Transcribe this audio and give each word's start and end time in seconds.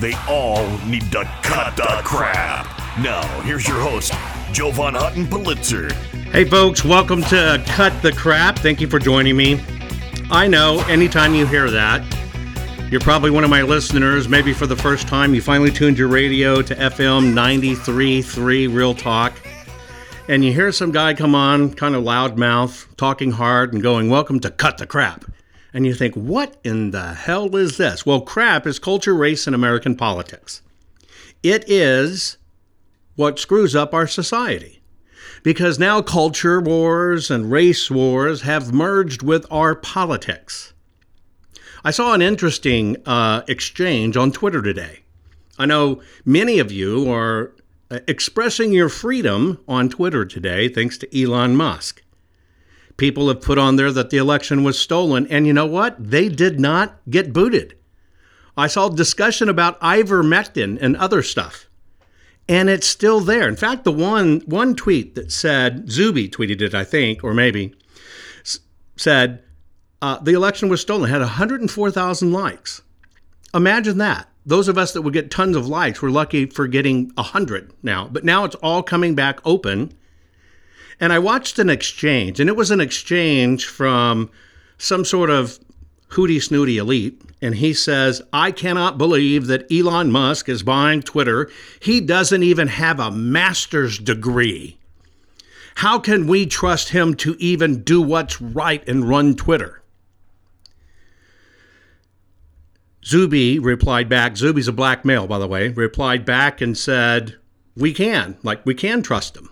They 0.00 0.14
all 0.28 0.66
need 0.86 1.10
to 1.12 1.24
cut 1.42 1.76
the 1.76 2.00
crap. 2.04 2.66
Now, 2.98 3.22
here's 3.42 3.66
your 3.66 3.80
host, 3.80 4.12
Jovan 4.52 4.94
Hutton 4.94 5.26
Pulitzer. 5.26 5.92
Hey, 6.32 6.44
folks, 6.44 6.84
welcome 6.84 7.22
to 7.24 7.62
Cut 7.66 8.02
the 8.02 8.12
Crap. 8.12 8.58
Thank 8.58 8.80
you 8.80 8.88
for 8.88 8.98
joining 8.98 9.36
me. 9.36 9.60
I 10.30 10.46
know 10.46 10.80
anytime 10.88 11.34
you 11.34 11.46
hear 11.46 11.70
that, 11.70 12.02
you're 12.90 13.00
probably 13.00 13.30
one 13.30 13.44
of 13.44 13.50
my 13.50 13.62
listeners. 13.62 14.28
Maybe 14.28 14.52
for 14.52 14.66
the 14.66 14.76
first 14.76 15.06
time, 15.06 15.34
you 15.34 15.40
finally 15.40 15.70
tuned 15.70 15.98
your 15.98 16.08
radio 16.08 16.60
to 16.62 16.74
FM 16.74 17.32
93.3 17.32 18.74
Real 18.74 18.94
Talk 18.94 19.34
and 20.28 20.44
you 20.44 20.52
hear 20.52 20.72
some 20.72 20.90
guy 20.90 21.14
come 21.14 21.34
on, 21.34 21.74
kind 21.74 21.94
of 21.94 22.02
loudmouth, 22.02 22.86
talking 22.96 23.32
hard, 23.32 23.72
and 23.74 23.82
going, 23.82 24.08
Welcome 24.08 24.40
to 24.40 24.50
Cut 24.50 24.78
the 24.78 24.86
Crap. 24.86 25.24
And 25.74 25.84
you 25.84 25.92
think, 25.92 26.14
What 26.14 26.56
in 26.62 26.92
the 26.92 27.14
hell 27.14 27.54
is 27.56 27.76
this? 27.76 28.06
Well, 28.06 28.20
crap 28.20 28.66
is 28.66 28.78
culture, 28.78 29.14
race, 29.14 29.46
and 29.48 29.54
American 29.54 29.96
politics. 29.96 30.62
It 31.42 31.68
is 31.68 32.38
what 33.16 33.40
screws 33.40 33.74
up 33.74 33.92
our 33.92 34.06
society. 34.06 34.80
Because 35.42 35.78
now 35.78 36.00
culture 36.00 36.60
wars 36.60 37.30
and 37.30 37.50
race 37.50 37.90
wars 37.90 38.42
have 38.42 38.72
merged 38.72 39.22
with 39.22 39.44
our 39.50 39.74
politics. 39.74 40.72
I 41.84 41.90
saw 41.90 42.14
an 42.14 42.22
interesting 42.22 42.96
uh, 43.04 43.42
exchange 43.46 44.16
on 44.16 44.32
Twitter 44.32 44.62
today. 44.62 45.00
I 45.58 45.66
know 45.66 46.00
many 46.24 46.58
of 46.60 46.72
you 46.72 47.12
are 47.12 47.52
uh, 47.90 47.98
expressing 48.08 48.72
your 48.72 48.88
freedom 48.88 49.62
on 49.68 49.90
Twitter 49.90 50.24
today, 50.24 50.68
thanks 50.68 50.96
to 50.98 51.22
Elon 51.22 51.56
Musk. 51.56 52.02
People 52.96 53.28
have 53.28 53.40
put 53.40 53.58
on 53.58 53.76
there 53.76 53.90
that 53.90 54.10
the 54.10 54.16
election 54.16 54.62
was 54.62 54.78
stolen, 54.78 55.26
and 55.28 55.46
you 55.46 55.52
know 55.52 55.66
what? 55.66 55.96
They 55.98 56.28
did 56.28 56.60
not 56.60 57.00
get 57.10 57.32
booted. 57.32 57.76
I 58.56 58.68
saw 58.68 58.88
discussion 58.88 59.48
about 59.48 59.80
ivermectin 59.80 60.78
and 60.80 60.96
other 60.96 61.22
stuff, 61.22 61.68
and 62.48 62.68
it's 62.68 62.86
still 62.86 63.20
there. 63.20 63.48
In 63.48 63.56
fact, 63.56 63.84
the 63.84 63.92
one 63.92 64.42
one 64.46 64.76
tweet 64.76 65.16
that 65.16 65.32
said 65.32 65.90
Zuby 65.90 66.28
tweeted 66.28 66.62
it, 66.62 66.74
I 66.74 66.84
think, 66.84 67.24
or 67.24 67.34
maybe 67.34 67.74
said 68.96 69.42
uh, 70.00 70.18
the 70.20 70.34
election 70.34 70.68
was 70.68 70.80
stolen 70.80 71.10
had 71.10 71.20
104,000 71.20 72.32
likes. 72.32 72.82
Imagine 73.52 73.98
that 73.98 74.28
those 74.46 74.68
of 74.68 74.76
us 74.76 74.92
that 74.92 75.02
would 75.02 75.14
get 75.14 75.30
tons 75.30 75.56
of 75.56 75.66
likes 75.66 76.02
were 76.02 76.10
lucky 76.10 76.46
for 76.46 76.66
getting 76.66 77.10
100 77.14 77.72
now. 77.82 78.08
But 78.08 78.24
now 78.24 78.44
it's 78.44 78.56
all 78.56 78.82
coming 78.82 79.14
back 79.14 79.40
open. 79.44 79.92
And 81.00 81.12
I 81.12 81.18
watched 81.18 81.58
an 81.58 81.70
exchange, 81.70 82.40
and 82.40 82.48
it 82.48 82.56
was 82.56 82.70
an 82.70 82.80
exchange 82.80 83.66
from 83.66 84.30
some 84.78 85.04
sort 85.04 85.30
of 85.30 85.58
hooty 86.08 86.40
snooty 86.40 86.78
elite. 86.78 87.20
And 87.42 87.56
he 87.56 87.74
says, 87.74 88.22
I 88.32 88.52
cannot 88.52 88.96
believe 88.96 89.46
that 89.48 89.70
Elon 89.70 90.10
Musk 90.10 90.48
is 90.48 90.62
buying 90.62 91.02
Twitter. 91.02 91.50
He 91.80 92.00
doesn't 92.00 92.42
even 92.42 92.68
have 92.68 93.00
a 93.00 93.10
master's 93.10 93.98
degree. 93.98 94.78
How 95.76 95.98
can 95.98 96.26
we 96.26 96.46
trust 96.46 96.90
him 96.90 97.14
to 97.16 97.36
even 97.38 97.82
do 97.82 98.00
what's 98.00 98.40
right 98.40 98.86
and 98.88 99.08
run 99.08 99.34
Twitter? 99.34 99.82
Zuby 103.04 103.58
replied 103.58 104.08
back, 104.08 104.36
Zuby's 104.36 104.68
a 104.68 104.72
black 104.72 105.04
male, 105.04 105.26
by 105.26 105.38
the 105.38 105.48
way, 105.48 105.68
replied 105.68 106.24
back 106.24 106.60
and 106.60 106.78
said, 106.78 107.36
We 107.76 107.92
can, 107.92 108.38
like, 108.42 108.64
we 108.64 108.74
can 108.74 109.02
trust 109.02 109.36
him. 109.36 109.50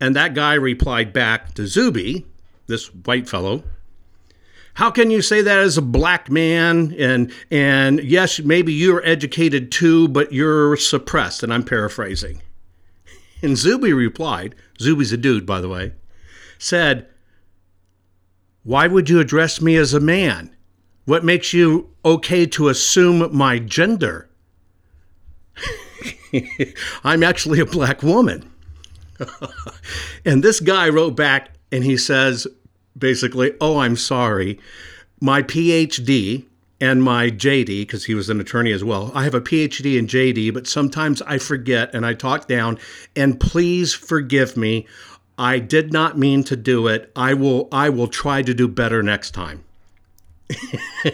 And 0.00 0.16
that 0.16 0.34
guy 0.34 0.54
replied 0.54 1.12
back 1.12 1.54
to 1.54 1.66
Zuby, 1.66 2.26
this 2.66 2.86
white 2.94 3.28
fellow, 3.28 3.62
how 4.74 4.90
can 4.90 5.10
you 5.10 5.20
say 5.20 5.42
that 5.42 5.58
as 5.58 5.76
a 5.76 5.82
black 5.82 6.30
man? 6.30 6.94
And 6.98 7.32
and 7.50 8.02
yes, 8.02 8.40
maybe 8.40 8.72
you're 8.72 9.04
educated 9.04 9.70
too, 9.70 10.08
but 10.08 10.32
you're 10.32 10.76
suppressed. 10.76 11.42
And 11.42 11.52
I'm 11.52 11.64
paraphrasing. 11.64 12.40
And 13.42 13.56
Zuby 13.56 13.92
replied, 13.92 14.54
Zuby's 14.80 15.12
a 15.12 15.16
dude, 15.16 15.46
by 15.46 15.60
the 15.60 15.68
way, 15.68 15.92
said, 16.58 17.08
Why 18.62 18.86
would 18.86 19.08
you 19.08 19.20
address 19.20 19.60
me 19.60 19.76
as 19.76 19.92
a 19.92 20.00
man? 20.00 20.54
What 21.04 21.24
makes 21.24 21.52
you 21.52 21.90
okay 22.04 22.46
to 22.46 22.68
assume 22.68 23.34
my 23.36 23.58
gender? 23.58 24.30
I'm 27.04 27.22
actually 27.22 27.60
a 27.60 27.66
black 27.66 28.02
woman. 28.02 28.49
and 30.24 30.42
this 30.42 30.60
guy 30.60 30.88
wrote 30.88 31.16
back 31.16 31.50
and 31.72 31.84
he 31.84 31.96
says 31.96 32.46
basically, 32.96 33.54
Oh, 33.60 33.78
I'm 33.78 33.96
sorry. 33.96 34.58
My 35.20 35.42
PhD 35.42 36.46
and 36.80 37.02
my 37.02 37.28
JD, 37.28 37.82
because 37.82 38.06
he 38.06 38.14
was 38.14 38.30
an 38.30 38.40
attorney 38.40 38.72
as 38.72 38.82
well. 38.82 39.12
I 39.14 39.24
have 39.24 39.34
a 39.34 39.40
PhD 39.40 39.98
and 39.98 40.08
JD, 40.08 40.54
but 40.54 40.66
sometimes 40.66 41.20
I 41.22 41.36
forget 41.38 41.94
and 41.94 42.06
I 42.06 42.14
talk 42.14 42.48
down. 42.48 42.78
And 43.14 43.38
please 43.38 43.92
forgive 43.92 44.56
me. 44.56 44.86
I 45.36 45.58
did 45.58 45.92
not 45.92 46.18
mean 46.18 46.42
to 46.44 46.56
do 46.56 46.86
it. 46.86 47.10
I 47.14 47.34
will 47.34 47.68
I 47.72 47.88
will 47.88 48.08
try 48.08 48.42
to 48.42 48.54
do 48.54 48.68
better 48.68 49.02
next 49.02 49.32
time. 49.32 49.64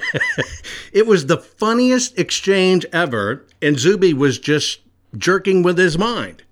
it 0.93 1.07
was 1.07 1.27
the 1.27 1.37
funniest 1.37 2.19
exchange 2.19 2.87
ever, 2.93 3.45
and 3.61 3.79
Zuby 3.79 4.15
was 4.15 4.39
just 4.39 4.81
jerking 5.17 5.63
with 5.63 5.79
his 5.79 5.99
mind. 5.99 6.43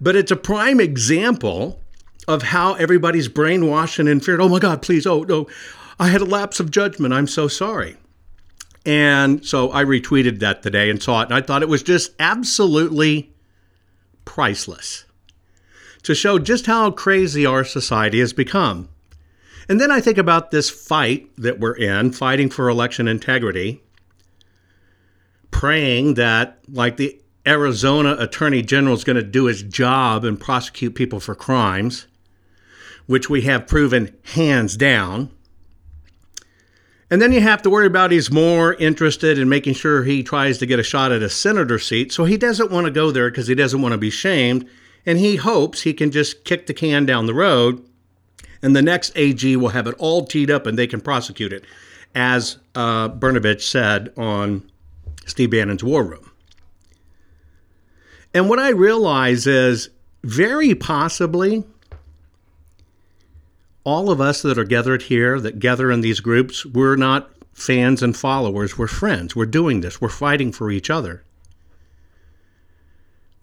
But 0.00 0.16
it's 0.16 0.30
a 0.30 0.36
prime 0.36 0.80
example 0.80 1.80
of 2.26 2.42
how 2.42 2.74
everybody's 2.74 3.28
brainwashed 3.28 3.98
and 3.98 4.08
in 4.08 4.20
fear. 4.20 4.40
Oh 4.40 4.48
my 4.48 4.58
God, 4.58 4.82
please, 4.82 5.06
oh 5.06 5.22
no, 5.22 5.46
I 5.98 6.08
had 6.08 6.20
a 6.20 6.26
lapse 6.26 6.60
of 6.60 6.70
judgment. 6.70 7.14
I'm 7.14 7.26
so 7.26 7.48
sorry. 7.48 7.96
And 8.86 9.44
so 9.44 9.72
I 9.72 9.84
retweeted 9.84 10.40
that 10.40 10.62
today 10.62 10.90
and 10.90 11.02
saw 11.02 11.22
it, 11.22 11.24
and 11.24 11.34
I 11.34 11.40
thought 11.40 11.62
it 11.62 11.68
was 11.68 11.82
just 11.82 12.12
absolutely 12.18 13.32
priceless 14.24 15.04
to 16.02 16.14
show 16.14 16.38
just 16.38 16.66
how 16.66 16.90
crazy 16.90 17.46
our 17.46 17.64
society 17.64 18.20
has 18.20 18.34
become. 18.34 18.90
And 19.68 19.80
then 19.80 19.90
I 19.90 20.00
think 20.00 20.18
about 20.18 20.50
this 20.50 20.68
fight 20.68 21.30
that 21.38 21.58
we're 21.60 21.76
in, 21.76 22.12
fighting 22.12 22.50
for 22.50 22.68
election 22.68 23.08
integrity, 23.08 23.82
praying 25.50 26.14
that, 26.14 26.58
like 26.68 26.98
the 26.98 27.18
Arizona 27.46 28.16
Attorney 28.18 28.62
General 28.62 28.94
is 28.94 29.04
going 29.04 29.16
to 29.16 29.22
do 29.22 29.44
his 29.44 29.62
job 29.62 30.24
and 30.24 30.40
prosecute 30.40 30.94
people 30.94 31.20
for 31.20 31.34
crimes, 31.34 32.06
which 33.06 33.28
we 33.28 33.42
have 33.42 33.66
proven 33.66 34.16
hands 34.32 34.76
down. 34.76 35.30
And 37.10 37.20
then 37.20 37.32
you 37.32 37.40
have 37.40 37.62
to 37.62 37.70
worry 37.70 37.86
about 37.86 38.10
he's 38.10 38.30
more 38.30 38.74
interested 38.74 39.38
in 39.38 39.48
making 39.48 39.74
sure 39.74 40.02
he 40.02 40.22
tries 40.22 40.58
to 40.58 40.66
get 40.66 40.78
a 40.78 40.82
shot 40.82 41.12
at 41.12 41.22
a 41.22 41.28
senator 41.28 41.78
seat. 41.78 42.12
So 42.12 42.24
he 42.24 42.36
doesn't 42.36 42.70
want 42.70 42.86
to 42.86 42.90
go 42.90 43.10
there 43.10 43.30
because 43.30 43.46
he 43.46 43.54
doesn't 43.54 43.82
want 43.82 43.92
to 43.92 43.98
be 43.98 44.10
shamed. 44.10 44.68
And 45.04 45.18
he 45.18 45.36
hopes 45.36 45.82
he 45.82 45.92
can 45.92 46.10
just 46.10 46.44
kick 46.44 46.66
the 46.66 46.74
can 46.74 47.04
down 47.04 47.26
the 47.26 47.34
road 47.34 47.84
and 48.64 48.74
the 48.74 48.82
next 48.82 49.12
AG 49.14 49.56
will 49.56 49.68
have 49.68 49.86
it 49.86 49.94
all 49.98 50.24
teed 50.24 50.50
up 50.50 50.66
and 50.66 50.78
they 50.78 50.86
can 50.86 50.98
prosecute 50.98 51.52
it, 51.52 51.66
as 52.14 52.56
uh, 52.74 53.10
Brnovich 53.10 53.60
said 53.60 54.10
on 54.16 54.68
Steve 55.26 55.50
Bannon's 55.50 55.84
War 55.84 56.02
Room. 56.02 56.23
And 58.34 58.48
what 58.48 58.58
I 58.58 58.70
realize 58.70 59.46
is 59.46 59.90
very 60.24 60.74
possibly 60.74 61.64
all 63.84 64.10
of 64.10 64.20
us 64.20 64.42
that 64.42 64.58
are 64.58 64.64
gathered 64.64 65.02
here, 65.02 65.38
that 65.40 65.60
gather 65.60 65.90
in 65.90 66.00
these 66.00 66.20
groups, 66.20 66.66
we're 66.66 66.96
not 66.96 67.30
fans 67.52 68.02
and 68.02 68.16
followers, 68.16 68.76
we're 68.76 68.88
friends. 68.88 69.36
We're 69.36 69.46
doing 69.46 69.80
this, 69.82 70.00
we're 70.00 70.08
fighting 70.08 70.52
for 70.52 70.70
each 70.70 70.90
other. 70.90 71.22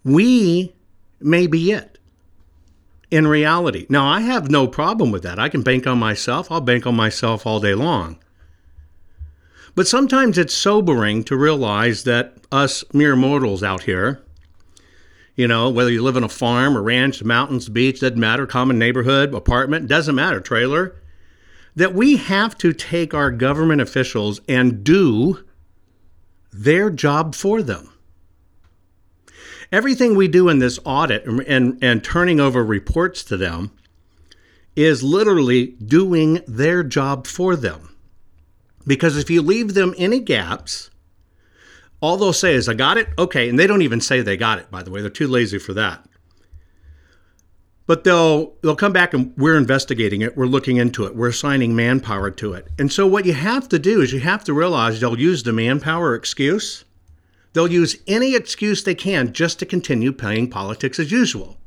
We 0.03 0.73
may 1.21 1.47
be 1.47 1.71
it. 1.71 1.99
in 3.11 3.27
reality. 3.27 3.85
Now, 3.89 4.07
I 4.07 4.21
have 4.21 4.49
no 4.49 4.67
problem 4.67 5.11
with 5.11 5.23
that. 5.23 5.37
I 5.37 5.49
can 5.49 5.61
bank 5.61 5.85
on 5.85 5.99
myself. 5.99 6.49
I'll 6.51 6.61
bank 6.61 6.87
on 6.87 6.95
myself 6.95 7.45
all 7.45 7.59
day 7.59 7.75
long. 7.75 8.17
But 9.75 9.87
sometimes 9.87 10.37
it's 10.37 10.53
sobering 10.53 11.23
to 11.25 11.35
realize 11.35 12.03
that 12.05 12.35
us 12.51 12.83
mere 12.93 13.15
mortals 13.15 13.63
out 13.63 13.83
here, 13.83 14.21
you 15.35 15.47
know, 15.47 15.69
whether 15.69 15.91
you 15.91 16.01
live 16.01 16.17
on 16.17 16.23
a 16.23 16.29
farm, 16.29 16.75
a 16.75 16.81
ranch, 16.81 17.23
mountains, 17.23 17.69
beach, 17.69 18.01
doesn't 18.01 18.19
matter, 18.19 18.45
common 18.45 18.77
neighborhood, 18.77 19.33
apartment, 19.33 19.87
doesn't 19.87 20.15
matter, 20.15 20.39
trailer, 20.39 20.95
that 21.75 21.93
we 21.93 22.17
have 22.17 22.57
to 22.57 22.73
take 22.73 23.13
our 23.13 23.31
government 23.31 23.81
officials 23.81 24.41
and 24.47 24.83
do 24.83 25.43
their 26.51 26.89
job 26.89 27.33
for 27.33 27.61
them. 27.61 27.91
Everything 29.71 30.15
we 30.15 30.27
do 30.27 30.49
in 30.49 30.59
this 30.59 30.79
audit 30.83 31.25
and, 31.25 31.41
and, 31.41 31.81
and 31.81 32.03
turning 32.03 32.41
over 32.41 32.63
reports 32.63 33.23
to 33.23 33.37
them 33.37 33.71
is 34.75 35.01
literally 35.01 35.67
doing 35.85 36.41
their 36.45 36.83
job 36.83 37.25
for 37.25 37.55
them. 37.55 37.95
Because 38.85 39.17
if 39.17 39.29
you 39.29 39.41
leave 39.41 39.73
them 39.73 39.93
any 39.97 40.19
gaps, 40.19 40.90
all 42.01 42.17
they'll 42.17 42.33
say 42.33 42.53
is, 42.53 42.67
I 42.67 42.73
got 42.73 42.97
it. 42.97 43.09
Okay. 43.17 43.47
And 43.47 43.57
they 43.57 43.67
don't 43.67 43.81
even 43.81 44.01
say 44.01 44.21
they 44.21 44.37
got 44.37 44.59
it, 44.59 44.69
by 44.69 44.83
the 44.83 44.91
way. 44.91 45.01
They're 45.01 45.09
too 45.09 45.27
lazy 45.27 45.59
for 45.59 45.73
that. 45.73 46.05
But 47.87 48.03
they'll 48.03 48.53
they'll 48.61 48.75
come 48.75 48.93
back 48.93 49.13
and 49.13 49.33
we're 49.37 49.57
investigating 49.57 50.21
it. 50.21 50.37
We're 50.37 50.45
looking 50.45 50.77
into 50.77 51.05
it. 51.05 51.15
We're 51.15 51.29
assigning 51.29 51.75
manpower 51.75 52.31
to 52.31 52.53
it. 52.53 52.67
And 52.79 52.91
so 52.91 53.07
what 53.07 53.25
you 53.25 53.33
have 53.33 53.67
to 53.69 53.79
do 53.79 54.01
is 54.01 54.13
you 54.13 54.19
have 54.19 54.43
to 54.45 54.53
realize 54.53 54.99
they'll 54.99 55.19
use 55.19 55.43
the 55.43 55.51
manpower 55.51 56.15
excuse 56.15 56.85
They'll 57.53 57.71
use 57.71 57.97
any 58.07 58.35
excuse 58.35 58.83
they 58.83 58.95
can 58.95 59.33
just 59.33 59.59
to 59.59 59.65
continue 59.65 60.11
playing 60.11 60.49
politics 60.49 60.99
as 60.99 61.11
usual. 61.11 61.57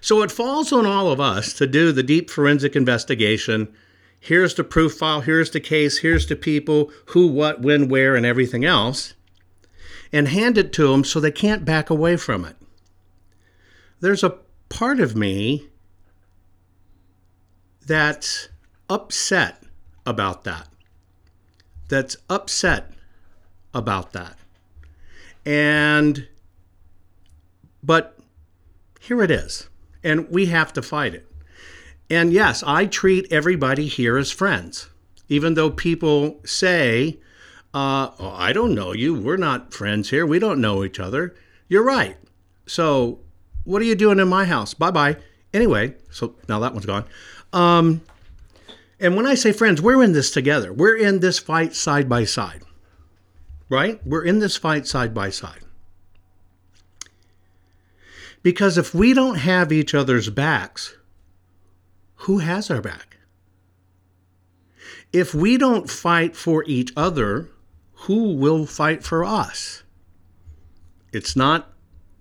So 0.00 0.22
it 0.22 0.32
falls 0.32 0.72
on 0.72 0.86
all 0.86 1.10
of 1.10 1.20
us 1.20 1.52
to 1.54 1.66
do 1.66 1.92
the 1.92 2.02
deep 2.02 2.30
forensic 2.30 2.74
investigation. 2.76 3.72
Here's 4.20 4.54
the 4.54 4.64
proof 4.64 4.94
file, 4.94 5.20
here's 5.20 5.50
the 5.50 5.60
case, 5.60 5.98
here's 5.98 6.26
the 6.26 6.36
people, 6.36 6.90
who, 7.06 7.28
what, 7.28 7.62
when, 7.62 7.88
where, 7.88 8.16
and 8.16 8.26
everything 8.26 8.64
else, 8.64 9.14
and 10.12 10.28
hand 10.28 10.58
it 10.58 10.72
to 10.74 10.88
them 10.88 11.04
so 11.04 11.20
they 11.20 11.30
can't 11.30 11.64
back 11.64 11.90
away 11.90 12.16
from 12.16 12.44
it. 12.44 12.56
There's 14.00 14.24
a 14.24 14.38
part 14.68 15.00
of 15.00 15.16
me 15.16 15.68
that's 17.86 18.48
upset 18.88 19.62
about 20.06 20.44
that. 20.44 20.68
That's 21.88 22.16
upset 22.28 22.92
about 23.74 24.12
that. 24.12 24.36
And, 25.44 26.28
but 27.82 28.18
here 29.00 29.22
it 29.22 29.30
is. 29.30 29.68
And 30.04 30.28
we 30.30 30.46
have 30.46 30.72
to 30.74 30.82
fight 30.82 31.14
it. 31.14 31.26
And 32.10 32.32
yes, 32.32 32.62
I 32.66 32.86
treat 32.86 33.30
everybody 33.30 33.86
here 33.86 34.16
as 34.16 34.30
friends, 34.30 34.88
even 35.28 35.54
though 35.54 35.70
people 35.70 36.40
say, 36.44 37.18
uh, 37.78 38.10
oh, 38.18 38.34
I 38.36 38.52
don't 38.52 38.74
know 38.74 38.92
you. 38.92 39.14
We're 39.14 39.36
not 39.36 39.72
friends 39.72 40.10
here. 40.10 40.26
We 40.26 40.38
don't 40.38 40.60
know 40.60 40.84
each 40.84 40.98
other. 40.98 41.34
You're 41.68 41.84
right. 41.84 42.16
So, 42.66 43.20
what 43.64 43.82
are 43.82 43.86
you 43.86 43.94
doing 43.94 44.18
in 44.18 44.28
my 44.28 44.44
house? 44.44 44.74
Bye 44.74 44.90
bye. 44.90 45.16
Anyway, 45.54 45.94
so 46.10 46.34
now 46.48 46.58
that 46.60 46.72
one's 46.72 46.86
gone. 46.86 47.04
Um, 47.52 48.02
and 49.00 49.16
when 49.16 49.26
I 49.26 49.34
say 49.34 49.52
friends, 49.52 49.80
we're 49.80 50.02
in 50.02 50.12
this 50.12 50.30
together. 50.30 50.72
We're 50.72 50.96
in 50.96 51.20
this 51.20 51.38
fight 51.38 51.74
side 51.74 52.08
by 52.08 52.24
side 52.24 52.62
right? 53.68 54.00
We're 54.06 54.24
in 54.24 54.38
this 54.38 54.56
fight 54.56 54.86
side 54.86 55.14
by 55.14 55.30
side. 55.30 55.60
Because 58.42 58.78
if 58.78 58.94
we 58.94 59.12
don't 59.12 59.36
have 59.36 59.72
each 59.72 59.94
other's 59.94 60.30
backs, 60.30 60.96
who 62.22 62.38
has 62.38 62.70
our 62.70 62.80
back? 62.80 63.18
If 65.12 65.34
we 65.34 65.56
don't 65.56 65.90
fight 65.90 66.36
for 66.36 66.64
each 66.66 66.92
other, 66.96 67.48
who 68.02 68.34
will 68.34 68.64
fight 68.64 69.02
for 69.02 69.24
us? 69.24 69.82
It's 71.12 71.34
not 71.34 71.72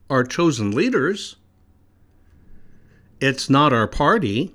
our 0.09 0.23
chosen 0.23 0.71
leaders. 0.71 1.35
It's 3.19 3.49
not 3.49 3.73
our 3.73 3.87
party. 3.87 4.53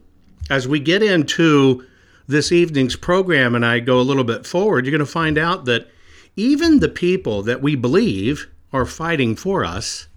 As 0.51 0.67
we 0.67 0.81
get 0.81 1.03
into 1.03 1.87
this 2.27 2.51
evening's 2.51 2.97
program 2.97 3.55
and 3.55 3.65
I 3.65 3.81
go 3.81 4.01
a 4.01 4.03
little 4.03 4.25
bit 4.25 4.47
forward, 4.47 4.85
you're 4.85 4.91
going 4.97 4.99
to 4.99 5.07
find 5.07 5.39
out 5.39 5.65
that 5.67 5.89
even 6.37 6.81
the 6.81 6.89
people 6.89 7.43
that 7.43 7.63
we 7.63 7.77
believe 7.77 8.49
are 8.73 8.87
fighting 8.87 9.37
for 9.37 9.65
us 9.65 10.09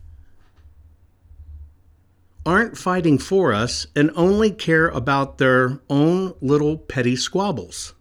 aren't 2.46 2.78
fighting 2.78 3.18
for 3.18 3.54
us 3.54 3.88
and 3.96 4.12
only 4.16 4.51
care 4.51 4.88
about 4.90 5.38
their 5.38 5.80
own 5.90 6.34
little 6.42 6.78
petty 6.78 7.16
squabbles 7.16 7.94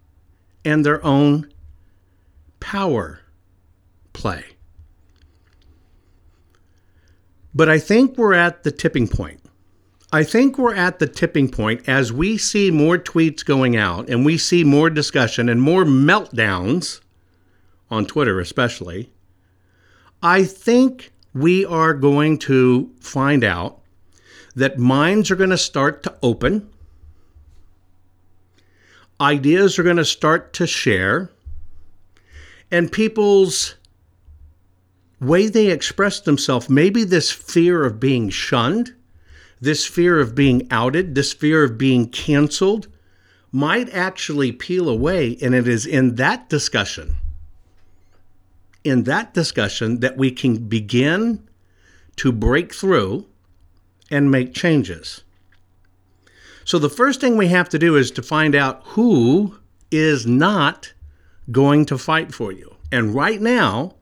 and 0.65 0.85
their 0.85 1.05
own 1.05 1.51
power 2.65 3.21
play. 4.15 4.43
But 7.55 7.69
I 7.69 7.79
think 7.79 8.17
we're 8.17 8.33
at 8.33 8.63
the 8.63 8.73
tipping 8.73 9.07
point. 9.07 9.43
I 10.11 10.25
think 10.25 10.57
we're 10.57 10.75
at 10.75 10.99
the 10.99 11.07
tipping 11.07 11.51
point 11.51 11.87
as 11.87 12.11
we 12.11 12.39
see 12.39 12.71
more 12.71 12.97
tweets 12.97 13.45
going 13.45 13.77
out 13.77 14.09
and 14.09 14.25
we 14.25 14.39
see 14.39 14.65
more 14.65 14.89
discussion 14.89 15.51
and 15.51 15.61
more 15.61 15.85
meltdowns 15.85 17.01
on 17.91 18.07
Twitter 18.07 18.41
especially, 18.41 19.11
I 20.23 20.45
think 20.45 21.13
we 21.35 21.67
are 21.67 21.93
going 21.93 22.39
to 22.39 22.91
find 22.99 23.45
out 23.45 23.83
that 24.57 24.79
minds 24.79 25.31
are 25.31 25.37
going 25.37 25.51
to 25.51 25.59
start 25.59 26.03
to 26.05 26.15
open, 26.23 26.71
ideas 29.21 29.79
are 29.79 29.83
going 29.83 29.99
to 29.99 30.05
start 30.05 30.55
to 30.55 30.67
share, 30.67 31.31
and 32.71 32.91
people's 32.91 33.77
way 35.21 35.49
they 35.49 35.69
express 35.71 36.21
themselves, 36.21 36.69
maybe 36.69 37.05
this 37.05 37.31
fear 37.31 37.85
of 37.85 38.01
being 38.01 38.29
shunned, 38.29 38.95
this 39.61 39.87
fear 39.87 40.21
of 40.21 40.35
being 40.35 40.67
outed, 40.71 41.15
this 41.15 41.33
fear 41.33 41.65
of 41.65 41.79
being 41.79 42.09
canceled, 42.09 42.89
might 43.53 43.89
actually 43.95 44.53
peel 44.53 44.89
away. 44.89 45.39
And 45.41 45.55
it 45.55 45.69
is 45.69 45.87
in 45.87 46.17
that 46.17 46.49
discussion 46.49 47.17
in 48.85 49.05
that 49.05 49.33
discussion 49.33 50.01
that 50.01 50.17
we 50.17 50.31
can 50.31 50.69
begin 50.69 51.49
to 52.17 52.31
break 52.31 52.73
through 52.73 53.27
and 54.11 54.31
make 54.31 54.55
changes. 54.55 55.23
So, 56.67 56.79
the 56.79 56.91
first 56.91 57.21
thing 57.21 57.37
we 57.37 57.49
have 57.49 57.69
to 57.71 57.79
do 57.79 57.97
is 57.97 58.11
to 58.13 58.23
find 58.23 58.55
out 58.55 58.83
who 58.85 59.59
is 59.91 60.27
not 60.27 60.93
going 61.51 61.87
to 61.87 61.99
fight 61.99 62.33
for 62.35 62.53
you. 62.53 62.75
And 62.91 63.15
right 63.15 63.41
now, 63.41 63.95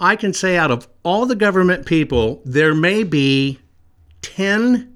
I 0.00 0.16
can 0.16 0.32
say 0.32 0.56
out 0.56 0.70
of 0.70 0.88
all 1.02 1.26
the 1.26 1.36
government 1.36 1.86
people, 1.86 2.40
there 2.44 2.74
may 2.74 3.02
be 3.02 3.58
10, 4.22 4.94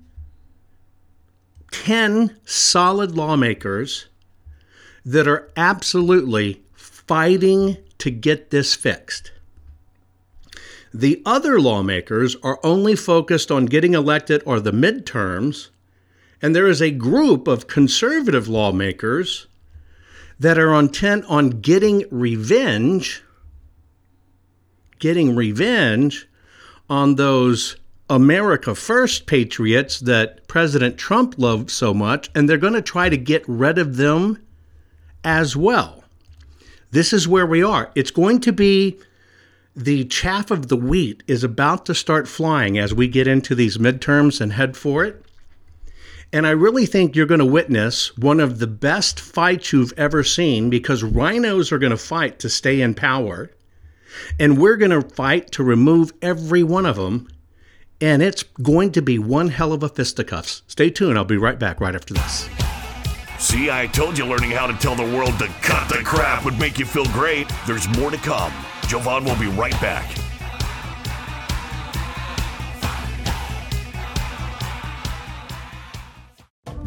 10 1.70 2.36
solid 2.44 3.16
lawmakers 3.16 4.06
that 5.04 5.26
are 5.26 5.50
absolutely 5.56 6.62
fighting 6.74 7.76
to 7.98 8.10
get 8.10 8.50
this 8.50 8.74
fixed. 8.74 9.32
The 10.94 11.22
other 11.24 11.60
lawmakers 11.60 12.36
are 12.42 12.60
only 12.62 12.94
focused 12.94 13.50
on 13.50 13.66
getting 13.66 13.94
elected 13.94 14.42
or 14.44 14.60
the 14.60 14.72
midterms, 14.72 15.70
and 16.42 16.54
there 16.54 16.68
is 16.68 16.82
a 16.82 16.90
group 16.90 17.48
of 17.48 17.66
conservative 17.66 18.46
lawmakers 18.46 19.46
that 20.42 20.58
are 20.58 20.74
intent 20.74 21.24
on 21.26 21.50
getting 21.50 22.04
revenge, 22.10 23.22
getting 24.98 25.36
revenge 25.36 26.26
on 26.90 27.14
those 27.14 27.76
America 28.10 28.74
First 28.74 29.26
patriots 29.26 30.00
that 30.00 30.48
President 30.48 30.98
Trump 30.98 31.36
loved 31.38 31.70
so 31.70 31.94
much, 31.94 32.28
and 32.34 32.48
they're 32.48 32.58
going 32.58 32.72
to 32.72 32.82
try 32.82 33.08
to 33.08 33.16
get 33.16 33.44
rid 33.46 33.78
of 33.78 33.96
them 33.96 34.44
as 35.22 35.56
well. 35.56 36.02
This 36.90 37.12
is 37.12 37.28
where 37.28 37.46
we 37.46 37.62
are. 37.62 37.92
It's 37.94 38.10
going 38.10 38.40
to 38.40 38.52
be 38.52 38.98
the 39.76 40.04
chaff 40.06 40.50
of 40.50 40.66
the 40.66 40.76
wheat 40.76 41.22
is 41.28 41.44
about 41.44 41.86
to 41.86 41.94
start 41.94 42.26
flying 42.26 42.78
as 42.78 42.92
we 42.92 43.06
get 43.06 43.28
into 43.28 43.54
these 43.54 43.78
midterms 43.78 44.40
and 44.40 44.54
head 44.54 44.76
for 44.76 45.04
it. 45.04 45.24
And 46.32 46.46
I 46.46 46.50
really 46.50 46.86
think 46.86 47.14
you're 47.14 47.26
going 47.26 47.40
to 47.40 47.44
witness 47.44 48.16
one 48.16 48.40
of 48.40 48.58
the 48.58 48.66
best 48.66 49.20
fights 49.20 49.72
you've 49.72 49.92
ever 49.98 50.24
seen 50.24 50.70
because 50.70 51.02
RINOs 51.02 51.70
are 51.72 51.78
going 51.78 51.90
to 51.90 51.98
fight 51.98 52.38
to 52.38 52.48
stay 52.48 52.80
in 52.80 52.94
power. 52.94 53.50
And 54.40 54.58
we're 54.58 54.76
going 54.76 54.90
to 54.90 55.02
fight 55.02 55.50
to 55.52 55.62
remove 55.62 56.12
every 56.22 56.62
one 56.62 56.86
of 56.86 56.96
them. 56.96 57.28
And 58.00 58.22
it's 58.22 58.42
going 58.42 58.92
to 58.92 59.02
be 59.02 59.18
one 59.18 59.48
hell 59.48 59.72
of 59.72 59.82
a 59.82 59.88
fisticuffs. 59.88 60.62
Stay 60.66 60.88
tuned. 60.88 61.18
I'll 61.18 61.24
be 61.24 61.36
right 61.36 61.58
back 61.58 61.80
right 61.80 61.94
after 61.94 62.14
this. 62.14 62.48
See, 63.38 63.70
I 63.70 63.86
told 63.88 64.16
you 64.16 64.24
learning 64.24 64.52
how 64.52 64.66
to 64.66 64.74
tell 64.74 64.94
the 64.94 65.16
world 65.16 65.38
to 65.38 65.48
cut 65.62 65.88
the 65.88 65.96
crap 65.96 66.44
would 66.44 66.58
make 66.58 66.78
you 66.78 66.86
feel 66.86 67.04
great. 67.06 67.50
There's 67.66 67.88
more 67.98 68.10
to 68.10 68.16
come. 68.16 68.52
Jovan 68.88 69.24
will 69.24 69.38
be 69.38 69.48
right 69.48 69.78
back. 69.80 70.21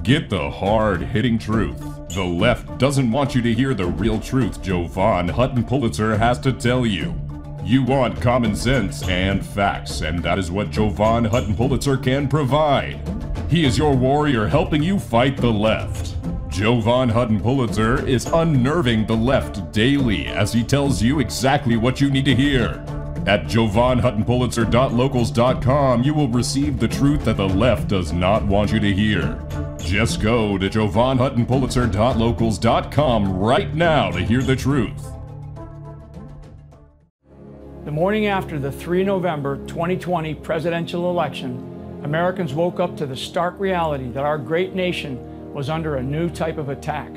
Get 0.05 0.29
the 0.29 0.49
hard 0.51 1.01
hitting 1.01 1.39
truth. 1.39 1.79
The 2.09 2.23
left 2.23 2.77
doesn't 2.77 3.11
want 3.11 3.33
you 3.33 3.41
to 3.41 3.55
hear 3.55 3.73
the 3.73 3.87
real 3.87 4.19
truth 4.19 4.61
Jovan 4.61 5.27
Hutton 5.27 5.63
Pulitzer 5.63 6.15
has 6.15 6.37
to 6.41 6.53
tell 6.53 6.85
you. 6.85 7.15
You 7.63 7.81
want 7.81 8.21
common 8.21 8.55
sense 8.55 9.01
and 9.09 9.43
facts, 9.43 10.01
and 10.01 10.21
that 10.21 10.37
is 10.37 10.51
what 10.51 10.69
Jovan 10.69 11.25
Hutton 11.25 11.55
Pulitzer 11.55 11.97
can 11.97 12.27
provide. 12.27 13.01
He 13.49 13.65
is 13.65 13.79
your 13.79 13.95
warrior 13.95 14.45
helping 14.45 14.83
you 14.83 14.99
fight 14.99 15.37
the 15.37 15.51
left. 15.51 16.15
Jovan 16.49 17.09
Hutton 17.09 17.41
Pulitzer 17.41 18.07
is 18.07 18.27
unnerving 18.27 19.07
the 19.07 19.17
left 19.17 19.71
daily 19.71 20.27
as 20.27 20.53
he 20.53 20.63
tells 20.63 21.01
you 21.01 21.19
exactly 21.19 21.77
what 21.77 21.99
you 21.99 22.11
need 22.11 22.25
to 22.25 22.35
hear. 22.35 22.85
At 23.25 23.45
jovanhuttonpulitzer.locals.com, 23.45 26.03
you 26.03 26.13
will 26.13 26.29
receive 26.29 26.79
the 26.79 26.87
truth 26.87 27.25
that 27.25 27.37
the 27.37 27.49
left 27.49 27.87
does 27.87 28.13
not 28.13 28.45
want 28.45 28.71
you 28.71 28.79
to 28.79 28.93
hear. 28.93 29.41
Just 29.85 30.19
go 30.19 30.57
to 30.57 30.67
jovanhuttonpulitzer.locals.com 30.67 33.37
right 33.37 33.73
now 33.75 34.09
to 34.09 34.19
hear 34.19 34.41
the 34.41 34.55
truth. 34.55 35.11
The 37.83 37.91
morning 37.91 38.25
after 38.25 38.57
the 38.57 38.71
3 38.71 39.03
November 39.03 39.57
2020 39.67 40.33
presidential 40.33 41.11
election, 41.11 42.01
Americans 42.03 42.55
woke 42.55 42.79
up 42.79 42.97
to 42.97 43.05
the 43.05 43.15
stark 43.15 43.59
reality 43.59 44.09
that 44.09 44.25
our 44.25 44.39
great 44.39 44.73
nation 44.73 45.53
was 45.53 45.69
under 45.69 45.97
a 45.97 46.03
new 46.03 46.31
type 46.31 46.57
of 46.57 46.69
attack. 46.69 47.11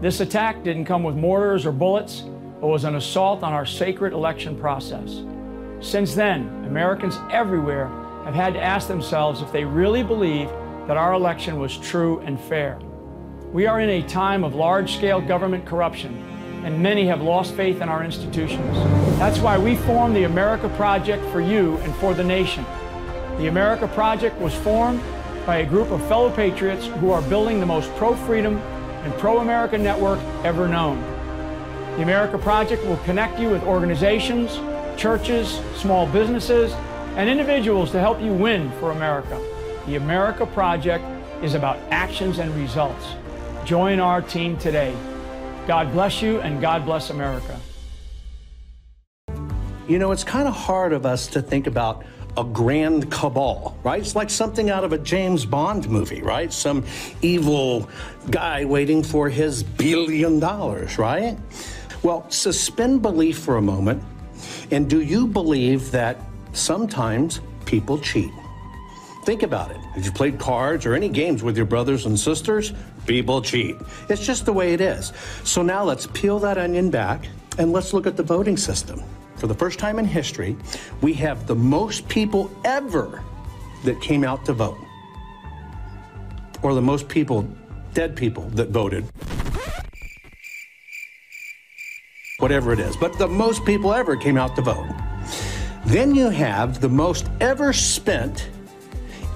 This 0.00 0.18
attack 0.18 0.64
didn't 0.64 0.86
come 0.86 1.04
with 1.04 1.14
mortars 1.14 1.64
or 1.64 1.70
bullets, 1.70 2.24
but 2.60 2.66
was 2.66 2.82
an 2.82 2.96
assault 2.96 3.44
on 3.44 3.52
our 3.52 3.64
sacred 3.64 4.12
election 4.12 4.58
process. 4.58 5.22
Since 5.78 6.16
then, 6.16 6.48
Americans 6.66 7.20
everywhere 7.30 7.86
have 8.24 8.34
had 8.34 8.54
to 8.54 8.60
ask 8.60 8.88
themselves 8.88 9.42
if 9.42 9.52
they 9.52 9.64
really 9.64 10.02
believe 10.02 10.50
that 10.90 10.96
our 10.96 11.12
election 11.12 11.60
was 11.60 11.78
true 11.78 12.18
and 12.26 12.36
fair. 12.36 12.76
We 13.52 13.68
are 13.68 13.80
in 13.80 13.88
a 13.88 14.02
time 14.08 14.42
of 14.42 14.56
large 14.56 14.96
scale 14.96 15.20
government 15.20 15.64
corruption 15.64 16.20
and 16.64 16.82
many 16.82 17.06
have 17.06 17.22
lost 17.22 17.54
faith 17.54 17.80
in 17.80 17.88
our 17.88 18.02
institutions. 18.02 18.76
That's 19.16 19.38
why 19.38 19.56
we 19.56 19.76
formed 19.76 20.16
the 20.16 20.24
America 20.24 20.68
Project 20.70 21.24
for 21.26 21.40
you 21.40 21.76
and 21.76 21.94
for 21.94 22.12
the 22.12 22.24
nation. 22.24 22.66
The 23.38 23.46
America 23.46 23.86
Project 23.86 24.36
was 24.40 24.52
formed 24.52 25.00
by 25.46 25.58
a 25.58 25.64
group 25.64 25.92
of 25.92 26.04
fellow 26.08 26.28
patriots 26.28 26.86
who 26.86 27.12
are 27.12 27.22
building 27.22 27.60
the 27.60 27.66
most 27.66 27.88
pro 27.94 28.16
freedom 28.16 28.56
and 28.56 29.14
pro 29.14 29.38
America 29.38 29.78
network 29.78 30.18
ever 30.42 30.66
known. 30.66 31.00
The 31.98 32.02
America 32.02 32.36
Project 32.36 32.84
will 32.84 32.98
connect 33.04 33.38
you 33.38 33.48
with 33.48 33.62
organizations, 33.62 34.56
churches, 35.00 35.60
small 35.76 36.08
businesses, 36.08 36.72
and 37.14 37.30
individuals 37.30 37.92
to 37.92 38.00
help 38.00 38.20
you 38.20 38.32
win 38.32 38.72
for 38.80 38.90
America. 38.90 39.40
The 39.90 39.96
America 39.96 40.46
Project 40.46 41.04
is 41.42 41.54
about 41.54 41.76
actions 41.90 42.38
and 42.38 42.54
results. 42.54 43.04
Join 43.64 43.98
our 43.98 44.22
team 44.22 44.56
today. 44.56 44.94
God 45.66 45.90
bless 45.90 46.22
you 46.22 46.40
and 46.42 46.60
God 46.60 46.84
bless 46.84 47.10
America. 47.10 47.58
You 49.88 49.98
know, 49.98 50.12
it's 50.12 50.22
kind 50.22 50.46
of 50.46 50.54
hard 50.54 50.92
of 50.92 51.04
us 51.04 51.26
to 51.26 51.42
think 51.42 51.66
about 51.66 52.04
a 52.36 52.44
grand 52.44 53.10
cabal, 53.10 53.76
right? 53.82 54.00
It's 54.00 54.14
like 54.14 54.30
something 54.30 54.70
out 54.70 54.84
of 54.84 54.92
a 54.92 54.98
James 54.98 55.44
Bond 55.44 55.88
movie, 55.88 56.22
right? 56.22 56.52
Some 56.52 56.84
evil 57.20 57.90
guy 58.30 58.64
waiting 58.64 59.02
for 59.02 59.28
his 59.28 59.64
billion 59.64 60.38
dollars, 60.38 60.98
right? 60.98 61.36
Well, 62.04 62.30
suspend 62.30 63.02
belief 63.02 63.40
for 63.40 63.56
a 63.56 63.62
moment. 63.62 64.04
And 64.70 64.88
do 64.88 65.00
you 65.00 65.26
believe 65.26 65.90
that 65.90 66.16
sometimes 66.52 67.40
people 67.66 67.98
cheat? 67.98 68.30
Think 69.24 69.42
about 69.42 69.70
it. 69.70 69.76
Have 69.76 70.04
you 70.04 70.12
played 70.12 70.38
cards 70.38 70.86
or 70.86 70.94
any 70.94 71.08
games 71.08 71.42
with 71.42 71.56
your 71.56 71.66
brothers 71.66 72.06
and 72.06 72.18
sisters? 72.18 72.72
People 73.06 73.42
cheat. 73.42 73.76
It's 74.08 74.24
just 74.24 74.46
the 74.46 74.52
way 74.52 74.72
it 74.72 74.80
is. 74.80 75.12
So 75.44 75.62
now 75.62 75.84
let's 75.84 76.06
peel 76.06 76.38
that 76.38 76.56
onion 76.56 76.90
back 76.90 77.26
and 77.58 77.72
let's 77.72 77.92
look 77.92 78.06
at 78.06 78.16
the 78.16 78.22
voting 78.22 78.56
system. 78.56 79.02
For 79.36 79.46
the 79.46 79.54
first 79.54 79.78
time 79.78 79.98
in 79.98 80.04
history, 80.04 80.56
we 81.02 81.12
have 81.14 81.46
the 81.46 81.54
most 81.54 82.08
people 82.08 82.50
ever 82.64 83.22
that 83.84 84.00
came 84.00 84.24
out 84.24 84.44
to 84.46 84.52
vote, 84.52 84.78
or 86.62 86.74
the 86.74 86.82
most 86.82 87.08
people, 87.08 87.48
dead 87.94 88.14
people, 88.16 88.44
that 88.50 88.68
voted. 88.68 89.04
Whatever 92.38 92.72
it 92.72 92.80
is, 92.80 92.96
but 92.96 93.18
the 93.18 93.28
most 93.28 93.64
people 93.64 93.92
ever 93.92 94.16
came 94.16 94.36
out 94.36 94.56
to 94.56 94.62
vote. 94.62 94.88
Then 95.86 96.14
you 96.14 96.28
have 96.28 96.80
the 96.80 96.88
most 96.88 97.30
ever 97.40 97.72
spent 97.72 98.50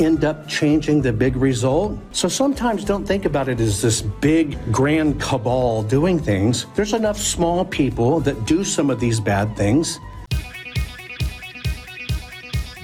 End 0.00 0.24
up 0.24 0.46
changing 0.48 1.02
the 1.02 1.12
big 1.12 1.36
result. 1.36 1.98
So 2.12 2.28
sometimes 2.28 2.84
don't 2.84 3.06
think 3.06 3.24
about 3.24 3.48
it 3.48 3.60
as 3.60 3.80
this 3.80 4.02
big 4.02 4.58
grand 4.72 5.20
cabal 5.20 5.82
doing 5.82 6.18
things. 6.18 6.66
There's 6.74 6.92
enough 6.92 7.18
small 7.18 7.64
people 7.64 8.20
that 8.20 8.44
do 8.44 8.64
some 8.64 8.90
of 8.90 9.00
these 9.00 9.20
bad 9.20 9.56
things. 9.56 10.00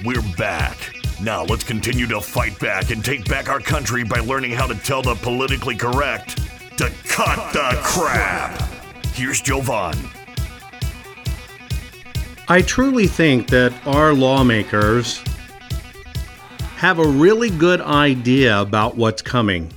We're 0.03 0.21
back. 0.37 0.77
Now 1.21 1.43
let's 1.43 1.63
continue 1.63 2.07
to 2.07 2.19
fight 2.19 2.57
back 2.59 2.89
and 2.89 3.05
take 3.05 3.29
back 3.29 3.49
our 3.49 3.59
country 3.59 4.03
by 4.03 4.19
learning 4.19 4.51
how 4.51 4.65
to 4.65 4.75
tell 4.75 5.03
the 5.03 5.15
politically 5.15 5.75
correct 5.75 6.37
to 6.77 6.89
cut, 7.07 7.37
cut 7.37 7.53
the, 7.53 7.75
the 7.75 7.81
crap. 7.83 8.57
crap. 8.57 9.05
Here's 9.13 9.41
Jovan. 9.41 9.95
I 12.47 12.61
truly 12.63 13.07
think 13.07 13.47
that 13.49 13.71
our 13.85 14.13
lawmakers 14.13 15.23
have 16.81 16.97
a 16.97 17.07
really 17.07 17.51
good 17.51 17.79
idea 17.79 18.59
about 18.59 18.97
what's 18.97 19.21
coming. 19.21 19.71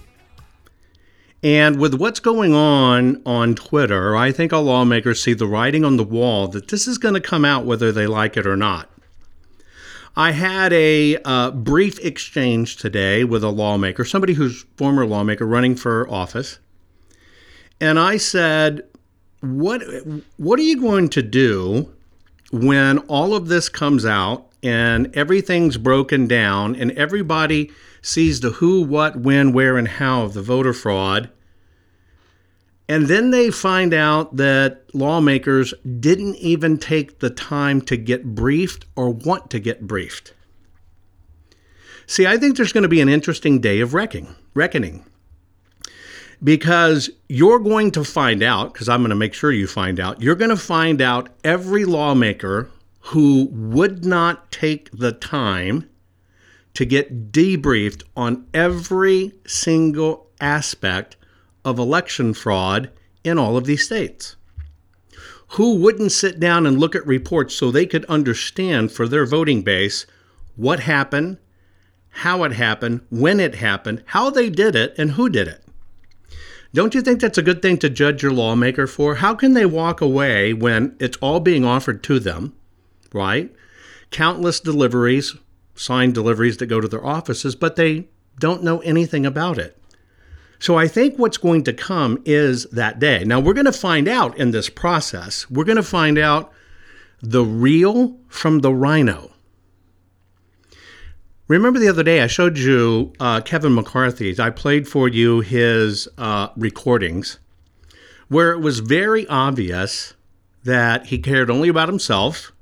And 1.42 1.78
with 1.78 1.92
what's 1.92 2.18
going 2.18 2.54
on 2.54 3.20
on 3.26 3.54
Twitter, 3.54 4.16
I 4.16 4.32
think 4.32 4.54
our 4.54 4.62
lawmakers 4.62 5.22
see 5.22 5.34
the 5.34 5.46
writing 5.46 5.84
on 5.84 5.98
the 5.98 6.02
wall 6.02 6.48
that 6.48 6.68
this 6.68 6.88
is 6.88 6.96
going 6.96 7.12
to 7.12 7.20
come 7.20 7.44
out 7.44 7.66
whether 7.66 7.92
they 7.92 8.06
like 8.06 8.38
it 8.38 8.46
or 8.46 8.56
not. 8.56 8.88
I 10.16 10.30
had 10.30 10.72
a 10.72 11.18
uh, 11.26 11.50
brief 11.50 11.98
exchange 11.98 12.76
today 12.78 13.22
with 13.22 13.44
a 13.44 13.50
lawmaker, 13.50 14.06
somebody 14.06 14.32
who's 14.32 14.64
former 14.78 15.04
lawmaker 15.04 15.46
running 15.46 15.76
for 15.76 16.08
office, 16.08 16.58
and 17.82 17.98
I 17.98 18.16
said, 18.16 18.82
"What 19.42 19.82
what 20.38 20.58
are 20.58 20.62
you 20.62 20.80
going 20.80 21.10
to 21.10 21.22
do 21.22 21.92
when 22.50 23.00
all 23.00 23.34
of 23.34 23.48
this 23.48 23.68
comes 23.68 24.06
out 24.06 24.48
and 24.64 25.14
everything's 25.14 25.76
broken 25.76 26.26
down 26.26 26.74
and 26.74 26.90
everybody 26.92 27.70
sees 28.00 28.40
the 28.40 28.50
who, 28.50 28.82
what, 28.82 29.14
when, 29.16 29.52
where, 29.52 29.76
and 29.76 29.86
how 29.86 30.22
of 30.22 30.32
the 30.32 30.42
voter 30.42 30.72
fraud. 30.72 31.30
And 32.88 33.06
then 33.06 33.30
they 33.30 33.50
find 33.50 33.94
out 33.94 34.36
that 34.36 34.84
lawmakers 34.94 35.72
didn't 36.00 36.36
even 36.36 36.78
take 36.78 37.20
the 37.20 37.30
time 37.30 37.82
to 37.82 37.96
get 37.96 38.34
briefed 38.34 38.86
or 38.96 39.10
want 39.10 39.50
to 39.50 39.58
get 39.58 39.86
briefed. 39.86 40.32
See, 42.06 42.26
I 42.26 42.36
think 42.36 42.56
there's 42.56 42.72
going 42.72 42.82
to 42.82 42.88
be 42.88 43.00
an 43.00 43.08
interesting 43.08 43.60
day 43.60 43.80
of 43.80 43.94
reckoning, 43.94 44.34
reckoning. 44.54 45.04
Because 46.42 47.08
you're 47.28 47.58
going 47.58 47.90
to 47.92 48.04
find 48.04 48.42
out, 48.42 48.74
because 48.74 48.88
I'm 48.88 49.00
going 49.00 49.10
to 49.10 49.16
make 49.16 49.32
sure 49.32 49.50
you 49.50 49.66
find 49.66 49.98
out, 49.98 50.20
you're 50.20 50.34
going 50.34 50.50
to 50.50 50.56
find 50.56 51.00
out 51.00 51.30
every 51.42 51.86
lawmaker 51.86 52.70
who 53.08 53.48
would 53.52 54.02
not 54.04 54.50
take 54.50 54.90
the 54.90 55.12
time 55.12 55.88
to 56.72 56.86
get 56.86 57.30
debriefed 57.30 58.02
on 58.16 58.46
every 58.54 59.32
single 59.46 60.30
aspect 60.40 61.14
of 61.64 61.78
election 61.78 62.32
fraud 62.32 62.90
in 63.22 63.38
all 63.38 63.58
of 63.58 63.66
these 63.66 63.84
states. 63.84 64.36
Who 65.48 65.76
wouldn't 65.76 66.12
sit 66.12 66.40
down 66.40 66.66
and 66.66 66.78
look 66.78 66.94
at 66.94 67.06
reports 67.06 67.54
so 67.54 67.70
they 67.70 67.84
could 67.84 68.06
understand 68.06 68.90
for 68.90 69.06
their 69.06 69.26
voting 69.26 69.62
base 69.62 70.06
what 70.56 70.80
happened, 70.80 71.36
how 72.08 72.42
it 72.44 72.52
happened, 72.52 73.02
when 73.10 73.38
it 73.38 73.56
happened, 73.56 74.02
how 74.06 74.30
they 74.30 74.48
did 74.48 74.74
it, 74.74 74.94
and 74.96 75.12
who 75.12 75.28
did 75.28 75.46
it? 75.46 75.62
Don't 76.72 76.94
you 76.94 77.02
think 77.02 77.20
that's 77.20 77.38
a 77.38 77.42
good 77.42 77.60
thing 77.60 77.76
to 77.78 77.90
judge 77.90 78.22
your 78.22 78.32
lawmaker 78.32 78.86
for? 78.86 79.16
How 79.16 79.34
can 79.34 79.52
they 79.52 79.66
walk 79.66 80.00
away 80.00 80.54
when 80.54 80.96
it's 80.98 81.18
all 81.18 81.38
being 81.38 81.66
offered 81.66 82.02
to 82.04 82.18
them? 82.18 82.54
Right? 83.14 83.50
Countless 84.10 84.60
deliveries, 84.60 85.34
signed 85.74 86.12
deliveries 86.12 86.58
that 86.58 86.66
go 86.66 86.82
to 86.82 86.88
their 86.88 87.04
offices, 87.04 87.56
but 87.56 87.76
they 87.76 88.08
don't 88.38 88.62
know 88.62 88.80
anything 88.80 89.24
about 89.24 89.56
it. 89.56 89.78
So 90.58 90.76
I 90.76 90.88
think 90.88 91.18
what's 91.18 91.38
going 91.38 91.64
to 91.64 91.72
come 91.72 92.22
is 92.24 92.64
that 92.70 92.98
day. 92.98 93.24
Now 93.24 93.40
we're 93.40 93.54
going 93.54 93.64
to 93.64 93.72
find 93.72 94.08
out 94.08 94.36
in 94.36 94.50
this 94.50 94.68
process, 94.68 95.50
we're 95.50 95.64
going 95.64 95.76
to 95.76 95.82
find 95.82 96.18
out 96.18 96.52
the 97.22 97.44
real 97.44 98.18
from 98.28 98.60
the 98.60 98.72
RINO. 98.72 99.30
Remember 101.46 101.78
the 101.78 101.88
other 101.88 102.02
day 102.02 102.22
I 102.22 102.26
showed 102.26 102.56
you 102.56 103.12
uh, 103.20 103.42
Kevin 103.42 103.74
McCarthy's. 103.74 104.40
I 104.40 104.50
played 104.50 104.88
for 104.88 105.08
you 105.08 105.40
his 105.40 106.08
uh, 106.16 106.48
recordings 106.56 107.38
where 108.28 108.52
it 108.52 108.60
was 108.60 108.78
very 108.80 109.26
obvious 109.26 110.14
that 110.64 111.06
he 111.06 111.18
cared 111.18 111.50
only 111.50 111.68
about 111.68 111.88
himself. 111.88 112.52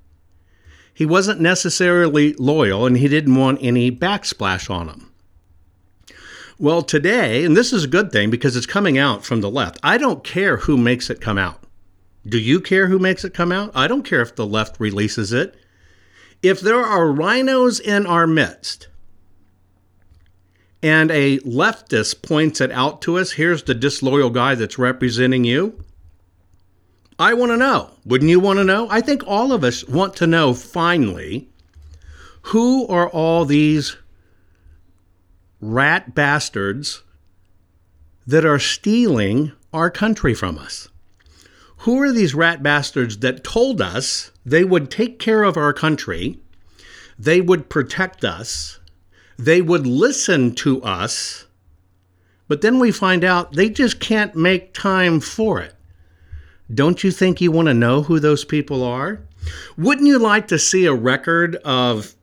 He 0.94 1.06
wasn't 1.06 1.40
necessarily 1.40 2.34
loyal 2.34 2.86
and 2.86 2.98
he 2.98 3.08
didn't 3.08 3.34
want 3.34 3.58
any 3.62 3.90
backsplash 3.90 4.70
on 4.70 4.88
him. 4.88 5.12
Well, 6.58 6.82
today, 6.82 7.44
and 7.44 7.56
this 7.56 7.72
is 7.72 7.84
a 7.84 7.88
good 7.88 8.12
thing 8.12 8.30
because 8.30 8.54
it's 8.56 8.66
coming 8.66 8.98
out 8.98 9.24
from 9.24 9.40
the 9.40 9.50
left, 9.50 9.80
I 9.82 9.98
don't 9.98 10.22
care 10.22 10.58
who 10.58 10.76
makes 10.76 11.10
it 11.10 11.20
come 11.20 11.38
out. 11.38 11.64
Do 12.24 12.38
you 12.38 12.60
care 12.60 12.86
who 12.86 12.98
makes 12.98 13.24
it 13.24 13.34
come 13.34 13.50
out? 13.50 13.72
I 13.74 13.88
don't 13.88 14.04
care 14.04 14.20
if 14.20 14.36
the 14.36 14.46
left 14.46 14.78
releases 14.78 15.32
it. 15.32 15.56
If 16.42 16.60
there 16.60 16.80
are 16.80 17.06
RINOs 17.06 17.80
in 17.80 18.06
our 18.06 18.26
midst 18.26 18.88
and 20.82 21.10
a 21.10 21.38
leftist 21.38 22.22
points 22.22 22.60
it 22.60 22.70
out 22.70 23.00
to 23.02 23.18
us, 23.18 23.32
here's 23.32 23.62
the 23.64 23.74
disloyal 23.74 24.30
guy 24.30 24.54
that's 24.54 24.78
representing 24.78 25.44
you. 25.44 25.84
I 27.18 27.34
want 27.34 27.52
to 27.52 27.56
know. 27.56 27.90
Wouldn't 28.04 28.30
you 28.30 28.40
want 28.40 28.58
to 28.58 28.64
know? 28.64 28.88
I 28.90 29.00
think 29.00 29.22
all 29.26 29.52
of 29.52 29.64
us 29.64 29.86
want 29.86 30.16
to 30.16 30.26
know 30.26 30.54
finally 30.54 31.48
who 32.46 32.86
are 32.88 33.08
all 33.08 33.44
these 33.44 33.96
rat 35.60 36.14
bastards 36.14 37.02
that 38.26 38.44
are 38.44 38.58
stealing 38.58 39.52
our 39.72 39.90
country 39.90 40.34
from 40.34 40.58
us? 40.58 40.88
Who 41.78 42.00
are 42.00 42.12
these 42.12 42.34
rat 42.34 42.62
bastards 42.62 43.18
that 43.18 43.44
told 43.44 43.80
us 43.80 44.30
they 44.44 44.64
would 44.64 44.90
take 44.90 45.18
care 45.18 45.42
of 45.42 45.56
our 45.56 45.72
country, 45.72 46.38
they 47.18 47.40
would 47.40 47.68
protect 47.68 48.24
us, 48.24 48.78
they 49.38 49.60
would 49.60 49.86
listen 49.86 50.54
to 50.56 50.82
us, 50.82 51.46
but 52.48 52.60
then 52.60 52.78
we 52.78 52.92
find 52.92 53.24
out 53.24 53.52
they 53.52 53.68
just 53.68 53.98
can't 53.98 54.36
make 54.36 54.74
time 54.74 55.20
for 55.20 55.60
it? 55.60 55.74
Don't 56.72 57.04
you 57.04 57.10
think 57.10 57.40
you 57.40 57.50
want 57.50 57.68
to 57.68 57.74
know 57.74 58.02
who 58.02 58.18
those 58.18 58.44
people 58.44 58.82
are? 58.82 59.20
Wouldn't 59.76 60.06
you 60.06 60.18
like 60.18 60.48
to 60.48 60.58
see 60.58 60.86
a 60.86 60.94
record 60.94 61.56
of 61.56 62.14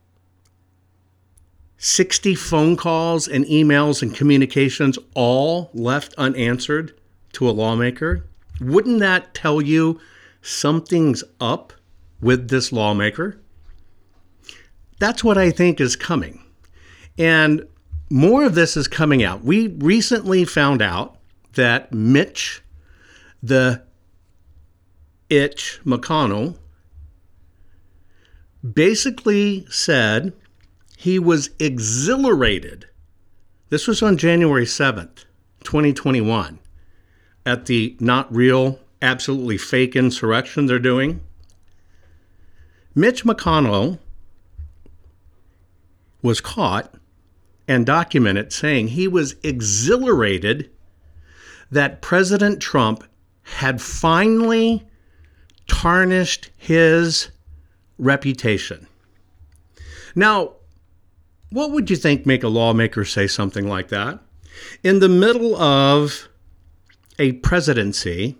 60 1.78 2.34
phone 2.34 2.76
calls 2.76 3.26
and 3.26 3.44
emails 3.46 4.02
and 4.02 4.14
communications 4.14 4.98
all 5.14 5.70
left 5.72 6.14
unanswered 6.18 6.94
to 7.32 7.48
a 7.48 7.52
lawmaker? 7.52 8.24
Wouldn't 8.60 9.00
that 9.00 9.34
tell 9.34 9.62
you 9.62 10.00
something's 10.42 11.24
up 11.40 11.72
with 12.20 12.48
this 12.48 12.72
lawmaker? 12.72 13.40
That's 14.98 15.24
what 15.24 15.38
I 15.38 15.50
think 15.50 15.80
is 15.80 15.96
coming. 15.96 16.44
And 17.18 17.66
more 18.10 18.44
of 18.44 18.54
this 18.54 18.76
is 18.76 18.88
coming 18.88 19.22
out. 19.22 19.44
We 19.44 19.68
recently 19.68 20.44
found 20.44 20.82
out 20.82 21.16
that 21.54 21.92
Mitch, 21.92 22.62
the 23.42 23.82
itch 25.30 25.80
McConnell, 25.84 26.58
basically 28.74 29.66
said 29.70 30.32
he 30.98 31.18
was 31.18 31.50
exhilarated. 31.58 32.86
This 33.70 33.86
was 33.86 34.02
on 34.02 34.18
January 34.18 34.66
7th, 34.66 35.24
2021, 35.64 36.58
at 37.46 37.66
the 37.66 37.96
not 38.00 38.30
real, 38.34 38.80
absolutely 39.00 39.56
fake 39.56 39.96
insurrection 39.96 40.66
they're 40.66 40.78
doing. 40.78 41.22
Mitch 42.94 43.24
McConnell 43.24 43.98
was 46.22 46.40
caught 46.40 46.94
and 47.66 47.86
documented 47.86 48.52
saying 48.52 48.88
he 48.88 49.06
was 49.06 49.36
exhilarated 49.42 50.70
that 51.70 52.02
President 52.02 52.60
Trump 52.60 53.04
had 53.42 53.80
finally 53.80 54.86
tarnished 55.70 56.50
his 56.56 57.28
reputation. 57.96 58.88
Now, 60.16 60.54
what 61.50 61.70
would 61.70 61.88
you 61.88 61.94
think 61.94 62.26
make 62.26 62.42
a 62.42 62.48
lawmaker 62.48 63.04
say 63.04 63.28
something 63.28 63.68
like 63.68 63.86
that? 63.88 64.18
In 64.82 64.98
the 64.98 65.08
middle 65.08 65.54
of 65.54 66.28
a 67.20 67.32
presidency, 67.34 68.36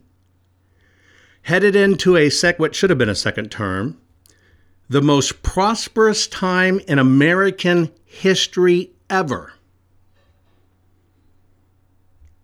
headed 1.43 1.77
into 1.77 2.17
a 2.17 2.31
sec 2.31 2.59
what 2.59 2.75
should 2.75 2.91
have 2.91 2.99
been 2.99 3.09
a 3.09 3.15
second 3.15 3.53
term, 3.53 3.97
the 4.89 5.01
most 5.01 5.45
prosperous 5.45 6.27
time 6.27 6.81
in 6.89 6.99
American 6.99 7.93
history 8.05 8.91
ever. 9.09 9.53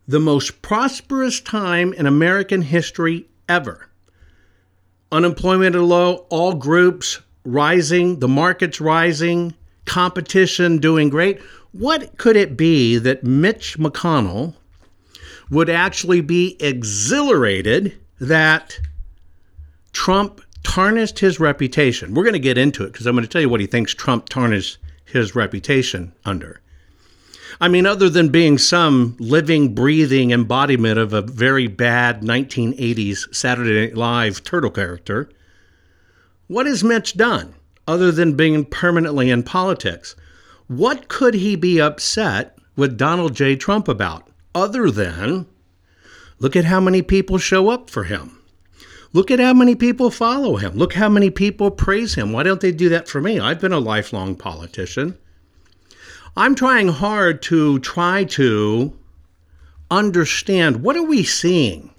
The 0.06 0.20
most 0.20 0.62
prosperous 0.62 1.40
time 1.40 1.92
in 1.92 2.06
American 2.06 2.62
history 2.62 3.26
ever. 3.48 3.88
Unemployment 5.12 5.74
low, 5.76 6.26
all 6.30 6.54
groups 6.54 7.20
rising, 7.44 8.18
the 8.18 8.28
market's 8.28 8.80
rising, 8.80 9.54
competition 9.84 10.78
doing 10.78 11.08
great. 11.08 11.40
What 11.72 12.18
could 12.18 12.36
it 12.36 12.56
be 12.56 12.98
that 12.98 13.22
Mitch 13.22 13.78
McConnell 13.78 14.54
would 15.50 15.70
actually 15.70 16.20
be 16.20 16.56
exhilarated 16.60 17.96
that 18.18 18.78
Trump 19.92 20.40
tarnished 20.64 21.20
his 21.20 21.38
reputation? 21.38 22.14
We're 22.14 22.24
going 22.24 22.32
to 22.32 22.38
get 22.40 22.58
into 22.58 22.82
it 22.84 22.92
because 22.92 23.06
I'm 23.06 23.14
going 23.14 23.24
to 23.24 23.30
tell 23.30 23.40
you 23.40 23.48
what 23.48 23.60
he 23.60 23.66
thinks 23.66 23.94
Trump 23.94 24.28
tarnished 24.28 24.78
his 25.04 25.36
reputation 25.36 26.12
under. 26.24 26.60
I 27.60 27.68
mean, 27.68 27.86
other 27.86 28.08
than 28.08 28.28
being 28.28 28.58
some 28.58 29.16
living, 29.18 29.74
breathing 29.74 30.30
embodiment 30.30 30.98
of 30.98 31.12
a 31.12 31.22
very 31.22 31.68
bad 31.68 32.22
1980s 32.22 33.34
Saturday 33.34 33.86
Night 33.86 33.96
Live 33.96 34.42
turtle 34.42 34.70
character, 34.70 35.30
what 36.48 36.66
has 36.66 36.84
Mitch 36.84 37.16
done? 37.16 37.54
other 37.86 38.10
than 38.10 38.36
being 38.36 38.64
permanently 38.64 39.30
in 39.30 39.42
politics. 39.42 40.16
What 40.66 41.08
could 41.08 41.34
he 41.34 41.56
be 41.56 41.80
upset 41.80 42.58
with 42.76 42.98
Donald 42.98 43.34
J. 43.34 43.56
Trump 43.56 43.88
about 43.88 44.28
other 44.54 44.90
than 44.90 45.46
look 46.38 46.56
at 46.56 46.64
how 46.64 46.80
many 46.80 47.02
people 47.02 47.38
show 47.38 47.68
up 47.68 47.88
for 47.88 48.04
him? 48.04 48.38
Look 49.12 49.30
at 49.30 49.38
how 49.38 49.54
many 49.54 49.74
people 49.74 50.10
follow 50.10 50.56
him. 50.56 50.74
Look 50.74 50.94
how 50.94 51.08
many 51.08 51.30
people 51.30 51.70
praise 51.70 52.16
him. 52.16 52.32
Why 52.32 52.42
don't 52.42 52.60
they 52.60 52.72
do 52.72 52.88
that 52.90 53.08
for 53.08 53.20
me? 53.20 53.38
I've 53.38 53.60
been 53.60 53.72
a 53.72 53.78
lifelong 53.78 54.34
politician. 54.34 55.16
I'm 56.38 56.54
trying 56.54 56.88
hard 56.88 57.40
to 57.44 57.78
try 57.78 58.24
to 58.24 58.92
understand 59.90 60.82
what 60.82 60.94
are 60.94 61.02
we 61.02 61.22
seeing 61.22 61.94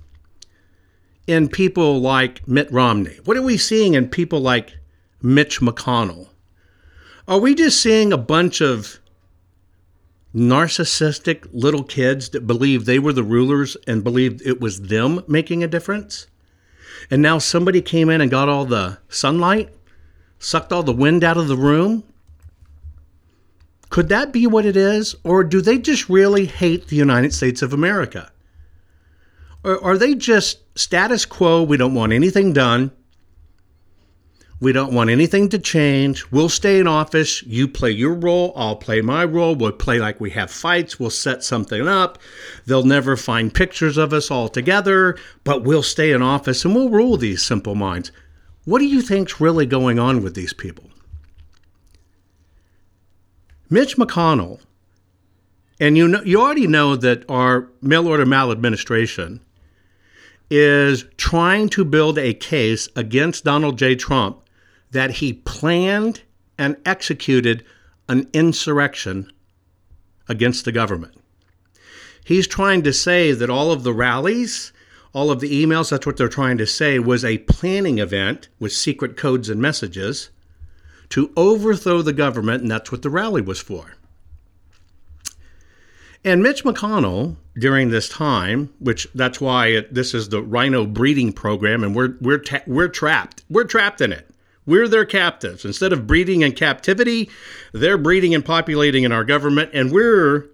in 1.25 1.49
people 1.49 1.99
like 1.99 2.47
Mitt 2.47 2.71
Romney? 2.71 3.17
What 3.25 3.35
are 3.35 3.41
we 3.41 3.57
seeing 3.57 3.95
in 3.95 4.09
people 4.09 4.39
like 4.39 4.77
Mitch 5.23 5.59
McConnell? 5.59 6.27
Are 7.27 7.39
we 7.39 7.55
just 7.55 7.81
seeing 7.81 8.13
a 8.13 8.17
bunch 8.17 8.61
of 8.61 8.99
narcissistic 10.35 11.47
little 11.51 11.83
kids 11.83 12.29
that 12.29 12.45
believe 12.45 12.85
they 12.85 12.99
were 12.99 13.13
the 13.13 13.23
rulers 13.23 13.75
and 13.87 14.03
believed 14.03 14.43
it 14.45 14.61
was 14.61 14.81
them 14.81 15.23
making 15.27 15.63
a 15.63 15.67
difference? 15.67 16.27
And 17.09 17.23
now 17.23 17.39
somebody 17.39 17.81
came 17.81 18.07
in 18.09 18.21
and 18.21 18.29
got 18.29 18.49
all 18.49 18.65
the 18.65 18.99
sunlight, 19.09 19.73
sucked 20.37 20.71
all 20.71 20.83
the 20.83 20.93
wind 20.93 21.23
out 21.23 21.37
of 21.37 21.47
the 21.47 21.57
room? 21.57 22.03
Could 23.89 24.09
that 24.09 24.31
be 24.31 24.47
what 24.47 24.65
it 24.65 24.75
is? 24.75 25.15
Or 25.23 25.43
do 25.43 25.61
they 25.61 25.77
just 25.77 26.09
really 26.09 26.45
hate 26.45 26.87
the 26.87 26.95
United 26.95 27.33
States 27.33 27.61
of 27.61 27.73
America? 27.73 28.31
Or 29.63 29.83
are 29.83 29.97
they 29.97 30.15
just 30.15 30.59
status 30.77 31.25
quo? 31.25 31.63
We 31.63 31.77
don't 31.77 31.93
want 31.93 32.13
anything 32.13 32.53
done. 32.53 32.91
We 34.59 34.71
don't 34.71 34.93
want 34.93 35.11
anything 35.11 35.49
to 35.49 35.59
change. 35.59 36.25
We'll 36.31 36.49
stay 36.49 36.79
in 36.79 36.87
office. 36.87 37.43
You 37.43 37.67
play 37.67 37.91
your 37.91 38.15
role. 38.15 38.53
I'll 38.55 38.75
play 38.75 39.01
my 39.01 39.23
role. 39.23 39.55
We'll 39.55 39.71
play 39.71 39.99
like 39.99 40.19
we 40.19 40.31
have 40.31 40.49
fights. 40.49 40.99
We'll 40.99 41.11
set 41.11 41.43
something 41.43 41.87
up. 41.87 42.17
They'll 42.65 42.83
never 42.83 43.15
find 43.15 43.53
pictures 43.53 43.97
of 43.97 44.13
us 44.13 44.31
all 44.31 44.49
together, 44.49 45.15
but 45.43 45.63
we'll 45.63 45.83
stay 45.83 46.11
in 46.11 46.23
office 46.23 46.65
and 46.65 46.73
we'll 46.73 46.89
rule 46.89 47.17
these 47.17 47.43
simple 47.43 47.75
minds. 47.75 48.11
What 48.65 48.79
do 48.79 48.85
you 48.85 49.01
think's 49.01 49.39
really 49.39 49.67
going 49.67 49.99
on 49.99 50.23
with 50.23 50.33
these 50.33 50.53
people? 50.53 50.86
Mitch 53.69 53.97
McConnell, 53.97 54.61
and 55.79 55.97
you 55.97 56.07
know, 56.07 56.21
you 56.23 56.39
already 56.39 56.67
know 56.67 56.95
that 56.95 57.23
our 57.29 57.69
mail 57.81 58.07
order 58.07 58.25
maladministration 58.25 59.41
is 60.49 61.05
trying 61.17 61.67
to 61.69 61.83
build 61.83 62.17
a 62.17 62.33
case 62.33 62.87
against 62.95 63.43
Donald 63.43 63.77
J. 63.77 63.95
Trump 63.95 64.41
that 64.91 65.11
he 65.11 65.33
planned 65.33 66.21
and 66.57 66.77
executed 66.85 67.65
an 68.07 68.29
insurrection 68.33 69.31
against 70.29 70.63
the 70.63 70.71
government. 70.71 71.13
He's 72.23 72.47
trying 72.47 72.83
to 72.83 72.93
say 72.93 73.33
that 73.33 73.49
all 73.49 73.71
of 73.71 73.83
the 73.83 73.93
rallies, 73.93 74.71
all 75.13 75.29
of 75.29 75.41
the 75.41 75.65
emails, 75.65 75.89
that's 75.89 76.05
what 76.05 76.17
they're 76.17 76.29
trying 76.29 76.57
to 76.57 76.67
say, 76.67 76.99
was 76.99 77.23
a 77.25 77.39
planning 77.39 77.99
event 77.99 78.47
with 78.59 78.71
secret 78.71 79.17
codes 79.17 79.49
and 79.49 79.61
messages 79.61 80.29
to 81.09 81.31
overthrow 81.37 82.01
the 82.01 82.13
government, 82.13 82.61
and 82.61 82.71
that's 82.71 82.91
what 82.91 83.01
the 83.01 83.09
rally 83.09 83.41
was 83.41 83.59
for. 83.59 83.95
And 86.23 86.43
Mitch 86.43 86.63
McConnell, 86.63 87.37
during 87.57 87.89
this 87.89 88.09
time, 88.09 88.73
which 88.79 89.07
that's 89.15 89.39
why 89.39 89.67
it, 89.67 89.93
this 89.93 90.13
is 90.13 90.29
the 90.29 90.41
RINO 90.41 90.87
breeding 90.87 91.31
program, 91.31 91.83
and 91.83 91.95
we're 91.95 92.15
we're 92.19 92.39
ta- 92.39 92.63
we're 92.67 92.89
trapped. 92.89 93.43
We're 93.49 93.63
trapped 93.63 94.01
in 94.01 94.11
it. 94.11 94.29
We're 94.65 94.89
their 94.89 95.05
captives. 95.05 95.63
Instead 95.63 95.93
of 95.93 96.05
breeding 96.05 96.41
in 96.41 96.51
captivity, 96.51 97.29
they're 97.71 97.97
breeding 97.97 98.35
and 98.35 98.43
populating 98.43 99.03
in 99.03 99.13
our 99.13 99.23
government, 99.23 99.69
and 99.73 99.91
we're 99.91 100.49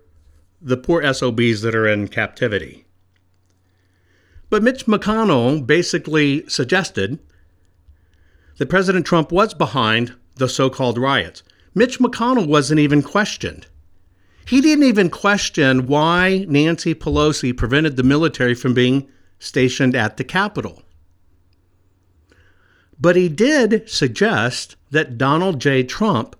the 0.61 0.77
poor 0.77 1.01
SOBs 1.11 1.61
that 1.61 1.73
are 1.73 1.87
in 1.87 2.07
captivity. 2.07 2.85
But 4.49 4.61
Mitch 4.61 4.85
McConnell 4.85 5.65
basically 5.65 6.47
suggested 6.47 7.17
that 8.57 8.69
President 8.69 9.05
Trump 9.05 9.31
was 9.31 9.55
behind 9.55 10.13
the 10.36 10.50
so 10.50 10.69
called 10.69 10.98
riots. 10.98 11.43
Mitch 11.76 12.00
McConnell 12.00 12.48
wasn't 12.48 12.80
even 12.80 13.02
questioned. 13.02 13.67
He 14.46 14.62
didn't 14.62 14.86
even 14.86 15.10
question 15.10 15.88
why 15.88 16.46
Nancy 16.48 16.93
Pelosi 16.93 17.56
prevented 17.56 17.96
the 17.96 18.04
military 18.04 18.54
from 18.54 18.74
being 18.74 19.10
stationed 19.39 19.96
at 19.96 20.17
the 20.17 20.24
Capitol. 20.24 20.84
But 23.00 23.15
he 23.15 23.30
did 23.30 23.89
suggest 23.89 24.76
that 24.91 25.17
Donald 25.17 25.60
J. 25.60 25.84
Trump 25.84 26.36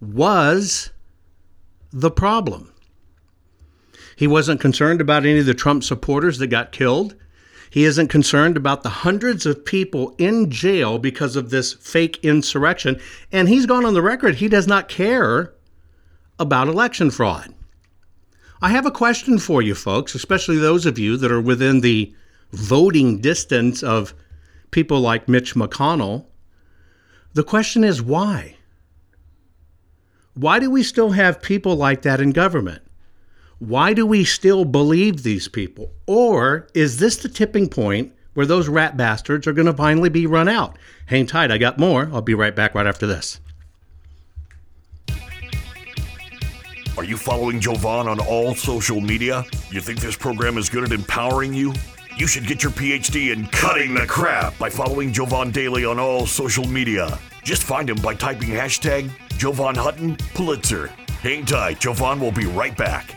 was 0.00 0.90
the 1.92 2.10
problem. 2.10 2.72
He 4.16 4.26
wasn't 4.26 4.60
concerned 4.60 5.00
about 5.00 5.24
any 5.24 5.40
of 5.40 5.46
the 5.46 5.54
Trump 5.54 5.84
supporters 5.84 6.38
that 6.38 6.48
got 6.48 6.72
killed. 6.72 7.14
He 7.70 7.84
isn't 7.84 8.08
concerned 8.08 8.56
about 8.56 8.82
the 8.82 8.88
hundreds 8.88 9.46
of 9.46 9.64
people 9.64 10.14
in 10.18 10.50
jail 10.50 10.98
because 10.98 11.36
of 11.36 11.50
this 11.50 11.74
fake 11.74 12.18
insurrection. 12.22 13.00
And 13.30 13.48
he's 13.48 13.66
gone 13.66 13.84
on 13.84 13.94
the 13.94 14.02
record, 14.02 14.36
he 14.36 14.48
does 14.48 14.66
not 14.66 14.88
care 14.88 15.52
about 16.38 16.68
election 16.68 17.10
fraud. 17.10 17.54
I 18.60 18.70
have 18.70 18.86
a 18.86 18.90
question 18.90 19.38
for 19.38 19.62
you, 19.62 19.74
folks, 19.74 20.14
especially 20.14 20.56
those 20.56 20.86
of 20.86 20.98
you 20.98 21.16
that 21.16 21.30
are 21.30 21.40
within 21.40 21.80
the 21.80 22.12
voting 22.52 23.20
distance 23.20 23.82
of 23.82 24.14
people 24.70 25.00
like 25.00 25.28
Mitch 25.28 25.54
McConnell. 25.54 26.26
The 27.34 27.44
question 27.44 27.84
is 27.84 28.02
why? 28.02 28.56
Why 30.34 30.58
do 30.58 30.70
we 30.70 30.82
still 30.82 31.10
have 31.10 31.42
people 31.42 31.76
like 31.76 32.02
that 32.02 32.20
in 32.20 32.30
government? 32.30 32.82
Why 33.58 33.92
do 33.92 34.06
we 34.06 34.22
still 34.22 34.64
believe 34.64 35.24
these 35.24 35.48
people? 35.48 35.92
Or 36.06 36.68
is 36.74 36.98
this 36.98 37.16
the 37.16 37.28
tipping 37.28 37.68
point 37.68 38.12
where 38.34 38.46
those 38.46 38.68
rat 38.68 38.96
bastards 38.96 39.48
are 39.48 39.52
going 39.52 39.66
to 39.66 39.72
finally 39.72 40.08
be 40.08 40.26
run 40.26 40.48
out? 40.48 40.78
Hang 41.06 41.26
tight, 41.26 41.50
I 41.50 41.58
got 41.58 41.76
more. 41.76 42.08
I'll 42.12 42.22
be 42.22 42.34
right 42.34 42.54
back 42.54 42.76
right 42.76 42.86
after 42.86 43.04
this. 43.04 43.40
Are 46.96 47.02
you 47.02 47.16
following 47.16 47.58
Jovan 47.58 48.06
on 48.06 48.20
all 48.20 48.54
social 48.54 49.00
media? 49.00 49.44
You 49.70 49.80
think 49.80 50.00
this 50.00 50.16
program 50.16 50.56
is 50.56 50.68
good 50.68 50.84
at 50.84 50.92
empowering 50.92 51.52
you? 51.52 51.74
You 52.16 52.28
should 52.28 52.46
get 52.46 52.62
your 52.62 52.72
PhD 52.72 53.32
in 53.32 53.46
cutting 53.46 53.92
the 53.92 54.06
crap 54.06 54.56
by 54.58 54.70
following 54.70 55.12
Jovan 55.12 55.50
Daily 55.50 55.84
on 55.84 55.98
all 55.98 56.26
social 56.26 56.66
media. 56.66 57.18
Just 57.42 57.64
find 57.64 57.90
him 57.90 58.00
by 58.02 58.14
typing 58.14 58.50
hashtag 58.50 59.10
Jovan 59.36 59.74
Hutton 59.74 60.16
Pulitzer. 60.34 60.88
Hang 61.22 61.44
tight, 61.44 61.80
Jovan 61.80 62.20
will 62.20 62.32
be 62.32 62.46
right 62.46 62.76
back. 62.76 63.16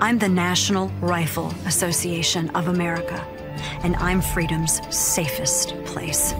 I'm 0.00 0.18
the 0.18 0.28
National 0.28 0.88
Rifle 1.00 1.54
Association 1.66 2.50
of 2.50 2.68
America, 2.68 3.24
and 3.84 3.96
I'm 3.96 4.20
freedom's 4.20 4.82
safest 4.94 5.70
place. 5.84 6.34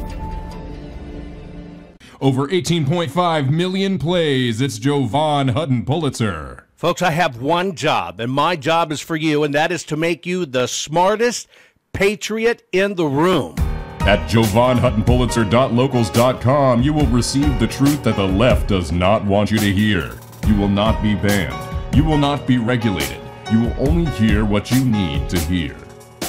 Over 2.20 2.46
18.5 2.48 3.50
million 3.50 3.98
plays. 3.98 4.60
It's 4.60 4.78
Jovan 4.78 5.48
Hutton 5.48 5.84
Pulitzer. 5.84 6.66
Folks, 6.74 7.00
I 7.00 7.12
have 7.12 7.40
one 7.40 7.76
job, 7.76 8.18
and 8.18 8.32
my 8.32 8.56
job 8.56 8.90
is 8.90 9.00
for 9.00 9.14
you, 9.14 9.44
and 9.44 9.54
that 9.54 9.70
is 9.70 9.84
to 9.84 9.96
make 9.96 10.26
you 10.26 10.46
the 10.46 10.66
smartest 10.66 11.46
patriot 11.92 12.66
in 12.72 12.96
the 12.96 13.06
room. 13.06 13.54
At 14.00 14.28
JovanHuttonPulitzer.locals.com, 14.28 16.82
you 16.82 16.92
will 16.92 17.06
receive 17.06 17.60
the 17.60 17.68
truth 17.68 18.02
that 18.02 18.16
the 18.16 18.26
left 18.26 18.68
does 18.68 18.90
not 18.90 19.24
want 19.24 19.50
you 19.50 19.58
to 19.58 19.72
hear. 19.72 20.18
You 20.46 20.56
will 20.56 20.68
not 20.68 21.02
be 21.02 21.14
banned. 21.14 21.96
You 21.96 22.04
will 22.04 22.18
not 22.18 22.46
be 22.46 22.58
regulated 22.58 23.23
you 23.50 23.60
will 23.60 23.74
only 23.88 24.10
hear 24.12 24.44
what 24.44 24.70
you 24.70 24.84
need 24.84 25.28
to 25.30 25.38
hear. 25.38 25.74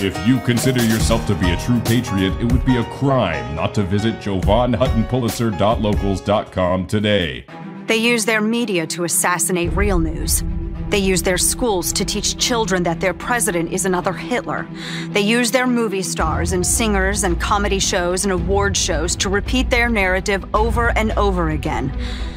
If 0.02 0.28
you 0.28 0.40
consider 0.42 0.84
yourself 0.84 1.26
to 1.28 1.36
be 1.36 1.52
a 1.52 1.58
true 1.58 1.80
patriot, 1.80 2.34
it 2.42 2.52
would 2.52 2.66
be 2.66 2.76
a 2.78 2.84
crime 2.86 3.56
not 3.56 3.74
to 3.76 3.84
visit 3.84 4.20
JovanHuttonPulitzer.locals.com 4.20 6.88
today. 6.88 7.46
They 7.88 7.98
use 7.98 8.26
their 8.26 8.42
media 8.42 8.88
to 8.88 9.04
assassinate 9.06 9.72
real 9.74 10.00
news. 10.00 10.44
They 10.90 11.00
use 11.00 11.24
their 11.24 11.38
schools 11.38 11.92
to 11.94 12.06
teach 12.06 12.38
children 12.38 12.84
that 12.84 13.00
their 13.00 13.14
president 13.14 13.72
is 13.72 13.86
another 13.86 14.14
Hitler. 14.14 14.68
They 15.10 15.22
use 15.22 15.52
their 15.52 15.68
movie 15.68 16.04
stars 16.04 16.52
and 16.52 16.66
singers 16.66 17.24
and 17.24 17.40
comedy 17.40 17.80
shows 17.80 18.24
and 18.24 18.32
award 18.32 18.78
shows 18.78 19.16
to 19.18 19.30
repeat 19.30 19.70
their 19.70 19.90
narrative 19.90 20.46
over 20.54 20.96
and 20.98 21.12
over 21.14 21.50
again. 21.50 21.92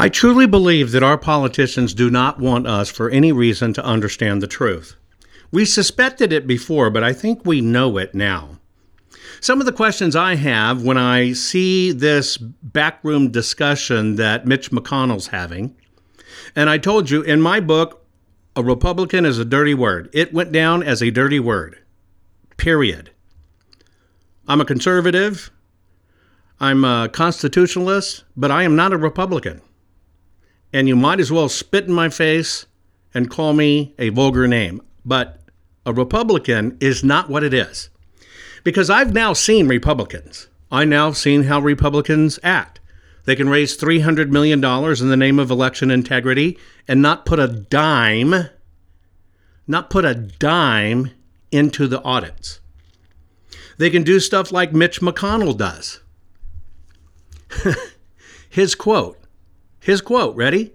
I 0.00 0.08
truly 0.08 0.46
believe 0.46 0.92
that 0.92 1.02
our 1.02 1.18
politicians 1.18 1.92
do 1.92 2.08
not 2.08 2.38
want 2.38 2.66
us 2.66 2.88
for 2.88 3.10
any 3.10 3.32
reason 3.32 3.74
to 3.74 3.84
understand 3.84 4.40
the 4.40 4.46
truth. 4.46 4.96
We 5.52 5.66
suspected 5.66 6.32
it 6.32 6.46
before, 6.46 6.88
but 6.88 7.04
I 7.04 7.12
think 7.12 7.44
we 7.44 7.60
know 7.60 7.98
it 7.98 8.14
now. 8.14 8.60
Some 9.42 9.60
of 9.60 9.66
the 9.66 9.74
questions 9.74 10.16
I 10.16 10.36
have 10.36 10.82
when 10.82 10.96
I 10.96 11.34
see 11.34 11.92
this 11.92 12.38
backroom 12.38 13.30
discussion 13.30 14.16
that 14.16 14.46
Mitch 14.46 14.70
McConnell's 14.70 15.26
having, 15.26 15.76
and 16.56 16.70
I 16.70 16.78
told 16.78 17.10
you 17.10 17.20
in 17.20 17.42
my 17.42 17.60
book, 17.60 18.02
a 18.56 18.62
Republican 18.62 19.26
is 19.26 19.38
a 19.38 19.44
dirty 19.44 19.74
word. 19.74 20.08
It 20.14 20.32
went 20.32 20.50
down 20.50 20.82
as 20.82 21.02
a 21.02 21.10
dirty 21.10 21.40
word. 21.40 21.78
Period. 22.56 23.10
I'm 24.48 24.62
a 24.62 24.64
conservative. 24.64 25.50
I'm 26.58 26.86
a 26.86 27.10
constitutionalist, 27.12 28.24
but 28.34 28.50
I 28.50 28.62
am 28.62 28.74
not 28.74 28.94
a 28.94 28.96
Republican 28.96 29.60
and 30.72 30.88
you 30.88 30.96
might 30.96 31.20
as 31.20 31.32
well 31.32 31.48
spit 31.48 31.86
in 31.86 31.92
my 31.92 32.08
face 32.08 32.66
and 33.12 33.30
call 33.30 33.52
me 33.52 33.94
a 33.98 34.10
vulgar 34.10 34.46
name. 34.46 34.80
But 35.04 35.40
a 35.84 35.92
Republican 35.92 36.76
is 36.80 37.02
not 37.02 37.28
what 37.28 37.42
it 37.42 37.54
is. 37.54 37.90
Because 38.62 38.90
I've 38.90 39.12
now 39.12 39.32
seen 39.32 39.68
Republicans. 39.68 40.48
I 40.70 40.84
now 40.84 41.06
have 41.06 41.16
seen 41.16 41.44
how 41.44 41.60
Republicans 41.60 42.38
act. 42.42 42.80
They 43.24 43.36
can 43.36 43.48
raise 43.48 43.76
$300 43.76 44.30
million 44.30 44.62
in 44.62 45.08
the 45.08 45.16
name 45.16 45.38
of 45.38 45.50
election 45.50 45.90
integrity 45.90 46.58
and 46.86 47.02
not 47.02 47.26
put 47.26 47.38
a 47.38 47.48
dime, 47.48 48.34
not 49.66 49.90
put 49.90 50.04
a 50.04 50.14
dime 50.14 51.10
into 51.50 51.86
the 51.86 52.02
audits. 52.02 52.60
They 53.78 53.90
can 53.90 54.02
do 54.02 54.20
stuff 54.20 54.52
like 54.52 54.72
Mitch 54.72 55.00
McConnell 55.00 55.56
does. 55.56 56.00
His 58.50 58.74
quote 58.74 59.19
his 59.80 60.00
quote, 60.00 60.36
ready? 60.36 60.72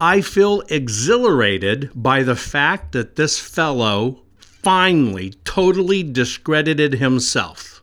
I 0.00 0.20
feel 0.20 0.62
exhilarated 0.68 1.90
by 1.94 2.22
the 2.22 2.36
fact 2.36 2.92
that 2.92 3.16
this 3.16 3.38
fellow 3.38 4.22
finally 4.36 5.30
totally 5.44 6.02
discredited 6.02 6.94
himself. 6.94 7.82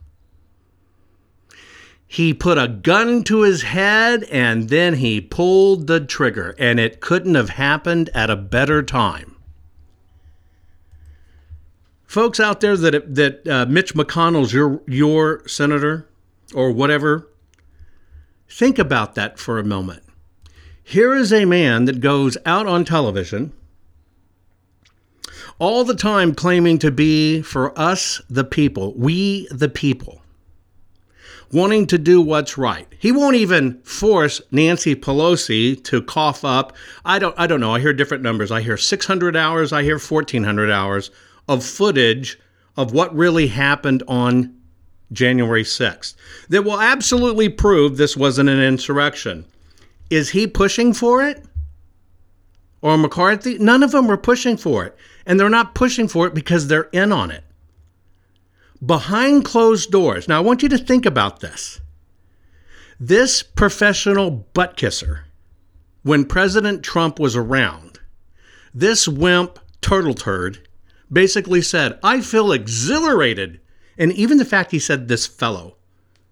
He 2.07 2.33
put 2.33 2.57
a 2.57 2.67
gun 2.67 3.23
to 3.25 3.41
his 3.41 3.61
head 3.61 4.23
and 4.31 4.69
then 4.69 4.95
he 4.95 5.21
pulled 5.21 5.87
the 5.87 5.99
trigger, 5.99 6.55
and 6.57 6.79
it 6.79 7.01
couldn't 7.01 7.35
have 7.35 7.51
happened 7.51 8.09
at 8.15 8.31
a 8.31 8.35
better 8.35 8.81
time. 8.81 9.35
Folks 12.05 12.39
out 12.39 12.61
there 12.61 12.75
that 12.75 13.13
that 13.13 13.47
uh, 13.47 13.65
Mitch 13.67 13.93
McConnell's 13.93 14.51
your 14.51 14.81
your 14.87 15.47
senator 15.47 16.09
or 16.55 16.71
whatever, 16.71 17.29
think 18.47 18.79
about 18.79 19.13
that 19.13 19.37
for 19.37 19.59
a 19.59 19.63
moment. 19.63 20.01
Here 20.89 21.13
is 21.13 21.31
a 21.31 21.45
man 21.45 21.85
that 21.85 21.99
goes 21.99 22.35
out 22.47 22.65
on 22.65 22.83
television 22.83 23.53
all 25.59 25.83
the 25.83 25.93
time 25.93 26.33
claiming 26.33 26.79
to 26.79 26.89
be 26.89 27.43
for 27.43 27.77
us, 27.79 28.23
the 28.27 28.43
people, 28.43 28.95
we, 28.95 29.47
the 29.51 29.69
people, 29.69 30.23
wanting 31.51 31.85
to 31.85 31.99
do 31.99 32.19
what's 32.19 32.57
right. 32.57 32.87
He 32.97 33.11
won't 33.11 33.35
even 33.35 33.79
force 33.83 34.41
Nancy 34.49 34.95
Pelosi 34.95 35.83
to 35.83 36.01
cough 36.01 36.43
up. 36.43 36.75
I 37.05 37.19
don't, 37.19 37.35
I 37.37 37.45
don't 37.45 37.59
know. 37.59 37.75
I 37.75 37.81
hear 37.81 37.93
different 37.93 38.23
numbers. 38.23 38.49
I 38.49 38.63
hear 38.63 38.75
600 38.75 39.35
hours, 39.35 39.71
I 39.71 39.83
hear 39.83 39.99
1400 39.99 40.71
hours 40.71 41.11
of 41.47 41.63
footage 41.63 42.39
of 42.75 42.93
what 42.93 43.15
really 43.15 43.45
happened 43.45 44.01
on 44.07 44.59
January 45.11 45.63
6th 45.63 46.15
that 46.47 46.63
will 46.63 46.81
absolutely 46.81 47.47
prove 47.47 47.97
this 47.97 48.17
wasn't 48.17 48.49
an 48.49 48.59
insurrection. 48.59 49.45
Is 50.09 50.29
he 50.29 50.47
pushing 50.47 50.93
for 50.93 51.23
it? 51.23 51.43
Or 52.81 52.97
McCarthy? 52.97 53.57
None 53.57 53.83
of 53.83 53.91
them 53.91 54.07
were 54.07 54.17
pushing 54.17 54.57
for 54.57 54.85
it. 54.85 54.95
And 55.25 55.39
they're 55.39 55.49
not 55.49 55.75
pushing 55.75 56.07
for 56.07 56.25
it 56.27 56.33
because 56.33 56.67
they're 56.67 56.89
in 56.91 57.11
on 57.11 57.31
it. 57.31 57.43
Behind 58.83 59.43
closed 59.43 59.91
doors. 59.91 60.27
Now, 60.27 60.37
I 60.37 60.41
want 60.41 60.63
you 60.63 60.69
to 60.69 60.77
think 60.77 61.05
about 61.05 61.41
this. 61.41 61.81
This 62.99 63.43
professional 63.43 64.31
butt 64.31 64.77
kisser, 64.77 65.25
when 66.03 66.25
President 66.25 66.83
Trump 66.83 67.19
was 67.19 67.35
around, 67.35 67.99
this 68.73 69.07
wimp 69.07 69.59
turtle 69.81 70.13
turd 70.13 70.67
basically 71.11 71.61
said, 71.61 71.99
I 72.03 72.21
feel 72.21 72.51
exhilarated. 72.51 73.59
And 73.97 74.13
even 74.13 74.37
the 74.37 74.45
fact 74.45 74.71
he 74.71 74.79
said 74.79 75.07
this 75.07 75.27
fellow, 75.27 75.75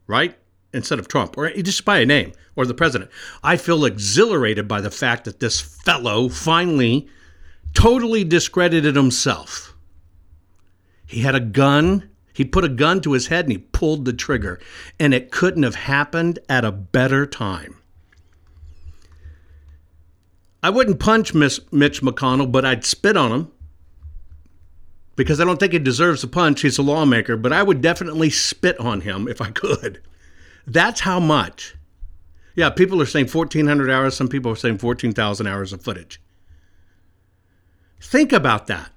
right? 0.08 0.38
Instead 0.78 1.00
of 1.00 1.08
Trump, 1.08 1.38
or 1.38 1.50
just 1.50 1.84
by 1.84 2.00
a 2.00 2.06
name, 2.06 2.32
or 2.56 2.66
the 2.66 2.74
president. 2.74 3.12
I 3.44 3.58
feel 3.58 3.84
exhilarated 3.84 4.68
by 4.68 4.80
the 4.80 4.92
fact 4.92 5.26
that 5.26 5.40
this 5.40 5.60
fellow 5.60 6.30
finally 6.30 7.10
totally 7.74 8.24
discredited 8.24 8.96
himself. 8.96 9.76
He 11.06 11.22
had 11.22 11.36
a 11.36 11.40
gun. 11.40 12.10
He 12.34 12.46
put 12.46 12.64
a 12.64 12.70
gun 12.70 13.02
to 13.02 13.14
his 13.14 13.28
head 13.28 13.46
and 13.46 13.52
he 13.52 13.58
pulled 13.58 14.06
the 14.06 14.14
trigger. 14.14 14.60
And 15.00 15.14
it 15.14 15.32
couldn't 15.32 15.64
have 15.64 15.76
happened 15.76 16.40
at 16.48 16.64
a 16.64 16.72
better 16.72 17.26
time. 17.26 17.78
I 20.62 20.70
wouldn't 20.70 21.00
punch 21.00 21.34
Miss 21.34 21.60
Mitch 21.72 22.02
McConnell, 22.02 22.52
but 22.52 22.66
I'd 22.66 22.86
spit 22.86 23.18
on 23.18 23.32
him 23.32 23.52
because 25.16 25.40
I 25.40 25.46
don't 25.46 25.60
think 25.60 25.74
he 25.74 25.80
deserves 25.80 26.24
a 26.24 26.28
punch. 26.28 26.62
He's 26.62 26.78
a 26.78 26.84
lawmaker, 26.84 27.38
but 27.38 27.54
I 27.54 27.64
would 27.64 27.82
definitely 27.82 28.30
spit 28.30 28.80
on 28.80 29.02
him 29.02 29.28
if 29.28 29.42
I 29.42 29.52
could. 29.52 30.02
That's 30.68 31.00
how 31.00 31.20
much 31.20 31.78
yeah, 32.58 32.72
people 32.72 33.00
are 33.04 33.06
saying 33.06 33.28
1,400 33.28 33.92
hours. 33.92 34.18
Some 34.18 34.28
people 34.28 34.52
are 34.52 34.56
saying 34.56 34.80
14,000 34.80 35.46
hours 35.46 35.74
of 35.74 35.84
footage. 35.84 36.20
Think 38.02 38.34
about 38.34 38.66
that. 38.66 38.92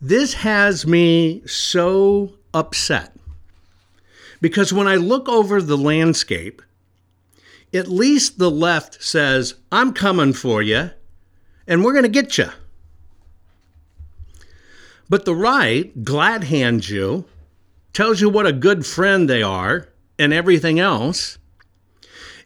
This 0.00 0.34
has 0.34 0.84
me 0.84 1.42
so 1.46 2.34
upset 2.52 3.14
because 4.40 4.72
when 4.72 4.88
I 4.88 4.96
look 4.96 5.28
over 5.28 5.62
the 5.62 5.78
landscape, 5.78 6.60
at 7.72 7.86
least 7.86 8.40
the 8.40 8.50
left 8.50 9.00
says, 9.00 9.54
I'm 9.70 9.92
coming 9.92 10.32
for 10.32 10.60
you 10.60 10.90
and 11.68 11.84
we're 11.84 11.92
going 11.92 12.02
to 12.02 12.08
get 12.08 12.36
you. 12.36 12.48
But 15.08 15.24
the 15.24 15.36
right 15.36 16.02
glad 16.02 16.42
hands 16.42 16.90
you, 16.90 17.26
tells 17.92 18.20
you 18.20 18.28
what 18.28 18.44
a 18.44 18.52
good 18.52 18.84
friend 18.84 19.30
they 19.30 19.44
are, 19.44 19.88
and 20.18 20.32
everything 20.32 20.80
else, 20.80 21.38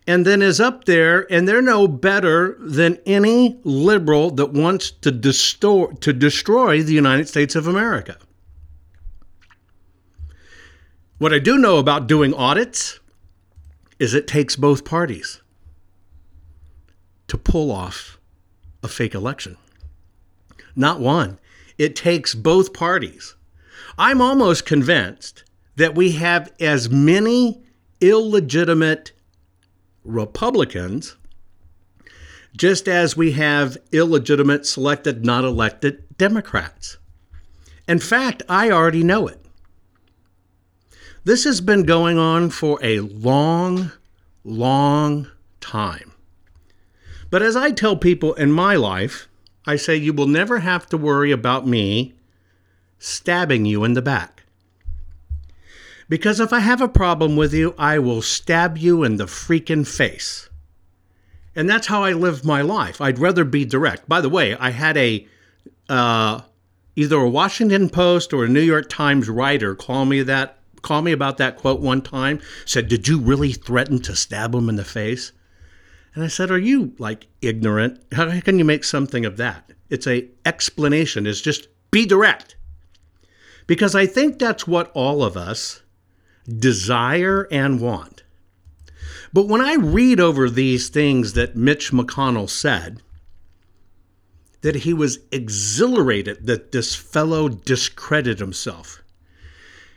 and 0.06 0.26
then 0.26 0.42
is 0.42 0.60
up 0.60 0.84
there, 0.84 1.30
and 1.32 1.46
they're 1.46 1.62
no 1.62 1.86
better 1.86 2.56
than 2.58 2.98
any 3.06 3.60
liberal 3.64 4.30
that 4.30 4.52
wants 4.52 4.90
to, 4.90 5.10
distort, 5.10 6.00
to 6.00 6.12
destroy 6.12 6.82
the 6.82 6.94
United 6.94 7.28
States 7.28 7.54
of 7.54 7.66
America. 7.66 8.16
What 11.18 11.34
I 11.34 11.38
do 11.38 11.58
know 11.58 11.78
about 11.78 12.06
doing 12.06 12.32
audits 12.32 12.98
is 13.98 14.14
it 14.14 14.26
takes 14.26 14.56
both 14.56 14.84
parties 14.84 15.42
to 17.28 17.36
pull 17.36 17.70
off 17.70 18.18
a 18.82 18.88
fake 18.88 19.14
election. 19.14 19.56
Not 20.74 20.98
one. 20.98 21.38
It 21.76 21.94
takes 21.94 22.34
both 22.34 22.72
parties. 22.72 23.36
I'm 23.98 24.20
almost 24.20 24.64
convinced 24.64 25.44
that 25.76 25.94
we 25.94 26.12
have 26.12 26.52
as 26.60 26.90
many 26.90 27.62
illegitimate 28.00 29.12
Republicans 30.04 31.16
just 32.56 32.88
as 32.88 33.16
we 33.16 33.32
have 33.32 33.78
illegitimate 33.92 34.66
selected, 34.66 35.24
not 35.24 35.44
elected 35.44 36.04
Democrats. 36.18 36.98
In 37.86 37.98
fact, 37.98 38.42
I 38.48 38.70
already 38.70 39.04
know 39.04 39.28
it. 39.28 39.40
This 41.24 41.44
has 41.44 41.60
been 41.60 41.84
going 41.84 42.18
on 42.18 42.50
for 42.50 42.78
a 42.82 43.00
long, 43.00 43.92
long 44.42 45.28
time. 45.60 46.12
But 47.30 47.42
as 47.42 47.54
I 47.54 47.70
tell 47.70 47.96
people 47.96 48.34
in 48.34 48.50
my 48.50 48.74
life, 48.74 49.28
I 49.66 49.76
say 49.76 49.96
you 49.96 50.12
will 50.12 50.26
never 50.26 50.60
have 50.60 50.86
to 50.86 50.96
worry 50.96 51.30
about 51.30 51.66
me 51.66 52.14
stabbing 52.98 53.66
you 53.66 53.84
in 53.84 53.92
the 53.92 54.02
back. 54.02 54.39
Because 56.10 56.40
if 56.40 56.52
I 56.52 56.58
have 56.58 56.80
a 56.80 56.88
problem 56.88 57.36
with 57.36 57.54
you, 57.54 57.72
I 57.78 58.00
will 58.00 58.20
stab 58.20 58.76
you 58.76 59.04
in 59.04 59.14
the 59.14 59.26
freaking 59.26 59.86
face. 59.86 60.50
And 61.54 61.70
that's 61.70 61.86
how 61.86 62.02
I 62.02 62.14
live 62.14 62.44
my 62.44 62.62
life. 62.62 63.00
I'd 63.00 63.20
rather 63.20 63.44
be 63.44 63.64
direct. 63.64 64.08
By 64.08 64.20
the 64.20 64.28
way, 64.28 64.56
I 64.56 64.70
had 64.70 64.96
a 64.96 65.24
uh, 65.88 66.40
either 66.96 67.16
a 67.16 67.30
Washington 67.30 67.88
Post 67.88 68.32
or 68.32 68.44
a 68.44 68.48
New 68.48 68.60
York 68.60 68.88
Times 68.88 69.28
writer 69.28 69.76
call 69.76 70.04
me 70.04 70.22
that 70.24 70.58
called 70.82 71.04
me 71.04 71.12
about 71.12 71.36
that 71.36 71.58
quote 71.58 71.80
one 71.80 72.02
time, 72.02 72.40
said, 72.64 72.88
Did 72.88 73.06
you 73.06 73.20
really 73.20 73.52
threaten 73.52 74.00
to 74.02 74.16
stab 74.16 74.52
him 74.52 74.68
in 74.68 74.74
the 74.74 74.84
face? 74.84 75.30
And 76.16 76.24
I 76.24 76.26
said, 76.26 76.50
Are 76.50 76.58
you 76.58 76.92
like 76.98 77.28
ignorant? 77.40 78.02
How 78.10 78.40
can 78.40 78.58
you 78.58 78.64
make 78.64 78.82
something 78.82 79.24
of 79.24 79.36
that? 79.36 79.70
It's 79.88 80.08
a 80.08 80.28
explanation, 80.44 81.28
it's 81.28 81.40
just 81.40 81.68
be 81.92 82.04
direct. 82.04 82.56
Because 83.68 83.94
I 83.94 84.06
think 84.06 84.40
that's 84.40 84.66
what 84.66 84.90
all 84.92 85.22
of 85.22 85.36
us 85.36 85.82
desire 86.58 87.46
and 87.50 87.80
want. 87.80 88.22
But 89.32 89.46
when 89.46 89.60
I 89.60 89.74
read 89.74 90.18
over 90.18 90.50
these 90.50 90.88
things 90.88 91.34
that 91.34 91.56
Mitch 91.56 91.92
McConnell 91.92 92.50
said, 92.50 93.00
that 94.62 94.76
he 94.76 94.92
was 94.92 95.20
exhilarated 95.32 96.46
that 96.46 96.72
this 96.72 96.94
fellow 96.94 97.48
discredited 97.48 98.40
himself. 98.40 99.02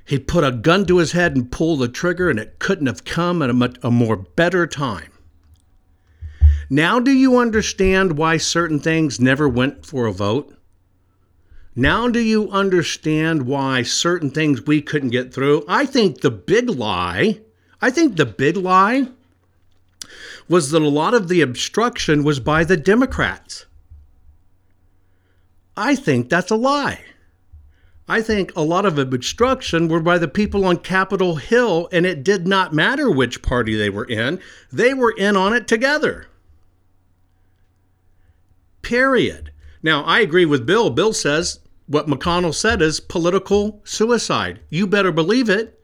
He 0.05 0.19
put 0.19 0.43
a 0.43 0.51
gun 0.51 0.85
to 0.85 0.97
his 0.97 1.13
head 1.13 1.35
and 1.35 1.51
pulled 1.51 1.79
the 1.79 1.87
trigger, 1.87 2.29
and 2.29 2.39
it 2.39 2.59
couldn't 2.59 2.87
have 2.87 3.05
come 3.05 3.41
at 3.41 3.49
a, 3.49 3.53
much, 3.53 3.77
a 3.83 3.91
more 3.91 4.17
better 4.17 4.67
time. 4.67 5.11
Now, 6.69 6.99
do 6.99 7.11
you 7.11 7.37
understand 7.37 8.17
why 8.17 8.37
certain 8.37 8.79
things 8.79 9.19
never 9.19 9.47
went 9.47 9.85
for 9.85 10.05
a 10.05 10.13
vote? 10.13 10.55
Now, 11.75 12.07
do 12.07 12.19
you 12.19 12.51
understand 12.51 13.47
why 13.47 13.81
certain 13.81 14.29
things 14.29 14.65
we 14.65 14.81
couldn't 14.81 15.09
get 15.09 15.33
through? 15.33 15.65
I 15.67 15.85
think 15.85 16.21
the 16.21 16.29
big 16.31 16.69
lie, 16.69 17.41
I 17.81 17.89
think 17.89 18.15
the 18.15 18.27
big 18.27 18.57
lie 18.57 19.07
was 20.47 20.69
that 20.71 20.81
a 20.81 20.87
lot 20.87 21.13
of 21.13 21.29
the 21.29 21.41
obstruction 21.41 22.23
was 22.23 22.39
by 22.39 22.63
the 22.63 22.77
Democrats. 22.77 23.65
I 25.75 25.95
think 25.95 26.29
that's 26.29 26.51
a 26.51 26.55
lie. 26.55 27.03
I 28.07 28.21
think 28.21 28.51
a 28.55 28.61
lot 28.61 28.85
of 28.85 28.99
obstruction 28.99 29.87
were 29.87 30.01
by 30.01 30.17
the 30.17 30.27
people 30.27 30.65
on 30.65 30.77
Capitol 30.77 31.37
Hill, 31.37 31.87
and 31.91 32.05
it 32.05 32.23
did 32.23 32.45
not 32.45 32.73
matter 32.73 33.09
which 33.09 33.41
party 33.41 33.75
they 33.75 33.89
were 33.89 34.05
in, 34.05 34.39
they 34.71 34.93
were 34.93 35.15
in 35.17 35.37
on 35.37 35.53
it 35.53 35.67
together. 35.67 36.27
Period. 38.81 39.52
Now, 39.83 40.03
I 40.05 40.21
agree 40.21 40.45
with 40.45 40.65
Bill. 40.65 40.89
Bill 40.89 41.13
says 41.13 41.59
what 41.87 42.07
McConnell 42.07 42.55
said 42.55 42.81
is 42.81 43.01
political 43.01 43.81
suicide. 43.83 44.61
You 44.69 44.87
better 44.87 45.11
believe 45.11 45.49
it. 45.49 45.79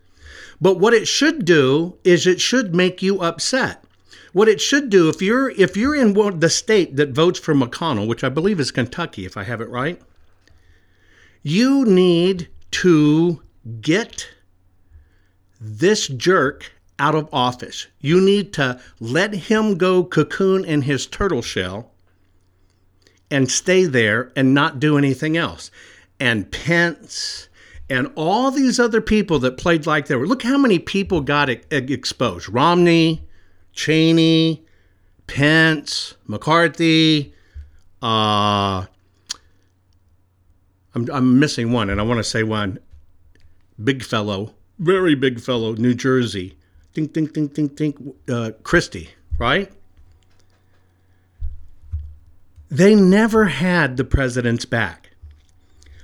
But 0.61 0.79
what 0.79 0.93
it 0.93 1.07
should 1.07 1.45
do 1.45 1.97
is 2.03 2.25
it 2.25 2.41
should 2.41 2.73
make 2.73 3.01
you 3.01 3.19
upset. 3.21 3.83
What 4.31 4.47
it 4.47 4.61
should 4.61 4.89
do 4.89 5.09
if 5.09 5.21
you're 5.21 5.49
if 5.51 5.75
you're 5.75 5.95
in 5.95 6.13
the 6.39 6.49
state 6.49 6.95
that 6.97 7.11
votes 7.11 7.39
for 7.39 7.53
McConnell, 7.53 8.07
which 8.07 8.23
I 8.23 8.29
believe 8.29 8.59
is 8.59 8.71
Kentucky 8.71 9.25
if 9.25 9.35
I 9.37 9.43
have 9.43 9.61
it 9.61 9.69
right, 9.69 10.01
you 11.41 11.85
need 11.85 12.49
to 12.71 13.41
get 13.81 14.29
this 15.59 16.07
jerk 16.07 16.71
out 16.99 17.15
of 17.15 17.29
office. 17.33 17.87
You 17.99 18.21
need 18.21 18.53
to 18.53 18.79
let 18.99 19.33
him 19.33 19.77
go 19.77 20.03
cocoon 20.03 20.63
in 20.63 20.83
his 20.83 21.07
turtle 21.07 21.41
shell 21.41 21.91
and 23.31 23.49
stay 23.51 23.85
there 23.85 24.31
and 24.35 24.53
not 24.53 24.79
do 24.79 24.97
anything 24.97 25.37
else. 25.37 25.71
And 26.19 26.51
Pence 26.51 27.49
and 27.89 28.11
all 28.15 28.51
these 28.51 28.79
other 28.79 29.01
people 29.01 29.39
that 29.39 29.57
played 29.57 29.85
like 29.85 30.07
they 30.07 30.15
were. 30.15 30.27
Look 30.27 30.43
how 30.43 30.57
many 30.57 30.79
people 30.79 31.21
got 31.21 31.49
exposed 31.49 32.49
Romney, 32.49 33.27
Cheney, 33.73 34.65
Pence, 35.27 36.15
McCarthy, 36.27 37.33
uh, 38.01 38.85
I'm, 40.95 41.07
I'm 41.11 41.39
missing 41.39 41.71
one, 41.71 41.89
and 41.89 41.99
I 41.99 42.03
want 42.03 42.17
to 42.19 42.23
say 42.23 42.43
one. 42.43 42.79
Big 43.81 44.03
fellow, 44.03 44.53
very 44.79 45.15
big 45.15 45.39
fellow, 45.39 45.73
New 45.73 45.93
Jersey. 45.93 46.57
Think, 46.93 47.13
think, 47.13 47.33
think, 47.33 47.53
think, 47.53 47.77
think. 47.77 47.97
Uh, 48.29 48.51
Christie, 48.63 49.09
right? 49.37 49.71
They 52.71 52.93
never 52.93 53.45
had 53.45 53.97
the 53.97 54.03
president's 54.03 54.65
back. 54.65 55.09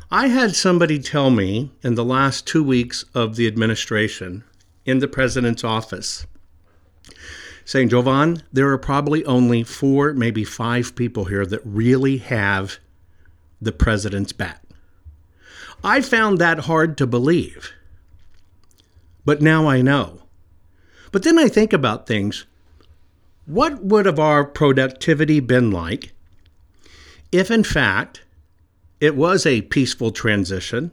I 0.10 0.28
had 0.28 0.56
somebody 0.56 0.98
tell 0.98 1.30
me 1.30 1.72
in 1.84 1.94
the 1.94 2.04
last 2.04 2.48
two 2.48 2.64
weeks 2.64 3.06
of 3.14 3.36
the 3.36 3.46
administration 3.46 4.44
in 4.84 4.98
the 4.98 5.08
president's 5.08 5.64
office 5.64 6.26
saying, 7.66 7.90
Jovan, 7.90 8.42
there 8.52 8.70
are 8.70 8.78
probably 8.80 9.24
only 9.26 9.64
four, 9.64 10.14
maybe 10.14 10.44
five 10.44 10.96
people 10.96 11.26
here 11.26 11.46
that 11.46 11.62
really 11.64 12.18
have 12.18 12.80
the 13.62 13.72
president's 13.72 14.32
back. 14.32 14.62
I 15.84 16.02
found 16.02 16.40
that 16.40 16.60
hard 16.60 16.98
to 16.98 17.08
believe. 17.08 17.72
But 19.24 19.42
now 19.42 19.68
I 19.68 19.82
know. 19.82 20.24
But 21.12 21.24
then 21.24 21.38
I 21.38 21.48
think 21.48 21.74
about 21.74 22.08
things. 22.08 22.46
What 23.46 23.84
would 23.84 24.08
have 24.08 24.20
our 24.20 24.46
productivity 24.46 25.40
been 25.40 25.70
like 25.70 26.15
if, 27.32 27.52
in 27.52 27.64
fact, 27.64 28.24
it 29.00 29.16
was 29.16 29.46
a 29.46 29.62
peaceful 29.62 30.12
transition? 30.12 30.92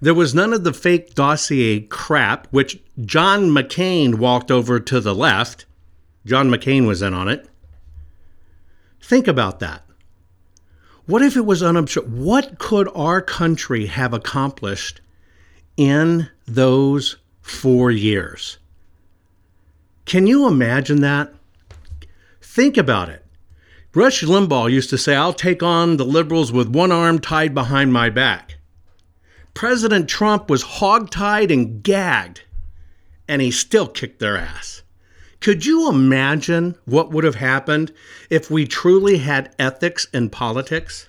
There 0.00 0.14
was 0.14 0.34
none 0.34 0.52
of 0.52 0.64
the 0.64 0.72
fake 0.72 1.14
dossier 1.14 1.80
crap, 1.80 2.46
which 2.50 2.80
John 3.04 3.50
McCain 3.50 4.16
walked 4.16 4.50
over 4.50 4.80
to 4.80 5.00
the 5.00 5.14
left. 5.14 5.66
John 6.26 6.48
McCain 6.50 6.86
was 6.86 7.02
in 7.02 7.14
on 7.14 7.28
it. 7.28 7.48
Think 9.00 9.28
about 9.28 9.60
that. 9.60 9.84
What 11.06 11.22
if 11.22 11.36
it 11.36 11.46
was 11.46 11.62
unobstructed? 11.62 12.18
What 12.18 12.58
could 12.58 12.88
our 12.94 13.22
country 13.22 13.86
have 13.86 14.12
accomplished 14.12 15.00
in 15.76 16.28
those 16.46 17.16
four 17.40 17.90
years? 17.90 18.58
Can 20.04 20.26
you 20.26 20.46
imagine 20.46 21.00
that? 21.00 21.32
Think 22.42 22.76
about 22.76 23.08
it. 23.08 23.24
Rush 23.94 24.22
Limbaugh 24.22 24.70
used 24.70 24.90
to 24.90 24.98
say, 24.98 25.16
I'll 25.16 25.32
take 25.32 25.62
on 25.62 25.96
the 25.96 26.04
liberals 26.04 26.52
with 26.52 26.68
one 26.68 26.92
arm 26.92 27.18
tied 27.20 27.54
behind 27.54 27.92
my 27.92 28.10
back. 28.10 28.58
President 29.54 30.08
Trump 30.08 30.50
was 30.50 30.62
hogtied 30.62 31.52
and 31.52 31.82
gagged, 31.82 32.42
and 33.26 33.40
he 33.40 33.50
still 33.50 33.88
kicked 33.88 34.20
their 34.20 34.36
ass. 34.36 34.82
Could 35.40 35.64
you 35.64 35.88
imagine 35.88 36.76
what 36.84 37.10
would 37.10 37.24
have 37.24 37.36
happened 37.36 37.92
if 38.28 38.50
we 38.50 38.66
truly 38.66 39.18
had 39.18 39.54
ethics 39.58 40.06
in 40.12 40.30
politics? 40.30 41.08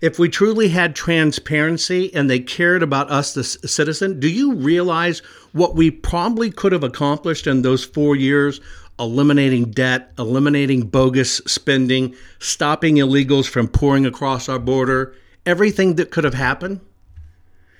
If 0.00 0.18
we 0.18 0.28
truly 0.28 0.68
had 0.68 0.96
transparency 0.96 2.12
and 2.12 2.28
they 2.28 2.40
cared 2.40 2.82
about 2.82 3.10
us, 3.10 3.34
the 3.34 3.44
citizen, 3.44 4.18
do 4.18 4.28
you 4.28 4.54
realize 4.54 5.20
what 5.52 5.76
we 5.76 5.90
probably 5.90 6.50
could 6.50 6.72
have 6.72 6.82
accomplished 6.82 7.46
in 7.46 7.62
those 7.62 7.84
four 7.84 8.16
years? 8.16 8.60
Eliminating 8.98 9.70
debt, 9.70 10.12
eliminating 10.18 10.82
bogus 10.82 11.38
spending, 11.46 12.14
stopping 12.38 12.96
illegals 12.96 13.48
from 13.48 13.68
pouring 13.68 14.06
across 14.06 14.48
our 14.48 14.58
border, 14.58 15.14
everything 15.46 15.96
that 15.96 16.10
could 16.10 16.24
have 16.24 16.34
happened? 16.34 16.80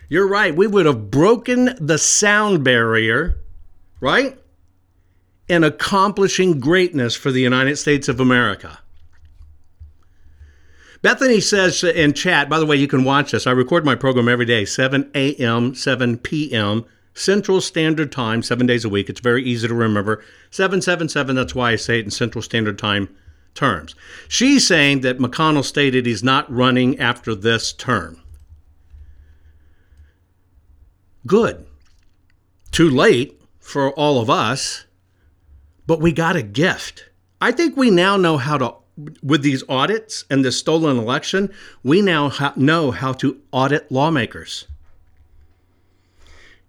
You're 0.08 0.28
right. 0.28 0.54
We 0.54 0.66
would 0.66 0.86
have 0.86 1.10
broken 1.10 1.74
the 1.80 1.98
sound 1.98 2.64
barrier, 2.64 3.38
right? 4.00 4.38
In 5.48 5.64
accomplishing 5.64 6.60
greatness 6.60 7.14
for 7.14 7.30
the 7.30 7.40
United 7.40 7.76
States 7.76 8.08
of 8.08 8.20
America. 8.20 8.78
Bethany 11.02 11.40
says 11.40 11.82
in 11.82 12.12
chat, 12.12 12.48
by 12.48 12.60
the 12.60 12.66
way, 12.66 12.76
you 12.76 12.86
can 12.86 13.04
watch 13.04 13.32
this. 13.32 13.46
I 13.46 13.50
record 13.50 13.84
my 13.84 13.96
program 13.96 14.28
every 14.28 14.46
day, 14.46 14.64
7 14.64 15.10
a.m., 15.14 15.74
7 15.74 16.18
p.m. 16.18 16.84
Central 17.14 17.60
Standard 17.60 18.10
Time, 18.10 18.42
seven 18.42 18.66
days 18.66 18.84
a 18.84 18.88
week. 18.88 19.08
It's 19.08 19.20
very 19.20 19.44
easy 19.44 19.68
to 19.68 19.74
remember. 19.74 20.24
777, 20.50 21.36
that's 21.36 21.54
why 21.54 21.72
I 21.72 21.76
say 21.76 21.98
it 21.98 22.04
in 22.04 22.10
Central 22.10 22.42
Standard 22.42 22.78
Time 22.78 23.14
terms. 23.54 23.94
She's 24.28 24.66
saying 24.66 25.02
that 25.02 25.18
McConnell 25.18 25.64
stated 25.64 26.06
he's 26.06 26.22
not 26.22 26.50
running 26.50 26.98
after 26.98 27.34
this 27.34 27.72
term. 27.72 28.22
Good. 31.26 31.66
Too 32.70 32.88
late 32.88 33.40
for 33.60 33.92
all 33.92 34.20
of 34.20 34.30
us, 34.30 34.86
but 35.86 36.00
we 36.00 36.12
got 36.12 36.36
a 36.36 36.42
gift. 36.42 37.10
I 37.40 37.52
think 37.52 37.76
we 37.76 37.90
now 37.90 38.16
know 38.16 38.38
how 38.38 38.58
to 38.58 38.74
with 39.22 39.42
these 39.42 39.64
audits 39.68 40.24
and 40.30 40.44
the 40.44 40.52
stolen 40.52 40.98
election, 40.98 41.50
we 41.82 42.02
now 42.02 42.28
ha- 42.28 42.52
know 42.56 42.90
how 42.90 43.12
to 43.14 43.40
audit 43.50 43.90
lawmakers. 43.90 44.66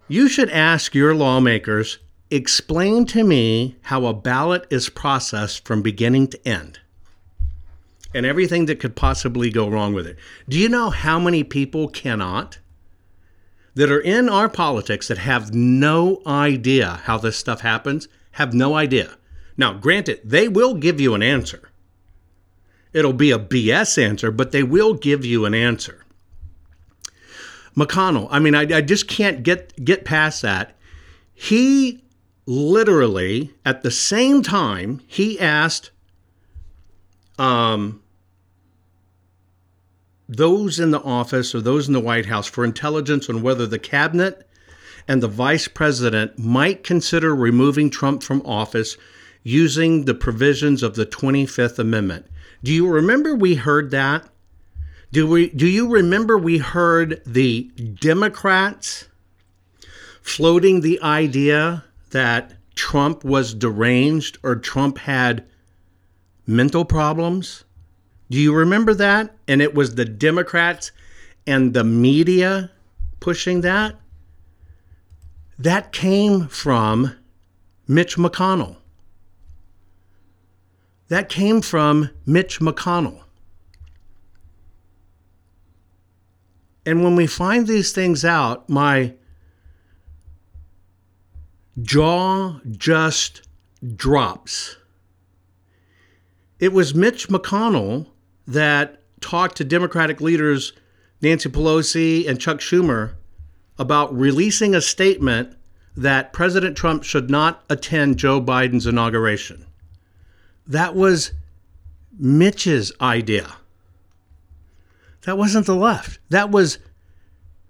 You 0.08 0.28
should 0.28 0.50
ask 0.50 0.94
your 0.94 1.14
lawmakers 1.14 1.98
explain 2.30 3.06
to 3.06 3.24
me 3.24 3.76
how 3.82 4.06
a 4.06 4.14
ballot 4.14 4.66
is 4.70 4.88
processed 4.88 5.64
from 5.64 5.82
beginning 5.82 6.28
to 6.28 6.48
end 6.48 6.80
and 8.12 8.24
everything 8.24 8.66
that 8.66 8.80
could 8.80 8.96
possibly 8.96 9.50
go 9.50 9.68
wrong 9.68 9.92
with 9.92 10.06
it. 10.06 10.16
Do 10.48 10.58
you 10.58 10.68
know 10.68 10.90
how 10.90 11.18
many 11.18 11.42
people 11.42 11.88
cannot? 11.88 12.58
That 13.74 13.90
are 13.90 14.00
in 14.00 14.28
our 14.28 14.48
politics 14.48 15.08
that 15.08 15.18
have 15.18 15.52
no 15.52 16.22
idea 16.26 17.00
how 17.04 17.18
this 17.18 17.36
stuff 17.36 17.62
happens, 17.62 18.06
have 18.32 18.54
no 18.54 18.74
idea. 18.74 19.16
Now, 19.56 19.72
granted, 19.72 20.20
they 20.22 20.48
will 20.48 20.74
give 20.74 21.00
you 21.00 21.14
an 21.14 21.22
answer 21.22 21.70
It'll 22.94 23.12
be 23.12 23.32
a 23.32 23.38
BS 23.38 24.00
answer, 24.02 24.30
but 24.30 24.52
they 24.52 24.62
will 24.62 24.94
give 24.94 25.24
you 25.24 25.44
an 25.44 25.52
answer. 25.52 26.03
McConnell, 27.76 28.28
I 28.30 28.38
mean, 28.38 28.54
I, 28.54 28.62
I 28.62 28.80
just 28.80 29.08
can't 29.08 29.42
get 29.42 29.84
get 29.84 30.04
past 30.04 30.42
that. 30.42 30.76
He 31.32 32.04
literally, 32.46 33.52
at 33.64 33.82
the 33.82 33.90
same 33.90 34.42
time, 34.42 35.00
he 35.06 35.40
asked 35.40 35.90
um, 37.38 38.02
those 40.28 40.78
in 40.78 40.90
the 40.90 41.02
office 41.02 41.54
or 41.54 41.60
those 41.60 41.88
in 41.88 41.94
the 41.94 42.00
White 42.00 42.26
House 42.26 42.46
for 42.46 42.64
intelligence 42.64 43.28
on 43.28 43.42
whether 43.42 43.66
the 43.66 43.78
cabinet 43.78 44.48
and 45.06 45.22
the 45.22 45.28
vice 45.28 45.68
president 45.68 46.38
might 46.38 46.82
consider 46.82 47.34
removing 47.34 47.90
Trump 47.90 48.22
from 48.22 48.40
office 48.46 48.96
using 49.42 50.06
the 50.06 50.14
provisions 50.14 50.82
of 50.82 50.94
the 50.94 51.04
25th 51.04 51.78
Amendment. 51.78 52.26
Do 52.62 52.72
you 52.72 52.88
remember 52.88 53.34
we 53.34 53.56
heard 53.56 53.90
that? 53.90 54.26
Do 55.14 55.28
we 55.28 55.48
do 55.50 55.68
you 55.68 55.86
remember 55.86 56.36
we 56.36 56.58
heard 56.58 57.22
the 57.24 57.70
Democrats 58.00 59.06
floating 60.20 60.80
the 60.80 61.00
idea 61.02 61.84
that 62.10 62.54
Trump 62.74 63.22
was 63.22 63.54
deranged 63.54 64.38
or 64.42 64.56
Trump 64.56 64.98
had 64.98 65.46
mental 66.48 66.84
problems? 66.84 67.62
Do 68.28 68.38
you 68.38 68.52
remember 68.52 68.92
that? 68.92 69.36
And 69.46 69.62
it 69.62 69.72
was 69.72 69.94
the 69.94 70.04
Democrats 70.04 70.90
and 71.46 71.74
the 71.74 71.84
media 71.84 72.72
pushing 73.20 73.60
that? 73.60 73.94
That 75.56 75.92
came 75.92 76.48
from 76.48 77.14
Mitch 77.86 78.16
McConnell. 78.16 78.78
That 81.06 81.28
came 81.28 81.60
from 81.60 82.10
Mitch 82.26 82.58
McConnell. 82.58 83.23
And 86.86 87.02
when 87.02 87.16
we 87.16 87.26
find 87.26 87.66
these 87.66 87.92
things 87.92 88.24
out, 88.24 88.68
my 88.68 89.14
jaw 91.80 92.60
just 92.70 93.42
drops. 93.96 94.76
It 96.60 96.72
was 96.72 96.94
Mitch 96.94 97.28
McConnell 97.28 98.06
that 98.46 99.02
talked 99.20 99.56
to 99.56 99.64
Democratic 99.64 100.20
leaders 100.20 100.72
Nancy 101.22 101.48
Pelosi 101.48 102.28
and 102.28 102.38
Chuck 102.38 102.58
Schumer 102.58 103.14
about 103.78 104.14
releasing 104.14 104.74
a 104.74 104.80
statement 104.80 105.56
that 105.96 106.32
President 106.32 106.76
Trump 106.76 107.02
should 107.02 107.30
not 107.30 107.64
attend 107.70 108.18
Joe 108.18 108.40
Biden's 108.40 108.86
inauguration. 108.86 109.64
That 110.66 110.94
was 110.94 111.32
Mitch's 112.18 112.92
idea. 113.00 113.56
That 115.24 115.38
wasn't 115.38 115.66
the 115.66 115.74
left. 115.74 116.18
That 116.28 116.50
was 116.50 116.78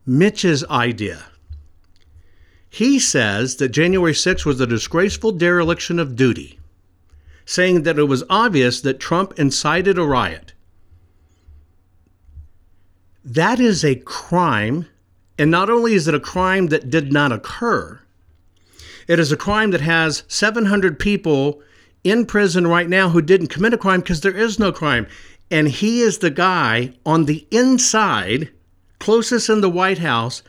Mitch's 0.07 0.65
idea. 0.65 1.25
He 2.69 2.99
says 2.99 3.57
that 3.57 3.69
January 3.69 4.15
6 4.15 4.45
was 4.45 4.61
a 4.61 4.67
disgraceful 4.67 5.31
dereliction 5.31 6.01
of 6.01 6.17
duty, 6.17 6.59
saying 7.45 7.85
that 7.85 7.99
it 7.99 8.05
was 8.05 8.25
obvious 8.29 8.81
that 8.81 8.99
Trump 8.99 9.39
incited 9.39 9.97
a 9.97 10.05
riot. 10.05 10.53
That 13.25 13.61
is 13.61 13.85
a 13.85 13.95
crime, 13.95 14.89
and 15.39 15.51
not 15.51 15.71
only 15.71 15.95
is 15.95 16.09
it 16.09 16.15
a 16.15 16.21
crime 16.21 16.67
that 16.67 16.91
did 16.91 17.13
not 17.13 17.31
occur, 17.31 18.01
it 19.07 19.19
is 19.19 19.31
a 19.31 19.37
crime 19.37 19.71
that 19.71 19.81
has 19.81 20.25
700 20.27 20.99
people 20.99 21.63
in 22.03 22.27
prison 22.27 22.67
right 22.67 22.89
now 22.89 23.09
who 23.09 23.23
didn't 23.23 23.47
commit 23.49 23.73
a 23.73 23.79
crime 23.79 24.01
because 24.01 24.21
there 24.21 24.37
is 24.37 24.59
no 24.59 24.73
crime. 24.73 25.07
And 25.51 25.69
he 25.69 26.01
is 26.01 26.19
the 26.19 26.31
guy 26.31 26.95
on 27.05 27.27
the 27.27 27.47
inside, 27.51 28.51
closest 28.99 29.49
in 29.49 29.61
the 29.61 29.71
White 29.71 29.99
House, 29.99 30.43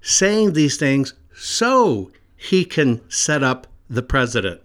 saying 0.00 0.52
these 0.52 0.76
things 0.76 1.14
so 1.34 2.10
he 2.36 2.64
can 2.64 3.00
set 3.10 3.42
up 3.42 3.66
the 3.88 4.02
president. 4.02 4.60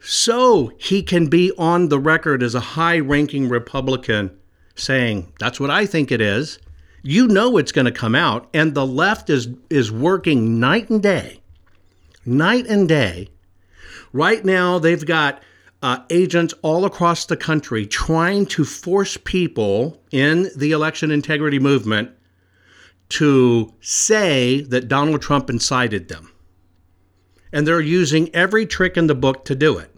So 0.00 0.72
he 0.78 1.02
can 1.02 1.28
be 1.28 1.52
on 1.58 1.88
the 1.88 1.98
record 1.98 2.42
as 2.42 2.54
a 2.54 2.60
high 2.60 2.98
ranking 2.98 3.48
Republican 3.48 4.36
saying, 4.74 5.32
that's 5.38 5.60
what 5.60 5.70
I 5.70 5.86
think 5.86 6.10
it 6.10 6.20
is. 6.20 6.58
You 7.02 7.28
know 7.28 7.56
it's 7.56 7.72
going 7.72 7.84
to 7.84 7.92
come 7.92 8.14
out. 8.14 8.48
And 8.52 8.74
the 8.74 8.86
left 8.86 9.30
is, 9.30 9.48
is 9.70 9.92
working 9.92 10.58
night 10.58 10.90
and 10.90 11.02
day, 11.02 11.40
night 12.24 12.66
and 12.66 12.88
day 12.88 13.28
Right 14.12 14.44
now, 14.44 14.78
they've 14.78 15.04
got 15.04 15.42
uh, 15.82 15.98
agents 16.10 16.54
all 16.62 16.84
across 16.84 17.26
the 17.26 17.36
country 17.36 17.86
trying 17.86 18.46
to 18.46 18.64
force 18.64 19.16
people 19.16 20.00
in 20.12 20.48
the 20.56 20.70
election 20.70 21.10
integrity 21.10 21.58
movement 21.58 22.10
to 23.08 23.74
say 23.80 24.62
that 24.62 24.88
Donald 24.88 25.20
Trump 25.20 25.50
incited 25.50 26.08
them. 26.08 26.30
And 27.52 27.66
they're 27.66 27.80
using 27.80 28.34
every 28.34 28.64
trick 28.64 28.96
in 28.96 29.08
the 29.08 29.14
book 29.14 29.44
to 29.44 29.54
do 29.54 29.76
it. 29.76 29.94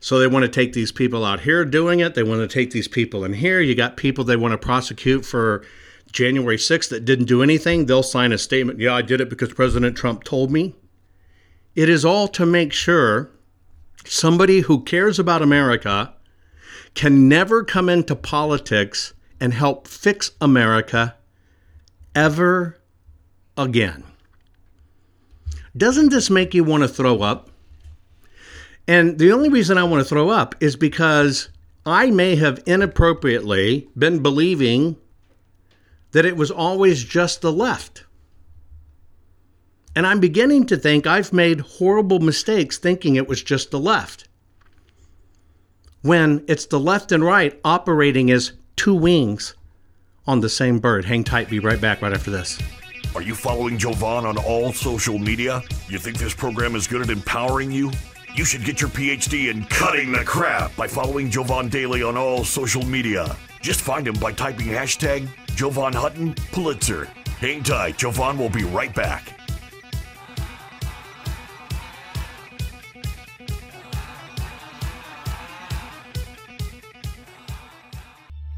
So 0.00 0.18
they 0.18 0.26
want 0.26 0.44
to 0.44 0.50
take 0.50 0.72
these 0.72 0.92
people 0.92 1.24
out 1.24 1.40
here 1.40 1.64
doing 1.64 2.00
it. 2.00 2.14
They 2.14 2.22
want 2.22 2.40
to 2.40 2.48
take 2.48 2.70
these 2.70 2.88
people 2.88 3.24
in 3.24 3.34
here. 3.34 3.60
You 3.60 3.74
got 3.74 3.96
people 3.96 4.24
they 4.24 4.36
want 4.36 4.52
to 4.52 4.58
prosecute 4.58 5.26
for 5.26 5.64
January 6.12 6.56
6th 6.56 6.90
that 6.90 7.04
didn't 7.04 7.24
do 7.26 7.42
anything. 7.42 7.86
They'll 7.86 8.02
sign 8.02 8.32
a 8.32 8.38
statement. 8.38 8.78
Yeah, 8.78 8.94
I 8.94 9.02
did 9.02 9.20
it 9.20 9.28
because 9.28 9.52
President 9.52 9.96
Trump 9.96 10.24
told 10.24 10.50
me. 10.50 10.74
It 11.74 11.88
is 11.88 12.04
all 12.04 12.28
to 12.28 12.46
make 12.46 12.72
sure 12.72 13.30
somebody 14.04 14.60
who 14.60 14.82
cares 14.82 15.18
about 15.18 15.42
America 15.42 16.14
can 16.94 17.28
never 17.28 17.64
come 17.64 17.88
into 17.88 18.14
politics 18.14 19.14
and 19.40 19.52
help 19.52 19.88
fix 19.88 20.30
America 20.40 21.16
ever 22.14 22.80
again. 23.56 24.04
Doesn't 25.76 26.10
this 26.10 26.30
make 26.30 26.54
you 26.54 26.62
want 26.62 26.82
to 26.82 26.88
throw 26.88 27.22
up? 27.22 27.50
And 28.86 29.18
the 29.18 29.32
only 29.32 29.48
reason 29.48 29.78
I 29.78 29.84
want 29.84 30.02
to 30.02 30.08
throw 30.08 30.28
up 30.28 30.54
is 30.60 30.76
because 30.76 31.48
I 31.86 32.10
may 32.10 32.36
have 32.36 32.62
inappropriately 32.66 33.88
been 33.98 34.22
believing 34.22 34.96
that 36.12 36.24
it 36.24 36.36
was 36.36 36.50
always 36.50 37.02
just 37.02 37.40
the 37.40 37.52
left. 37.52 38.03
And 39.96 40.06
I'm 40.06 40.20
beginning 40.20 40.66
to 40.66 40.76
think 40.76 41.06
I've 41.06 41.32
made 41.32 41.60
horrible 41.60 42.18
mistakes 42.18 42.78
thinking 42.78 43.16
it 43.16 43.28
was 43.28 43.42
just 43.42 43.70
the 43.70 43.78
left. 43.78 44.28
When 46.02 46.44
it's 46.48 46.66
the 46.66 46.80
left 46.80 47.12
and 47.12 47.24
right 47.24 47.58
operating 47.64 48.30
as 48.30 48.52
two 48.76 48.94
wings 48.94 49.54
on 50.26 50.40
the 50.40 50.48
same 50.48 50.78
bird. 50.78 51.04
Hang 51.04 51.24
tight, 51.24 51.48
be 51.48 51.60
right 51.60 51.80
back 51.80 52.02
right 52.02 52.12
after 52.12 52.30
this. 52.30 52.58
Are 53.14 53.22
you 53.22 53.34
following 53.34 53.78
Jovan 53.78 54.26
on 54.26 54.36
all 54.38 54.72
social 54.72 55.18
media? 55.18 55.62
You 55.88 55.98
think 55.98 56.18
this 56.18 56.34
program 56.34 56.74
is 56.74 56.88
good 56.88 57.02
at 57.02 57.10
empowering 57.10 57.70
you? 57.70 57.92
You 58.34 58.44
should 58.44 58.64
get 58.64 58.80
your 58.80 58.90
PhD 58.90 59.48
in 59.48 59.64
cutting 59.66 60.10
the 60.10 60.24
crap 60.24 60.74
by 60.74 60.88
following 60.88 61.30
Jovan 61.30 61.68
Daily 61.68 62.02
on 62.02 62.16
all 62.16 62.44
social 62.44 62.84
media. 62.84 63.36
Just 63.60 63.80
find 63.80 64.08
him 64.08 64.14
by 64.14 64.32
typing 64.32 64.66
hashtag 64.66 65.28
Jovan 65.54 65.92
Hutton 65.92 66.34
Pulitzer. 66.50 67.04
Hang 67.38 67.62
tight, 67.62 67.96
Jovan 67.96 68.36
will 68.36 68.50
be 68.50 68.64
right 68.64 68.92
back. 68.92 69.38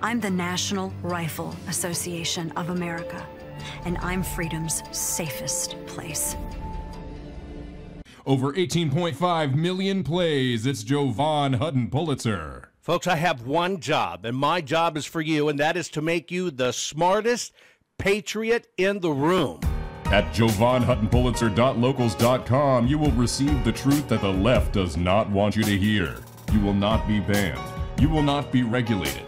I'm 0.00 0.20
the 0.20 0.30
National 0.30 0.92
Rifle 1.02 1.56
Association 1.66 2.52
of 2.52 2.70
America, 2.70 3.26
and 3.84 3.98
I'm 3.98 4.22
freedom's 4.22 4.84
safest 4.96 5.74
place. 5.86 6.36
Over 8.24 8.52
18.5 8.52 9.56
million 9.56 10.04
plays. 10.04 10.66
It's 10.66 10.84
Jovan 10.84 11.54
Hutton 11.54 11.90
Pulitzer. 11.90 12.70
Folks, 12.80 13.08
I 13.08 13.16
have 13.16 13.44
one 13.44 13.80
job, 13.80 14.24
and 14.24 14.36
my 14.36 14.60
job 14.60 14.96
is 14.96 15.04
for 15.04 15.20
you, 15.20 15.48
and 15.48 15.58
that 15.58 15.76
is 15.76 15.88
to 15.90 16.00
make 16.00 16.30
you 16.30 16.52
the 16.52 16.70
smartest 16.72 17.52
patriot 17.98 18.68
in 18.76 19.00
the 19.00 19.10
room. 19.10 19.58
At 20.06 20.32
JovanHuttonPulitzer.locals.com, 20.32 22.86
you 22.86 22.98
will 22.98 23.10
receive 23.12 23.64
the 23.64 23.72
truth 23.72 24.06
that 24.08 24.20
the 24.20 24.32
left 24.32 24.74
does 24.74 24.96
not 24.96 25.28
want 25.28 25.56
you 25.56 25.64
to 25.64 25.76
hear. 25.76 26.18
You 26.52 26.60
will 26.60 26.74
not 26.74 27.08
be 27.08 27.18
banned. 27.18 27.58
You 28.00 28.08
will 28.08 28.22
not 28.22 28.52
be 28.52 28.62
regulated 28.62 29.27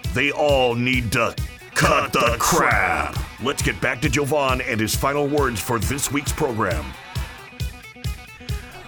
they 0.13 0.31
all 0.31 0.75
need 0.75 1.11
to 1.13 1.35
cut 1.73 2.13
the 2.13 2.35
crap. 2.39 3.17
Let's 3.41 3.61
get 3.61 3.79
back 3.81 4.01
to 4.01 4.09
Jovan 4.09 4.61
and 4.61 4.79
his 4.79 4.95
final 4.95 5.27
words 5.27 5.59
for 5.59 5.79
this 5.79 6.11
week's 6.11 6.31
program. 6.31 6.85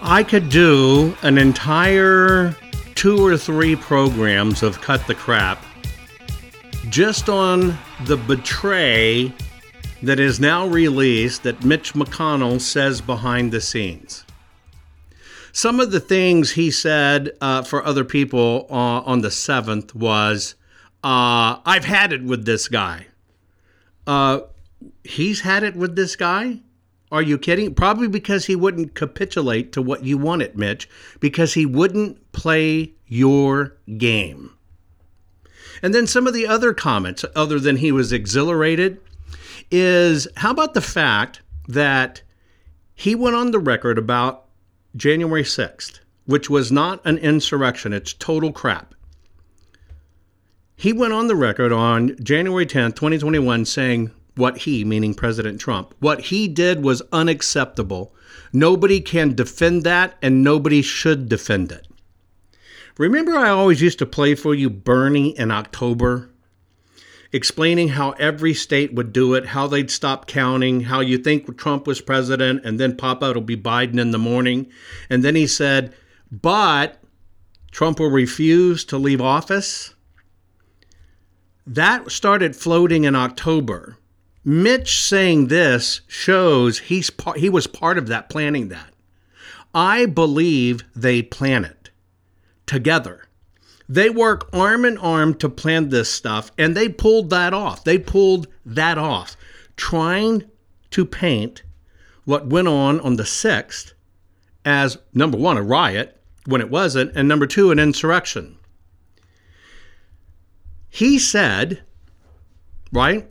I 0.00 0.22
could 0.22 0.50
do 0.50 1.16
an 1.22 1.38
entire 1.38 2.54
two 2.94 3.24
or 3.24 3.36
three 3.36 3.74
programs 3.74 4.62
of 4.62 4.80
Cut 4.80 5.06
the 5.06 5.14
Crap 5.14 5.64
just 6.90 7.28
on 7.28 7.76
the 8.04 8.16
betray 8.16 9.32
that 10.02 10.20
is 10.20 10.38
now 10.38 10.66
released 10.66 11.42
that 11.44 11.64
Mitch 11.64 11.94
McConnell 11.94 12.60
says 12.60 13.00
behind 13.00 13.50
the 13.50 13.60
scenes. 13.60 14.24
Some 15.52 15.80
of 15.80 15.90
the 15.90 16.00
things 16.00 16.52
he 16.52 16.70
said 16.70 17.30
uh, 17.40 17.62
for 17.62 17.84
other 17.84 18.04
people 18.04 18.66
uh, 18.70 18.74
on 18.74 19.22
the 19.22 19.28
7th 19.28 19.94
was 19.94 20.54
uh, 21.04 21.60
I've 21.66 21.84
had 21.84 22.12
it 22.14 22.24
with 22.24 22.46
this 22.46 22.66
guy. 22.66 23.06
Uh, 24.06 24.40
he's 25.04 25.42
had 25.42 25.62
it 25.62 25.76
with 25.76 25.96
this 25.96 26.16
guy? 26.16 26.60
Are 27.12 27.22
you 27.22 27.38
kidding? 27.38 27.74
Probably 27.74 28.08
because 28.08 28.46
he 28.46 28.56
wouldn't 28.56 28.94
capitulate 28.94 29.70
to 29.72 29.82
what 29.82 30.04
you 30.04 30.16
wanted, 30.16 30.56
Mitch, 30.56 30.88
because 31.20 31.54
he 31.54 31.66
wouldn't 31.66 32.32
play 32.32 32.94
your 33.06 33.76
game. 33.98 34.56
And 35.82 35.94
then 35.94 36.06
some 36.06 36.26
of 36.26 36.32
the 36.32 36.46
other 36.46 36.72
comments, 36.72 37.24
other 37.36 37.60
than 37.60 37.76
he 37.76 37.92
was 37.92 38.10
exhilarated, 38.10 38.98
is 39.70 40.26
how 40.38 40.50
about 40.50 40.72
the 40.72 40.80
fact 40.80 41.42
that 41.68 42.22
he 42.94 43.14
went 43.14 43.36
on 43.36 43.50
the 43.50 43.58
record 43.58 43.98
about 43.98 44.46
January 44.96 45.42
6th, 45.42 46.00
which 46.24 46.48
was 46.48 46.72
not 46.72 47.04
an 47.04 47.18
insurrection, 47.18 47.92
it's 47.92 48.14
total 48.14 48.52
crap. 48.52 48.93
He 50.76 50.92
went 50.92 51.12
on 51.12 51.28
the 51.28 51.36
record 51.36 51.72
on 51.72 52.16
January 52.22 52.66
10th, 52.66 52.96
2021, 52.96 53.64
saying 53.64 54.10
what 54.34 54.58
he, 54.58 54.84
meaning 54.84 55.14
President 55.14 55.60
Trump, 55.60 55.94
what 56.00 56.22
he 56.22 56.48
did 56.48 56.82
was 56.82 57.02
unacceptable. 57.12 58.14
Nobody 58.52 59.00
can 59.00 59.34
defend 59.34 59.84
that, 59.84 60.16
and 60.20 60.42
nobody 60.42 60.82
should 60.82 61.28
defend 61.28 61.70
it. 61.70 61.86
Remember, 62.98 63.36
I 63.36 63.50
always 63.50 63.80
used 63.80 63.98
to 64.00 64.06
play 64.06 64.34
for 64.34 64.54
you 64.54 64.68
Bernie 64.68 65.36
in 65.38 65.50
October, 65.50 66.30
explaining 67.32 67.88
how 67.90 68.10
every 68.12 68.54
state 68.54 68.94
would 68.94 69.12
do 69.12 69.34
it, 69.34 69.46
how 69.46 69.66
they'd 69.66 69.90
stop 69.90 70.26
counting, 70.26 70.82
how 70.82 71.00
you 71.00 71.18
think 71.18 71.56
Trump 71.56 71.86
was 71.86 72.00
president, 72.00 72.64
and 72.64 72.78
then 72.78 72.96
pop 72.96 73.22
out 73.22 73.30
it'll 73.30 73.42
be 73.42 73.56
Biden 73.56 73.98
in 73.98 74.10
the 74.10 74.18
morning. 74.18 74.70
And 75.08 75.24
then 75.24 75.34
he 75.34 75.46
said, 75.46 75.94
but 76.30 77.00
Trump 77.70 77.98
will 77.98 78.10
refuse 78.10 78.84
to 78.86 78.98
leave 78.98 79.20
office 79.20 79.93
That 81.66 82.10
started 82.10 82.54
floating 82.54 83.04
in 83.04 83.14
October. 83.14 83.96
Mitch 84.44 85.02
saying 85.02 85.46
this 85.46 86.02
shows 86.06 86.78
he's 86.78 87.08
par- 87.08 87.36
he 87.36 87.48
was 87.48 87.66
part 87.66 87.96
of 87.96 88.08
that 88.08 88.28
planning 88.28 88.68
that. 88.68 88.92
I 89.74 90.06
believe 90.06 90.84
they 90.94 91.22
plan 91.22 91.64
it 91.64 91.90
together. 92.66 93.24
They 93.88 94.10
work 94.10 94.48
arm 94.52 94.84
in 94.84 94.98
arm 94.98 95.34
to 95.34 95.48
plan 95.48 95.88
this 95.88 96.10
stuff, 96.10 96.50
and 96.58 96.76
they 96.76 96.88
pulled 96.88 97.30
that 97.30 97.54
off. 97.54 97.84
They 97.84 97.98
pulled 97.98 98.46
that 98.64 98.98
off, 98.98 99.36
trying 99.76 100.44
to 100.90 101.04
paint 101.04 101.62
what 102.24 102.46
went 102.46 102.68
on 102.68 103.00
on 103.00 103.16
the 103.16 103.24
6th 103.24 103.92
as 104.64 104.98
number 105.12 105.36
one, 105.36 105.56
a 105.56 105.62
riot 105.62 106.20
when 106.46 106.60
it 106.60 106.70
wasn't, 106.70 107.12
and 107.14 107.28
number 107.28 107.46
two, 107.46 107.70
an 107.70 107.78
insurrection. 107.78 108.56
He 110.94 111.18
said, 111.18 111.82
right? 112.92 113.28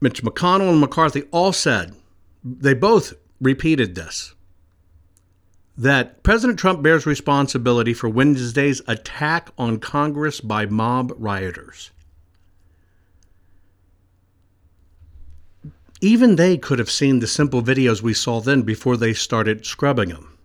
Mitch 0.00 0.22
McConnell 0.22 0.70
and 0.70 0.80
McCarthy 0.80 1.24
all 1.30 1.52
said, 1.52 1.94
they 2.42 2.72
both 2.72 3.12
repeated 3.38 3.94
this 3.94 4.34
that 5.76 6.22
President 6.22 6.58
Trump 6.58 6.82
bears 6.82 7.04
responsibility 7.04 7.92
for 7.92 8.08
Wednesday's 8.08 8.80
attack 8.86 9.50
on 9.58 9.78
Congress 9.78 10.40
by 10.40 10.64
mob 10.64 11.12
rioters. 11.18 11.90
Even 16.00 16.36
they 16.36 16.56
could 16.56 16.78
have 16.78 16.90
seen 16.90 17.18
the 17.18 17.26
simple 17.26 17.62
videos 17.62 18.00
we 18.00 18.14
saw 18.14 18.40
then 18.40 18.62
before 18.62 18.96
they 18.96 19.12
started 19.12 19.66
scrubbing 19.66 20.08
them. 20.08 20.38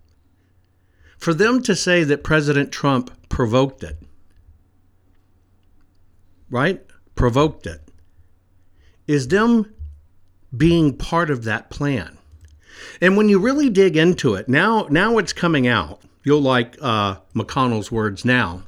For 1.17 1.33
them 1.33 1.61
to 1.63 1.77
say 1.77 2.03
that 2.03 2.25
President 2.25 2.73
Trump 2.73 3.09
provoked 3.29 3.81
it, 3.81 4.04
right? 6.49 6.85
Provoked 7.15 7.65
it, 7.65 7.81
is 9.07 9.27
them 9.27 9.73
being 10.55 10.97
part 10.97 11.29
of 11.29 11.43
that 11.43 11.69
plan. 11.69 12.17
And 13.01 13.17
when 13.17 13.29
you 13.29 13.39
really 13.39 13.69
dig 13.69 13.97
into 13.97 14.35
it, 14.35 14.49
now 14.49 14.87
now 14.89 15.17
it's 15.17 15.33
coming 15.33 15.67
out. 15.67 16.01
You'll 16.23 16.41
like 16.41 16.77
uh, 16.81 17.17
McConnell's 17.33 17.91
words 17.91 18.25
now. 18.25 18.63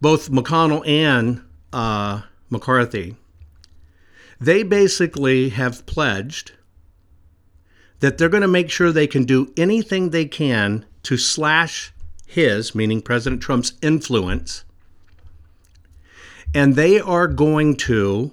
Both 0.00 0.30
McConnell 0.30 0.86
and 0.86 1.42
uh, 1.72 2.22
McCarthy, 2.50 3.16
they 4.40 4.62
basically 4.62 5.50
have 5.50 5.86
pledged 5.86 6.52
that 8.00 8.18
they're 8.18 8.28
going 8.28 8.42
to 8.42 8.48
make 8.48 8.68
sure 8.68 8.90
they 8.90 9.06
can 9.06 9.24
do 9.24 9.52
anything 9.56 10.10
they 10.10 10.24
can 10.24 10.84
to 11.04 11.16
slash 11.16 11.92
his, 12.26 12.74
meaning 12.74 13.00
President 13.00 13.40
Trump's 13.40 13.74
influence, 13.80 14.64
and 16.54 16.74
they 16.74 17.00
are 17.00 17.26
going 17.26 17.76
to, 17.76 18.32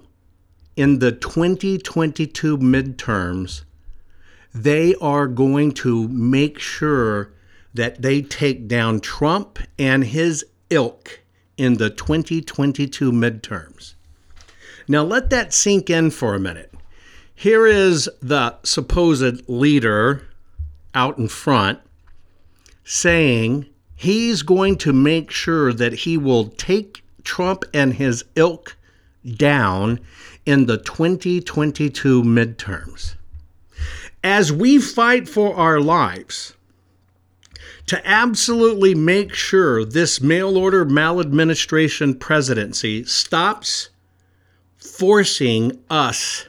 in 0.75 0.99
the 0.99 1.11
2022 1.11 2.57
midterms, 2.57 3.63
they 4.53 4.95
are 4.95 5.27
going 5.27 5.71
to 5.71 6.07
make 6.07 6.59
sure 6.59 7.31
that 7.73 8.01
they 8.01 8.21
take 8.21 8.67
down 8.67 8.99
Trump 8.99 9.59
and 9.77 10.03
his 10.03 10.45
ilk 10.69 11.21
in 11.57 11.77
the 11.77 11.89
2022 11.89 13.11
midterms. 13.11 13.93
Now, 14.87 15.03
let 15.03 15.29
that 15.29 15.53
sink 15.53 15.89
in 15.89 16.09
for 16.09 16.33
a 16.33 16.39
minute. 16.39 16.73
Here 17.35 17.67
is 17.67 18.09
the 18.21 18.57
supposed 18.63 19.47
leader 19.47 20.27
out 20.93 21.17
in 21.17 21.27
front 21.27 21.79
saying 22.83 23.67
he's 23.95 24.41
going 24.41 24.77
to 24.79 24.91
make 24.91 25.29
sure 25.29 25.71
that 25.71 25.93
he 25.93 26.17
will 26.17 26.49
take 26.49 27.03
Trump 27.23 27.63
and 27.73 27.93
his 27.93 28.23
ilk 28.35 28.75
down 29.35 29.99
in 30.45 30.65
the 30.65 30.77
2022 30.77 32.23
midterms 32.23 33.15
as 34.23 34.51
we 34.51 34.79
fight 34.79 35.27
for 35.27 35.55
our 35.55 35.79
lives 35.79 36.53
to 37.85 38.07
absolutely 38.07 38.93
make 38.93 39.33
sure 39.33 39.83
this 39.83 40.21
mail 40.21 40.57
order 40.57 40.85
maladministration 40.85 42.13
presidency 42.13 43.03
stops 43.03 43.89
forcing 44.77 45.79
us 45.89 46.47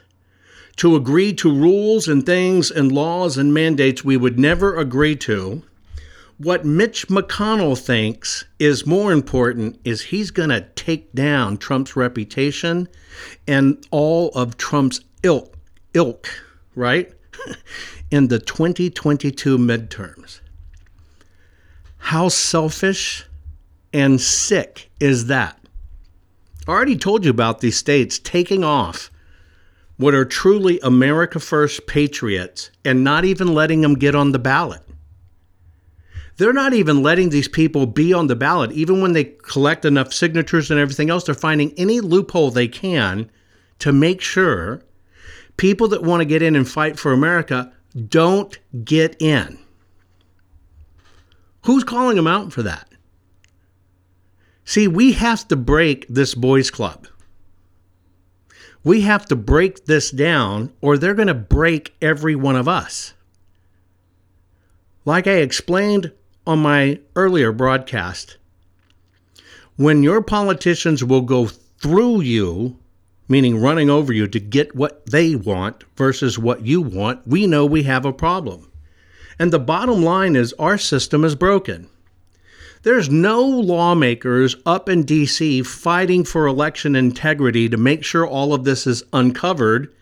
to 0.75 0.95
agree 0.95 1.33
to 1.33 1.53
rules 1.53 2.07
and 2.07 2.25
things 2.25 2.71
and 2.71 2.91
laws 2.91 3.37
and 3.37 3.53
mandates 3.53 4.03
we 4.03 4.17
would 4.17 4.39
never 4.39 4.77
agree 4.77 5.15
to. 5.15 5.63
What 6.43 6.65
Mitch 6.65 7.07
McConnell 7.07 7.79
thinks 7.79 8.45
is 8.57 8.87
more 8.87 9.11
important 9.11 9.79
is 9.83 10.01
he's 10.01 10.31
going 10.31 10.49
to 10.49 10.61
take 10.73 11.13
down 11.13 11.57
Trump's 11.57 11.95
reputation 11.95 12.87
and 13.47 13.85
all 13.91 14.29
of 14.29 14.57
Trump's 14.57 15.01
ilk, 15.21 15.55
ilk, 15.93 16.27
right? 16.73 17.13
in 18.11 18.29
the 18.29 18.39
2022 18.39 19.59
midterms. 19.59 20.39
How 21.97 22.27
selfish 22.27 23.23
and 23.93 24.19
sick 24.19 24.89
is 24.99 25.27
that? 25.27 25.59
I 26.67 26.71
already 26.71 26.97
told 26.97 27.23
you 27.23 27.29
about 27.29 27.59
these 27.59 27.77
states 27.77 28.17
taking 28.17 28.63
off 28.63 29.11
what 29.97 30.15
are 30.15 30.25
truly 30.25 30.79
America 30.81 31.39
First 31.39 31.85
patriots 31.85 32.71
and 32.83 33.03
not 33.03 33.25
even 33.25 33.53
letting 33.53 33.81
them 33.81 33.93
get 33.93 34.15
on 34.15 34.31
the 34.31 34.39
ballot. 34.39 34.81
They're 36.41 36.53
not 36.53 36.73
even 36.73 37.03
letting 37.03 37.29
these 37.29 37.47
people 37.47 37.85
be 37.85 38.13
on 38.13 38.25
the 38.25 38.35
ballot. 38.35 38.71
Even 38.71 38.99
when 38.99 39.13
they 39.13 39.25
collect 39.25 39.85
enough 39.85 40.11
signatures 40.11 40.71
and 40.71 40.79
everything 40.79 41.11
else, 41.11 41.23
they're 41.23 41.35
finding 41.35 41.71
any 41.77 41.99
loophole 41.99 42.49
they 42.49 42.67
can 42.67 43.29
to 43.77 43.93
make 43.93 44.21
sure 44.21 44.81
people 45.57 45.87
that 45.89 46.01
want 46.01 46.21
to 46.21 46.25
get 46.25 46.41
in 46.41 46.55
and 46.55 46.67
fight 46.67 46.97
for 46.97 47.13
America 47.13 47.71
don't 48.07 48.57
get 48.83 49.21
in. 49.21 49.59
Who's 51.65 51.83
calling 51.83 52.15
them 52.15 52.25
out 52.25 52.51
for 52.51 52.63
that? 52.63 52.89
See, 54.65 54.87
we 54.87 55.11
have 55.11 55.47
to 55.49 55.55
break 55.55 56.07
this 56.07 56.33
boys' 56.33 56.71
club. 56.71 57.07
We 58.83 59.01
have 59.01 59.27
to 59.27 59.35
break 59.35 59.85
this 59.85 60.09
down, 60.09 60.73
or 60.81 60.97
they're 60.97 61.13
going 61.13 61.27
to 61.27 61.35
break 61.35 61.93
every 62.01 62.33
one 62.33 62.55
of 62.55 62.67
us. 62.67 63.13
Like 65.05 65.27
I 65.27 65.33
explained 65.33 66.13
on 66.45 66.59
my 66.59 66.99
earlier 67.15 67.51
broadcast, 67.51 68.37
when 69.75 70.03
your 70.03 70.21
politicians 70.21 71.03
will 71.03 71.21
go 71.21 71.47
through 71.47 72.21
you 72.21 72.77
meaning 73.31 73.61
running 73.61 73.89
over 73.89 74.11
you 74.11 74.27
to 74.27 74.39
get 74.39 74.75
what 74.75 75.05
they 75.05 75.35
want 75.35 75.85
versus 75.95 76.37
what 76.37 76.65
you 76.65 76.81
want, 76.81 77.25
we 77.25 77.47
know 77.47 77.65
we 77.65 77.83
have 77.83 78.05
a 78.05 78.11
problem. 78.11 78.69
And 79.39 79.51
the 79.51 79.59
bottom 79.59 80.03
line 80.03 80.35
is 80.35 80.53
our 80.59 80.77
system 80.77 81.23
is 81.23 81.33
broken. 81.33 81.87
There's 82.83 83.09
no 83.09 83.41
lawmakers 83.41 84.57
up 84.65 84.89
in 84.89 85.05
DC 85.05 85.65
fighting 85.65 86.25
for 86.25 86.45
election 86.45 86.95
integrity 86.95 87.69
to 87.69 87.77
make 87.77 88.03
sure 88.03 88.27
all 88.27 88.53
of 88.53 88.65
this 88.65 88.85
is 88.85 89.03
uncovered 89.13 89.93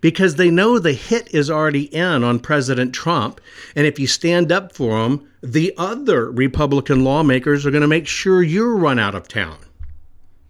because 0.00 0.36
they 0.36 0.50
know 0.50 0.78
the 0.78 0.92
hit 0.92 1.32
is 1.34 1.50
already 1.50 1.94
in 1.94 2.24
on 2.24 2.38
President 2.38 2.94
Trump. 2.94 3.40
And 3.74 3.86
if 3.86 3.98
you 3.98 4.06
stand 4.06 4.52
up 4.52 4.72
for 4.72 5.04
him, 5.04 5.28
the 5.42 5.74
other 5.76 6.30
Republican 6.30 7.04
lawmakers 7.04 7.64
are 7.64 7.70
going 7.70 7.82
to 7.82 7.88
make 7.88 8.06
sure 8.06 8.42
you're 8.42 8.76
run 8.76 8.98
out 8.98 9.14
of 9.14 9.28
town. 9.28 9.58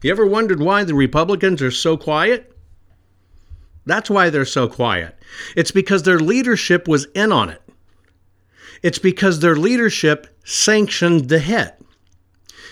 You 0.03 0.11
ever 0.11 0.27
wondered 0.27 0.61
why 0.61 0.85
the 0.85 0.95
Republicans 0.95 1.63
are 1.63 1.71
so 1.71 1.97
quiet? 1.97 2.57
That's 3.87 4.11
why 4.11 4.31
they're 4.31 4.45
so 4.45 4.69
quiet. 4.69 5.17
It's 5.57 5.71
because 5.71 6.03
their 6.03 6.19
leadership 6.19 6.87
was 6.87 7.07
in 7.15 7.33
on 7.33 7.51
it. 7.51 7.63
It's 8.83 8.99
because 8.99 9.41
their 9.41 9.57
leadership 9.57 10.27
sanctioned 10.45 11.29
the 11.29 11.39
hit. 11.39 11.75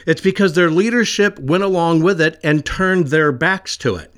It's 0.06 0.20
because 0.20 0.52
their 0.52 0.70
leadership 0.70 1.38
went 1.38 1.64
along 1.64 2.02
with 2.02 2.20
it 2.20 2.38
and 2.44 2.64
turned 2.64 3.08
their 3.08 3.32
backs 3.32 3.76
to 3.78 3.96
it. 3.96 4.13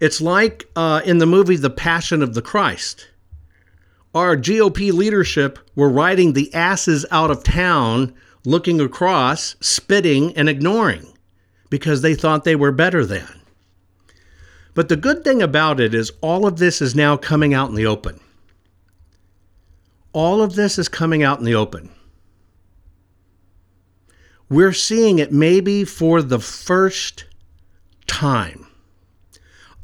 It's 0.00 0.20
like 0.20 0.68
uh, 0.76 1.02
in 1.04 1.18
the 1.18 1.26
movie 1.26 1.56
The 1.56 1.70
Passion 1.70 2.22
of 2.22 2.34
the 2.34 2.42
Christ. 2.42 3.08
Our 4.14 4.36
GOP 4.36 4.92
leadership 4.92 5.58
were 5.74 5.88
riding 5.88 6.32
the 6.32 6.52
asses 6.52 7.06
out 7.10 7.30
of 7.30 7.42
town, 7.42 8.14
looking 8.44 8.80
across, 8.80 9.56
spitting, 9.60 10.36
and 10.36 10.48
ignoring 10.48 11.06
because 11.70 12.02
they 12.02 12.14
thought 12.14 12.44
they 12.44 12.56
were 12.56 12.72
better 12.72 13.06
than. 13.06 13.40
But 14.74 14.88
the 14.88 14.96
good 14.96 15.24
thing 15.24 15.42
about 15.42 15.80
it 15.80 15.94
is 15.94 16.12
all 16.20 16.46
of 16.46 16.58
this 16.58 16.82
is 16.82 16.94
now 16.94 17.16
coming 17.16 17.54
out 17.54 17.70
in 17.70 17.74
the 17.74 17.86
open. 17.86 18.20
All 20.12 20.42
of 20.42 20.54
this 20.54 20.78
is 20.78 20.88
coming 20.88 21.22
out 21.22 21.38
in 21.38 21.44
the 21.44 21.54
open. 21.54 21.90
We're 24.50 24.74
seeing 24.74 25.18
it 25.18 25.32
maybe 25.32 25.84
for 25.84 26.20
the 26.20 26.38
first 26.38 27.24
time. 28.06 28.66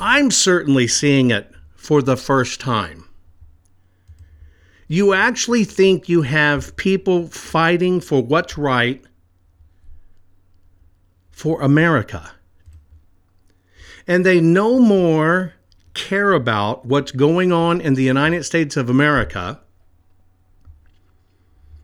I'm 0.00 0.30
certainly 0.30 0.86
seeing 0.86 1.30
it 1.30 1.50
for 1.74 2.02
the 2.02 2.16
first 2.16 2.60
time. 2.60 3.04
You 4.86 5.12
actually 5.12 5.64
think 5.64 6.08
you 6.08 6.22
have 6.22 6.76
people 6.76 7.26
fighting 7.26 8.00
for 8.00 8.22
what's 8.22 8.56
right 8.56 9.04
for 11.30 11.60
America. 11.60 12.32
And 14.06 14.24
they 14.24 14.40
no 14.40 14.78
more 14.78 15.54
care 15.94 16.32
about 16.32 16.86
what's 16.86 17.12
going 17.12 17.52
on 17.52 17.80
in 17.80 17.94
the 17.94 18.04
United 18.04 18.44
States 18.44 18.76
of 18.76 18.88
America 18.88 19.60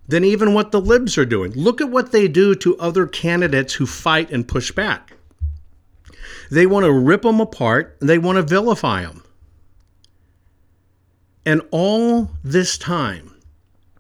than 0.07 0.25
even 0.25 0.55
what 0.55 0.71
the 0.71 0.81
libs 0.81 1.19
are 1.19 1.25
doing. 1.25 1.53
Look 1.53 1.81
at 1.81 1.91
what 1.91 2.13
they 2.13 2.29
do 2.29 2.55
to 2.57 2.79
other 2.79 3.07
candidates 3.07 3.75
who 3.75 3.87
fight 3.87 4.31
and 4.31 4.47
push 4.47 4.71
back. 4.71 5.17
They 6.51 6.67
want 6.67 6.85
to 6.85 6.93
rip 6.93 7.23
them 7.23 7.41
apart, 7.41 7.97
they 8.01 8.19
want 8.19 8.37
to 8.37 8.43
vilify 8.43 9.03
them. 9.03 9.23
And 11.47 11.63
all 11.71 12.31
this 12.43 12.79
time, 12.79 13.35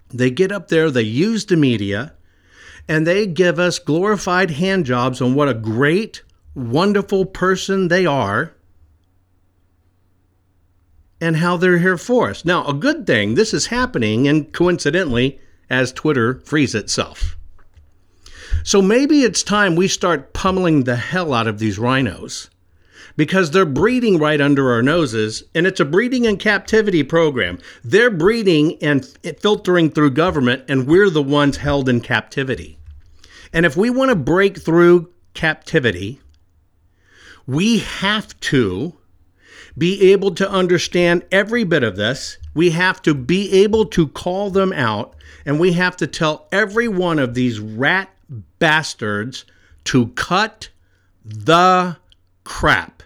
they 0.08 0.30
get 0.30 0.52
up 0.52 0.68
there, 0.68 0.90
they 0.90 1.02
use 1.02 1.44
the 1.44 1.56
media, 1.56 2.14
and 2.88 3.06
they 3.06 3.26
give 3.26 3.58
us 3.58 3.78
glorified 3.78 4.52
hand 4.52 4.86
jobs 4.86 5.20
on 5.20 5.34
what 5.34 5.48
a 5.48 5.54
great, 5.54 6.22
wonderful 6.54 7.26
person 7.26 7.88
they 7.88 8.06
are 8.06 8.54
and 11.20 11.36
how 11.36 11.56
they're 11.56 11.78
here 11.78 11.96
for 11.96 12.30
us. 12.30 12.44
Now, 12.44 12.66
a 12.66 12.74
good 12.74 13.06
thing, 13.06 13.34
this 13.34 13.54
is 13.54 13.66
happening, 13.66 14.28
and 14.28 14.52
coincidentally, 14.52 15.40
as 15.70 15.92
Twitter 15.92 16.40
frees 16.44 16.74
itself. 16.74 17.36
So 18.66 18.80
maybe 18.80 19.20
it's 19.24 19.42
time 19.42 19.76
we 19.76 19.88
start 19.88 20.32
pummeling 20.32 20.84
the 20.84 20.96
hell 20.96 21.34
out 21.34 21.46
of 21.46 21.58
these 21.58 21.78
RINOs 21.78 22.48
because 23.14 23.50
they're 23.50 23.66
breeding 23.66 24.18
right 24.18 24.40
under 24.40 24.72
our 24.72 24.82
noses, 24.82 25.44
and 25.54 25.66
it's 25.66 25.80
a 25.80 25.84
breeding 25.84 26.24
in 26.24 26.38
captivity 26.38 27.02
program. 27.02 27.58
They're 27.84 28.10
breeding 28.10 28.82
and 28.82 29.04
filtering 29.38 29.90
through 29.90 30.12
government, 30.12 30.64
and 30.66 30.86
we're 30.86 31.10
the 31.10 31.22
ones 31.22 31.58
held 31.58 31.90
in 31.90 32.00
captivity. 32.00 32.78
And 33.52 33.66
if 33.66 33.76
we 33.76 33.90
want 33.90 34.08
to 34.08 34.16
break 34.16 34.56
through 34.56 35.12
captivity, 35.34 36.22
we 37.46 37.80
have 37.80 38.40
to 38.40 38.96
be 39.76 40.10
able 40.10 40.34
to 40.36 40.50
understand 40.50 41.22
every 41.30 41.64
bit 41.64 41.84
of 41.84 41.96
this. 41.96 42.38
We 42.54 42.70
have 42.70 43.02
to 43.02 43.14
be 43.14 43.62
able 43.62 43.84
to 43.86 44.08
call 44.08 44.48
them 44.48 44.72
out, 44.72 45.14
and 45.44 45.60
we 45.60 45.72
have 45.72 45.98
to 45.98 46.06
tell 46.06 46.48
every 46.50 46.88
one 46.88 47.18
of 47.18 47.34
these 47.34 47.60
rat 47.60 48.08
bastards 48.58 49.44
to 49.84 50.08
cut 50.08 50.70
the 51.24 51.96
crap. 52.44 53.02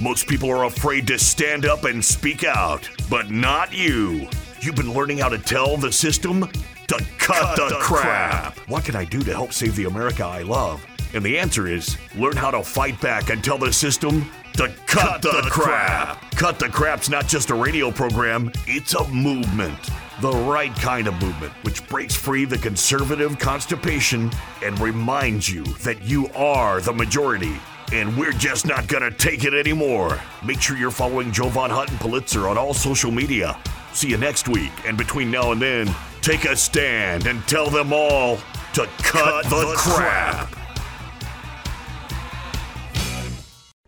Most 0.00 0.26
people 0.26 0.50
are 0.50 0.64
afraid 0.64 1.06
to 1.06 1.18
stand 1.18 1.64
up 1.64 1.84
and 1.84 2.04
speak 2.04 2.44
out, 2.44 2.88
but 3.08 3.30
not 3.30 3.72
you. 3.72 4.28
You've 4.60 4.74
been 4.74 4.92
learning 4.92 5.18
how 5.18 5.28
to 5.28 5.38
tell 5.38 5.76
the 5.76 5.92
system 5.92 6.42
to 6.88 6.96
cut, 6.96 7.08
cut 7.18 7.56
the, 7.56 7.68
the 7.68 7.80
crap. 7.80 8.54
crap. 8.54 8.68
What 8.68 8.84
can 8.84 8.96
I 8.96 9.04
do 9.04 9.20
to 9.20 9.32
help 9.32 9.52
save 9.52 9.76
the 9.76 9.84
America 9.84 10.24
I 10.24 10.42
love? 10.42 10.84
And 11.14 11.24
the 11.24 11.38
answer 11.38 11.68
is 11.68 11.96
learn 12.16 12.36
how 12.36 12.50
to 12.50 12.62
fight 12.62 13.00
back 13.00 13.30
and 13.30 13.42
tell 13.42 13.56
the 13.56 13.72
system 13.72 14.28
to 14.54 14.68
cut, 14.86 14.86
cut 14.86 15.22
the, 15.22 15.42
the 15.42 15.48
crap. 15.50 16.18
crap. 16.18 16.30
Cut 16.32 16.58
the 16.58 16.68
Crap's 16.68 17.08
not 17.08 17.28
just 17.28 17.50
a 17.50 17.54
radio 17.54 17.90
program, 17.90 18.50
it's 18.66 18.94
a 18.94 19.08
movement. 19.08 19.78
The 20.20 20.30
right 20.30 20.72
kind 20.76 21.08
of 21.08 21.20
movement, 21.20 21.52
which 21.62 21.86
breaks 21.88 22.14
free 22.14 22.44
the 22.44 22.56
conservative 22.56 23.36
constipation 23.40 24.30
and 24.62 24.78
reminds 24.78 25.48
you 25.48 25.64
that 25.82 26.02
you 26.02 26.28
are 26.36 26.80
the 26.80 26.92
majority. 26.92 27.56
And 27.92 28.16
we're 28.16 28.32
just 28.32 28.64
not 28.64 28.86
gonna 28.86 29.10
take 29.10 29.44
it 29.44 29.54
anymore. 29.54 30.20
Make 30.44 30.60
sure 30.60 30.76
you're 30.76 30.92
following 30.92 31.32
Jovan 31.32 31.70
Hutton 31.70 31.98
Pulitzer 31.98 32.46
on 32.46 32.56
all 32.56 32.74
social 32.74 33.10
media. 33.10 33.58
See 33.92 34.08
you 34.08 34.16
next 34.16 34.46
week, 34.48 34.70
and 34.86 34.96
between 34.96 35.32
now 35.32 35.50
and 35.50 35.60
then, 35.60 35.92
take 36.22 36.44
a 36.44 36.56
stand 36.56 37.26
and 37.26 37.42
tell 37.48 37.68
them 37.68 37.92
all 37.92 38.36
to 38.74 38.86
cut, 38.98 39.42
cut 39.42 39.44
the, 39.46 39.66
the 39.66 39.74
crap. 39.76 40.48
crap. 40.48 40.60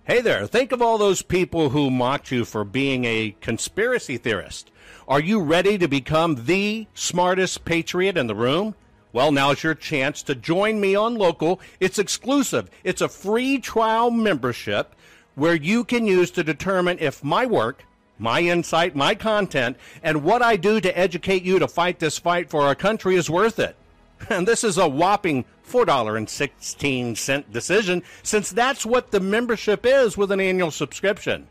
Hey 0.02 0.20
there, 0.20 0.46
think 0.46 0.72
of 0.72 0.82
all 0.82 0.98
those 0.98 1.22
people 1.22 1.70
who 1.70 1.90
mocked 1.90 2.30
you 2.32 2.44
for 2.44 2.64
being 2.64 3.04
a 3.04 3.36
conspiracy 3.40 4.18
theorist. 4.18 4.70
Are 5.08 5.20
you 5.20 5.40
ready 5.40 5.78
to 5.78 5.86
become 5.86 6.46
the 6.46 6.88
smartest 6.92 7.64
patriot 7.64 8.16
in 8.16 8.26
the 8.26 8.34
room? 8.34 8.74
Well, 9.12 9.30
now's 9.30 9.62
your 9.62 9.76
chance 9.76 10.20
to 10.24 10.34
join 10.34 10.80
me 10.80 10.96
on 10.96 11.14
Local. 11.14 11.60
It's 11.78 12.00
exclusive. 12.00 12.68
It's 12.82 13.00
a 13.00 13.08
free 13.08 13.60
trial 13.60 14.10
membership 14.10 14.96
where 15.36 15.54
you 15.54 15.84
can 15.84 16.08
use 16.08 16.32
to 16.32 16.42
determine 16.42 16.98
if 16.98 17.22
my 17.22 17.46
work, 17.46 17.84
my 18.18 18.40
insight, 18.40 18.96
my 18.96 19.14
content, 19.14 19.76
and 20.02 20.24
what 20.24 20.42
I 20.42 20.56
do 20.56 20.80
to 20.80 20.98
educate 20.98 21.44
you 21.44 21.60
to 21.60 21.68
fight 21.68 22.00
this 22.00 22.18
fight 22.18 22.50
for 22.50 22.62
our 22.62 22.74
country 22.74 23.14
is 23.14 23.30
worth 23.30 23.60
it. 23.60 23.76
And 24.28 24.48
this 24.48 24.64
is 24.64 24.76
a 24.76 24.88
whopping 24.88 25.44
$4.16 25.70 27.52
decision, 27.52 28.02
since 28.24 28.50
that's 28.50 28.84
what 28.84 29.12
the 29.12 29.20
membership 29.20 29.86
is 29.86 30.16
with 30.16 30.32
an 30.32 30.40
annual 30.40 30.72
subscription. 30.72 31.46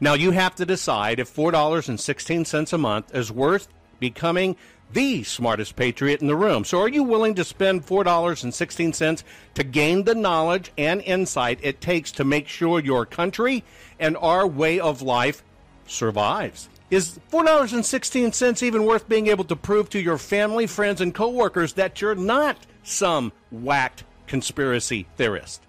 Now, 0.00 0.14
you 0.14 0.30
have 0.32 0.54
to 0.56 0.66
decide 0.66 1.18
if 1.20 1.34
$4.16 1.34 2.72
a 2.72 2.78
month 2.78 3.14
is 3.14 3.32
worth 3.32 3.68
becoming 3.98 4.56
the 4.92 5.22
smartest 5.24 5.74
patriot 5.74 6.20
in 6.20 6.26
the 6.26 6.36
room. 6.36 6.64
So, 6.64 6.80
are 6.80 6.88
you 6.88 7.02
willing 7.02 7.34
to 7.36 7.44
spend 7.44 7.86
$4.16 7.86 9.22
to 9.54 9.64
gain 9.64 10.04
the 10.04 10.14
knowledge 10.14 10.72
and 10.78 11.00
insight 11.02 11.58
it 11.62 11.80
takes 11.80 12.12
to 12.12 12.24
make 12.24 12.46
sure 12.48 12.80
your 12.80 13.06
country 13.06 13.64
and 13.98 14.16
our 14.18 14.46
way 14.46 14.78
of 14.78 15.02
life 15.02 15.42
survives? 15.86 16.68
Is 16.88 17.18
$4.16 17.32 18.62
even 18.62 18.84
worth 18.84 19.08
being 19.08 19.26
able 19.26 19.44
to 19.44 19.56
prove 19.56 19.90
to 19.90 20.00
your 20.00 20.18
family, 20.18 20.68
friends, 20.68 21.00
and 21.00 21.12
coworkers 21.12 21.72
that 21.72 22.00
you're 22.00 22.14
not 22.14 22.58
some 22.84 23.32
whacked 23.50 24.04
conspiracy 24.28 25.06
theorist? 25.16 25.65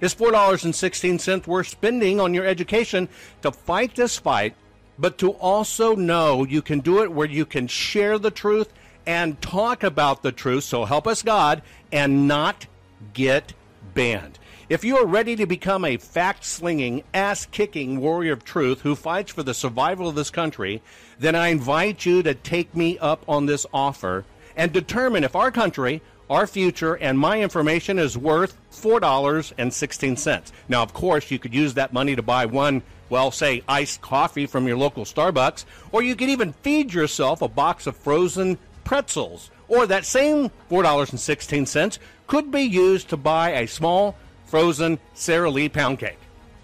Is 0.00 0.14
$4.16 0.14 1.46
worth 1.46 1.68
spending 1.68 2.20
on 2.20 2.34
your 2.34 2.46
education 2.46 3.08
to 3.42 3.50
fight 3.50 3.94
this 3.94 4.18
fight, 4.18 4.54
but 4.98 5.18
to 5.18 5.30
also 5.32 5.94
know 5.94 6.44
you 6.44 6.62
can 6.62 6.80
do 6.80 7.02
it 7.02 7.12
where 7.12 7.28
you 7.28 7.46
can 7.46 7.66
share 7.66 8.18
the 8.18 8.30
truth 8.30 8.72
and 9.06 9.40
talk 9.40 9.82
about 9.82 10.22
the 10.22 10.32
truth, 10.32 10.64
so 10.64 10.84
help 10.84 11.06
us 11.06 11.22
God, 11.22 11.62
and 11.92 12.28
not 12.28 12.66
get 13.12 13.52
banned? 13.94 14.38
If 14.68 14.82
you 14.82 14.96
are 14.96 15.06
ready 15.06 15.36
to 15.36 15.46
become 15.46 15.84
a 15.84 15.96
fact 15.96 16.44
slinging, 16.44 17.04
ass 17.14 17.46
kicking 17.46 18.00
warrior 18.00 18.32
of 18.32 18.44
truth 18.44 18.80
who 18.80 18.96
fights 18.96 19.32
for 19.32 19.44
the 19.44 19.54
survival 19.54 20.08
of 20.08 20.16
this 20.16 20.30
country, 20.30 20.82
then 21.20 21.36
I 21.36 21.48
invite 21.48 22.04
you 22.04 22.24
to 22.24 22.34
take 22.34 22.74
me 22.74 22.98
up 22.98 23.24
on 23.28 23.46
this 23.46 23.64
offer 23.72 24.24
and 24.56 24.72
determine 24.72 25.22
if 25.22 25.36
our 25.36 25.52
country, 25.52 26.02
our 26.28 26.46
future, 26.46 26.94
and 26.94 27.18
my 27.18 27.40
information 27.40 27.98
is 27.98 28.18
worth 28.18 28.56
$4.16. 28.72 30.52
Now, 30.68 30.82
of 30.82 30.92
course, 30.92 31.30
you 31.30 31.38
could 31.38 31.54
use 31.54 31.74
that 31.74 31.92
money 31.92 32.16
to 32.16 32.22
buy 32.22 32.46
one, 32.46 32.82
well, 33.08 33.30
say, 33.30 33.62
iced 33.68 34.00
coffee 34.00 34.46
from 34.46 34.66
your 34.66 34.76
local 34.76 35.04
Starbucks, 35.04 35.64
or 35.92 36.02
you 36.02 36.16
could 36.16 36.28
even 36.28 36.52
feed 36.52 36.92
yourself 36.92 37.42
a 37.42 37.48
box 37.48 37.86
of 37.86 37.96
frozen 37.96 38.58
pretzels. 38.84 39.50
Or 39.68 39.86
that 39.86 40.04
same 40.04 40.50
$4.16 40.70 41.98
could 42.26 42.50
be 42.50 42.62
used 42.62 43.08
to 43.10 43.16
buy 43.16 43.50
a 43.50 43.66
small 43.66 44.16
frozen 44.46 44.98
Sara 45.14 45.50
Lee 45.50 45.68
pound 45.68 45.98
cake. 45.98 46.18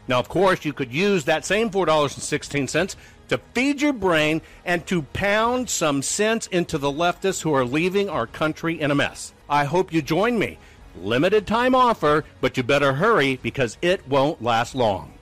Now, 0.09 0.19
of 0.19 0.29
course, 0.29 0.65
you 0.65 0.73
could 0.73 0.93
use 0.93 1.25
that 1.25 1.45
same 1.45 1.71
$4.16 1.71 2.97
to 3.29 3.39
feed 3.55 3.81
your 3.81 3.93
brain 3.93 4.43
and 4.65 4.87
to 4.87 5.03
pound 5.03 5.71
some 5.71 6.03
sense 6.03 6.47
into 6.49 6.79
the 6.79 6.93
leftists 6.93 7.43
who 7.43 7.55
are 7.55 7.65
leaving 7.65 8.09
our 8.09 8.27
country 8.27 8.81
in 8.81 8.91
a 8.91 8.95
mess. 8.95 9.33
I 9.53 9.65
hope 9.65 9.93
you 9.93 10.01
join 10.01 10.39
me. 10.39 10.57
Limited 10.97 11.47
time 11.47 11.75
offer, 11.75 12.25
but 12.41 12.57
you 12.57 12.63
better 12.63 12.95
hurry 12.95 13.37
because 13.43 13.77
it 13.83 14.09
won't 14.09 14.43
last 14.43 14.75
long. 14.75 15.11